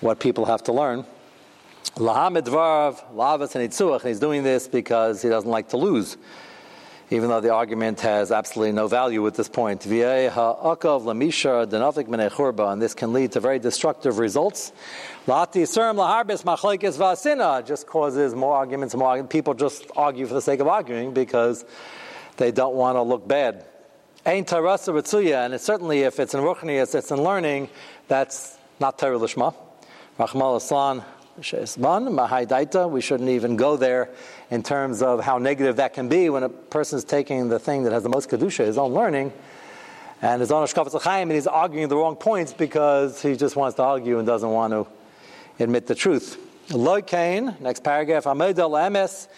what 0.00 0.18
people 0.18 0.44
have 0.44 0.64
to 0.64 0.72
learn. 0.72 1.04
Lahamid 1.94 2.42
Dvarav, 2.42 3.02
Lavas 3.14 3.54
and 3.54 3.62
and 4.00 4.08
he's 4.08 4.20
doing 4.20 4.42
this 4.42 4.66
because 4.66 5.22
he 5.22 5.28
doesn't 5.28 5.48
like 5.50 5.68
to 5.68 5.76
lose, 5.76 6.16
even 7.10 7.28
though 7.28 7.40
the 7.40 7.52
argument 7.52 8.00
has 8.00 8.32
absolutely 8.32 8.72
no 8.72 8.88
value 8.88 9.24
at 9.26 9.34
this 9.34 9.48
point. 9.48 9.86
And 9.86 9.92
this 12.82 12.94
can 12.94 13.12
lead 13.12 13.32
to 13.32 13.40
very 13.40 13.58
destructive 13.58 14.18
results. 14.18 14.72
Just 15.26 15.74
causes 17.86 18.34
more 18.34 18.56
arguments, 18.56 18.94
more 18.94 19.22
people 19.24 19.54
just 19.54 19.84
argue 19.96 20.26
for 20.26 20.34
the 20.34 20.42
sake 20.42 20.60
of 20.60 20.66
arguing 20.66 21.12
because 21.12 21.64
they 22.36 22.50
don't 22.50 22.74
want 22.74 22.96
to 22.96 23.02
look 23.02 23.28
bad. 23.28 23.64
And 24.24 24.48
it's 24.48 25.10
certainly 25.64 26.02
if 26.02 26.18
it's 26.18 26.34
in 26.34 26.40
ruchnius, 26.40 26.94
it's 26.96 27.12
in 27.12 27.22
learning, 27.22 27.68
that's 28.08 28.58
not 28.80 28.98
Torah 28.98 29.18
lishma. 29.18 29.54
Rachmal 30.18 30.56
aslan 30.56 31.04
We 31.36 33.00
shouldn't 33.00 33.28
even 33.28 33.56
go 33.56 33.76
there 33.76 34.10
in 34.50 34.62
terms 34.62 35.02
of 35.02 35.22
how 35.22 35.38
negative 35.38 35.76
that 35.76 35.92
can 35.94 36.08
be 36.08 36.30
when 36.30 36.42
a 36.42 36.48
person 36.48 36.96
is 36.96 37.04
taking 37.04 37.48
the 37.48 37.58
thing 37.58 37.82
that 37.82 37.92
has 37.92 38.02
the 38.02 38.08
most 38.08 38.30
kedusha, 38.30 38.64
his 38.64 38.78
own 38.78 38.94
learning, 38.94 39.32
and 40.22 40.40
his 40.40 40.50
own 40.50 40.66
ashkafas 40.66 41.06
and 41.06 41.30
he's 41.30 41.46
arguing 41.46 41.88
the 41.88 41.96
wrong 41.96 42.16
points 42.16 42.52
because 42.52 43.20
he 43.20 43.36
just 43.36 43.54
wants 43.54 43.76
to 43.76 43.82
argue 43.82 44.18
and 44.18 44.26
doesn't 44.26 44.50
want 44.50 44.72
to 44.72 44.86
admit 45.62 45.86
the 45.86 45.94
truth. 45.94 46.38
Lo 46.70 47.00
kain, 47.00 47.54
next 47.60 47.84
paragraph, 47.84 48.24
emes, 48.24 49.28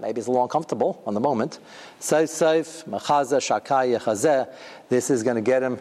maybe 0.00 0.18
it's 0.18 0.26
a 0.26 0.30
little 0.30 0.42
uncomfortable 0.44 1.02
on 1.04 1.12
the 1.12 1.20
moment. 1.20 1.58
Seif 2.00 2.24
seif, 2.24 2.84
mechaza 2.84 3.38
shakai 3.38 3.98
yechazeh, 3.98 4.48
this 4.88 5.10
is 5.10 5.22
going 5.22 5.36
to 5.36 5.42
get 5.42 5.62
him 5.62 5.78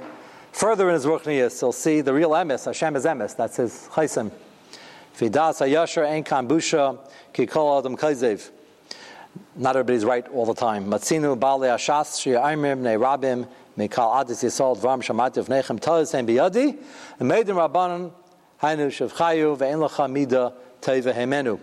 further 0.55 0.87
in 0.87 0.93
his 0.93 1.05
ruchnius. 1.05 1.59
He'll 1.59 1.73
see 1.73 1.99
the 1.99 2.13
real 2.13 2.29
emes, 2.29 2.63
Hashem 2.63 2.95
is 2.95 3.03
emes, 3.03 3.35
that's 3.35 3.57
his 3.57 3.89
chaysim. 3.91 4.31
Fidas 5.17 5.59
hayasher 5.59 6.07
ein 6.07 6.23
kambusha 6.23 6.97
ki 7.33 7.45
kol 7.45 7.77
adam 7.77 7.97
kaizev. 7.97 8.49
Not 9.57 9.75
everybody's 9.75 10.05
right 10.05 10.25
all 10.29 10.45
the 10.45 10.53
time. 10.53 10.85
Matzinu 10.85 11.37
bale 11.37 11.67
ashas 11.67 12.21
she'aimim 12.21 12.79
ne 12.79 12.95
rabim 12.95 13.47
mekal 13.77 14.23
adis 14.23 14.45
yisol 14.45 14.79
dvam 14.79 15.03
shamati 15.03 15.37
of 15.37 15.47
nechem 15.47 15.77
tolis 15.77 16.15
en 16.15 16.25
biyadi, 16.25 16.81
and 17.19 17.29
them 17.29 17.57
rabbanon 17.57 18.11
Hainu 18.61 18.87
shavchayu 18.87 19.57
ve'en 19.57 19.85
lacha 19.85 20.09
mida 20.09 20.53
teva 20.81 21.13
hemenu. 21.13 21.59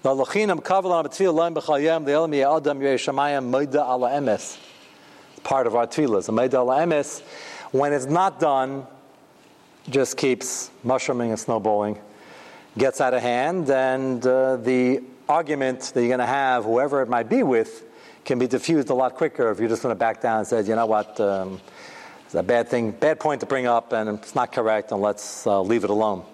The 0.00 0.08
lochinam 0.08 0.62
kavalan 0.62 1.04
b'tfil 1.04 1.34
loim 1.34 1.54
b'chayim 1.54 2.06
the 2.06 2.12
elam 2.12 2.32
adam 2.32 2.80
yirei 2.80 2.94
shamayim 2.94 3.50
moida 3.50 3.86
ala 3.86 4.08
emes. 4.10 4.58
Part 5.42 5.66
of 5.66 5.76
our 5.76 5.86
tefillah. 5.86 6.22
So 6.22 6.32
moida 6.32 6.54
ala 6.54 6.78
emes, 6.78 7.20
when 7.72 7.92
it's 7.92 8.06
not 8.06 8.38
done, 8.38 8.86
just 9.88 10.16
keeps 10.16 10.70
mushrooming 10.84 11.30
and 11.30 11.40
snowballing, 11.40 11.98
gets 12.78 13.00
out 13.00 13.14
of 13.14 13.22
hand, 13.22 13.68
and 13.70 14.24
uh, 14.26 14.56
the 14.56 15.02
argument 15.28 15.80
that 15.94 16.00
you're 16.00 16.08
going 16.08 16.20
to 16.20 16.26
have, 16.26 16.64
whoever 16.64 17.02
it 17.02 17.08
might 17.08 17.28
be 17.28 17.42
with, 17.42 17.84
can 18.24 18.38
be 18.38 18.46
diffused 18.46 18.90
a 18.90 18.94
lot 18.94 19.14
quicker 19.14 19.50
if 19.50 19.58
you're 19.58 19.68
just 19.68 19.82
going 19.82 19.94
to 19.94 19.98
back 19.98 20.20
down 20.20 20.38
and 20.38 20.46
say, 20.46 20.62
you 20.62 20.76
know 20.76 20.86
what, 20.86 21.18
um, 21.18 21.60
it's 22.24 22.34
a 22.34 22.42
bad 22.42 22.68
thing, 22.68 22.92
bad 22.92 23.18
point 23.18 23.40
to 23.40 23.46
bring 23.46 23.66
up, 23.66 23.92
and 23.92 24.08
it's 24.10 24.34
not 24.34 24.52
correct, 24.52 24.92
and 24.92 25.00
let's 25.00 25.46
uh, 25.46 25.60
leave 25.60 25.84
it 25.84 25.90
alone. 25.90 26.24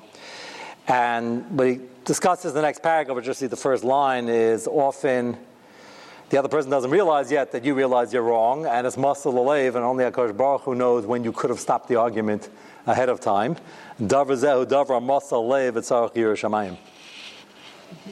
And 0.89 1.49
what 1.57 1.69
he 1.69 1.81
discusses 2.05 2.51
in 2.51 2.55
the 2.57 2.63
next 2.63 2.83
paragraph, 2.83 3.17
which 3.17 3.25
just 3.25 3.41
see 3.41 3.47
the 3.47 3.57
first 3.57 3.85
line, 3.85 4.29
is 4.29 4.67
often 4.67 5.37
the 6.31 6.39
other 6.39 6.49
person 6.49 6.71
doesn't 6.71 6.91
realize 6.91 7.33
yet 7.33 7.53
that 7.53 7.65
you 7.65 7.75
realize 7.75 8.13
you're 8.13 8.23
wrong, 8.23 8.67
and 8.67 8.87
it's 8.87 8.97
muscle 8.97 9.33
alev, 9.33 9.75
and 9.77 9.85
only 9.85 10.05
Akash 10.05 10.37
Baruch 10.37 10.63
who 10.63 10.75
knows 10.75 11.07
when 11.07 11.25
you 11.25 11.33
could 11.33 11.51
have 11.51 11.61
stopped 11.61 11.89
the 11.89 11.97
argument 11.97 12.51
ahead 12.87 13.09
of 13.09 13.21
time. 13.21 13.57
Yerushalayim. 16.15 16.77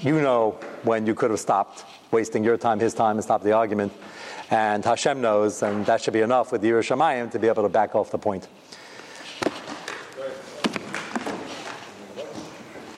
You 0.01 0.21
know 0.21 0.59
when 0.83 1.07
you 1.07 1.15
could 1.15 1.31
have 1.31 1.41
stopped 1.41 1.85
wasting 2.11 2.43
your 2.45 2.57
time, 2.57 2.81
his 2.81 2.95
time, 2.95 3.17
and 3.17 3.25
stopped 3.25 3.45
the 3.45 3.53
argument. 3.53 3.93
And 4.51 4.85
Hashem 4.85 5.21
knows, 5.21 5.63
and 5.63 5.85
that 5.87 6.01
should 6.01 6.15
be 6.15 6.21
enough 6.21 6.53
with 6.53 6.63
Yerushalayim 6.63 7.31
to 7.33 7.39
be 7.39 7.49
able 7.49 7.65
to 7.65 7.69
back 7.69 7.95
off 7.95 8.11
the 8.11 8.19
point. 8.19 8.49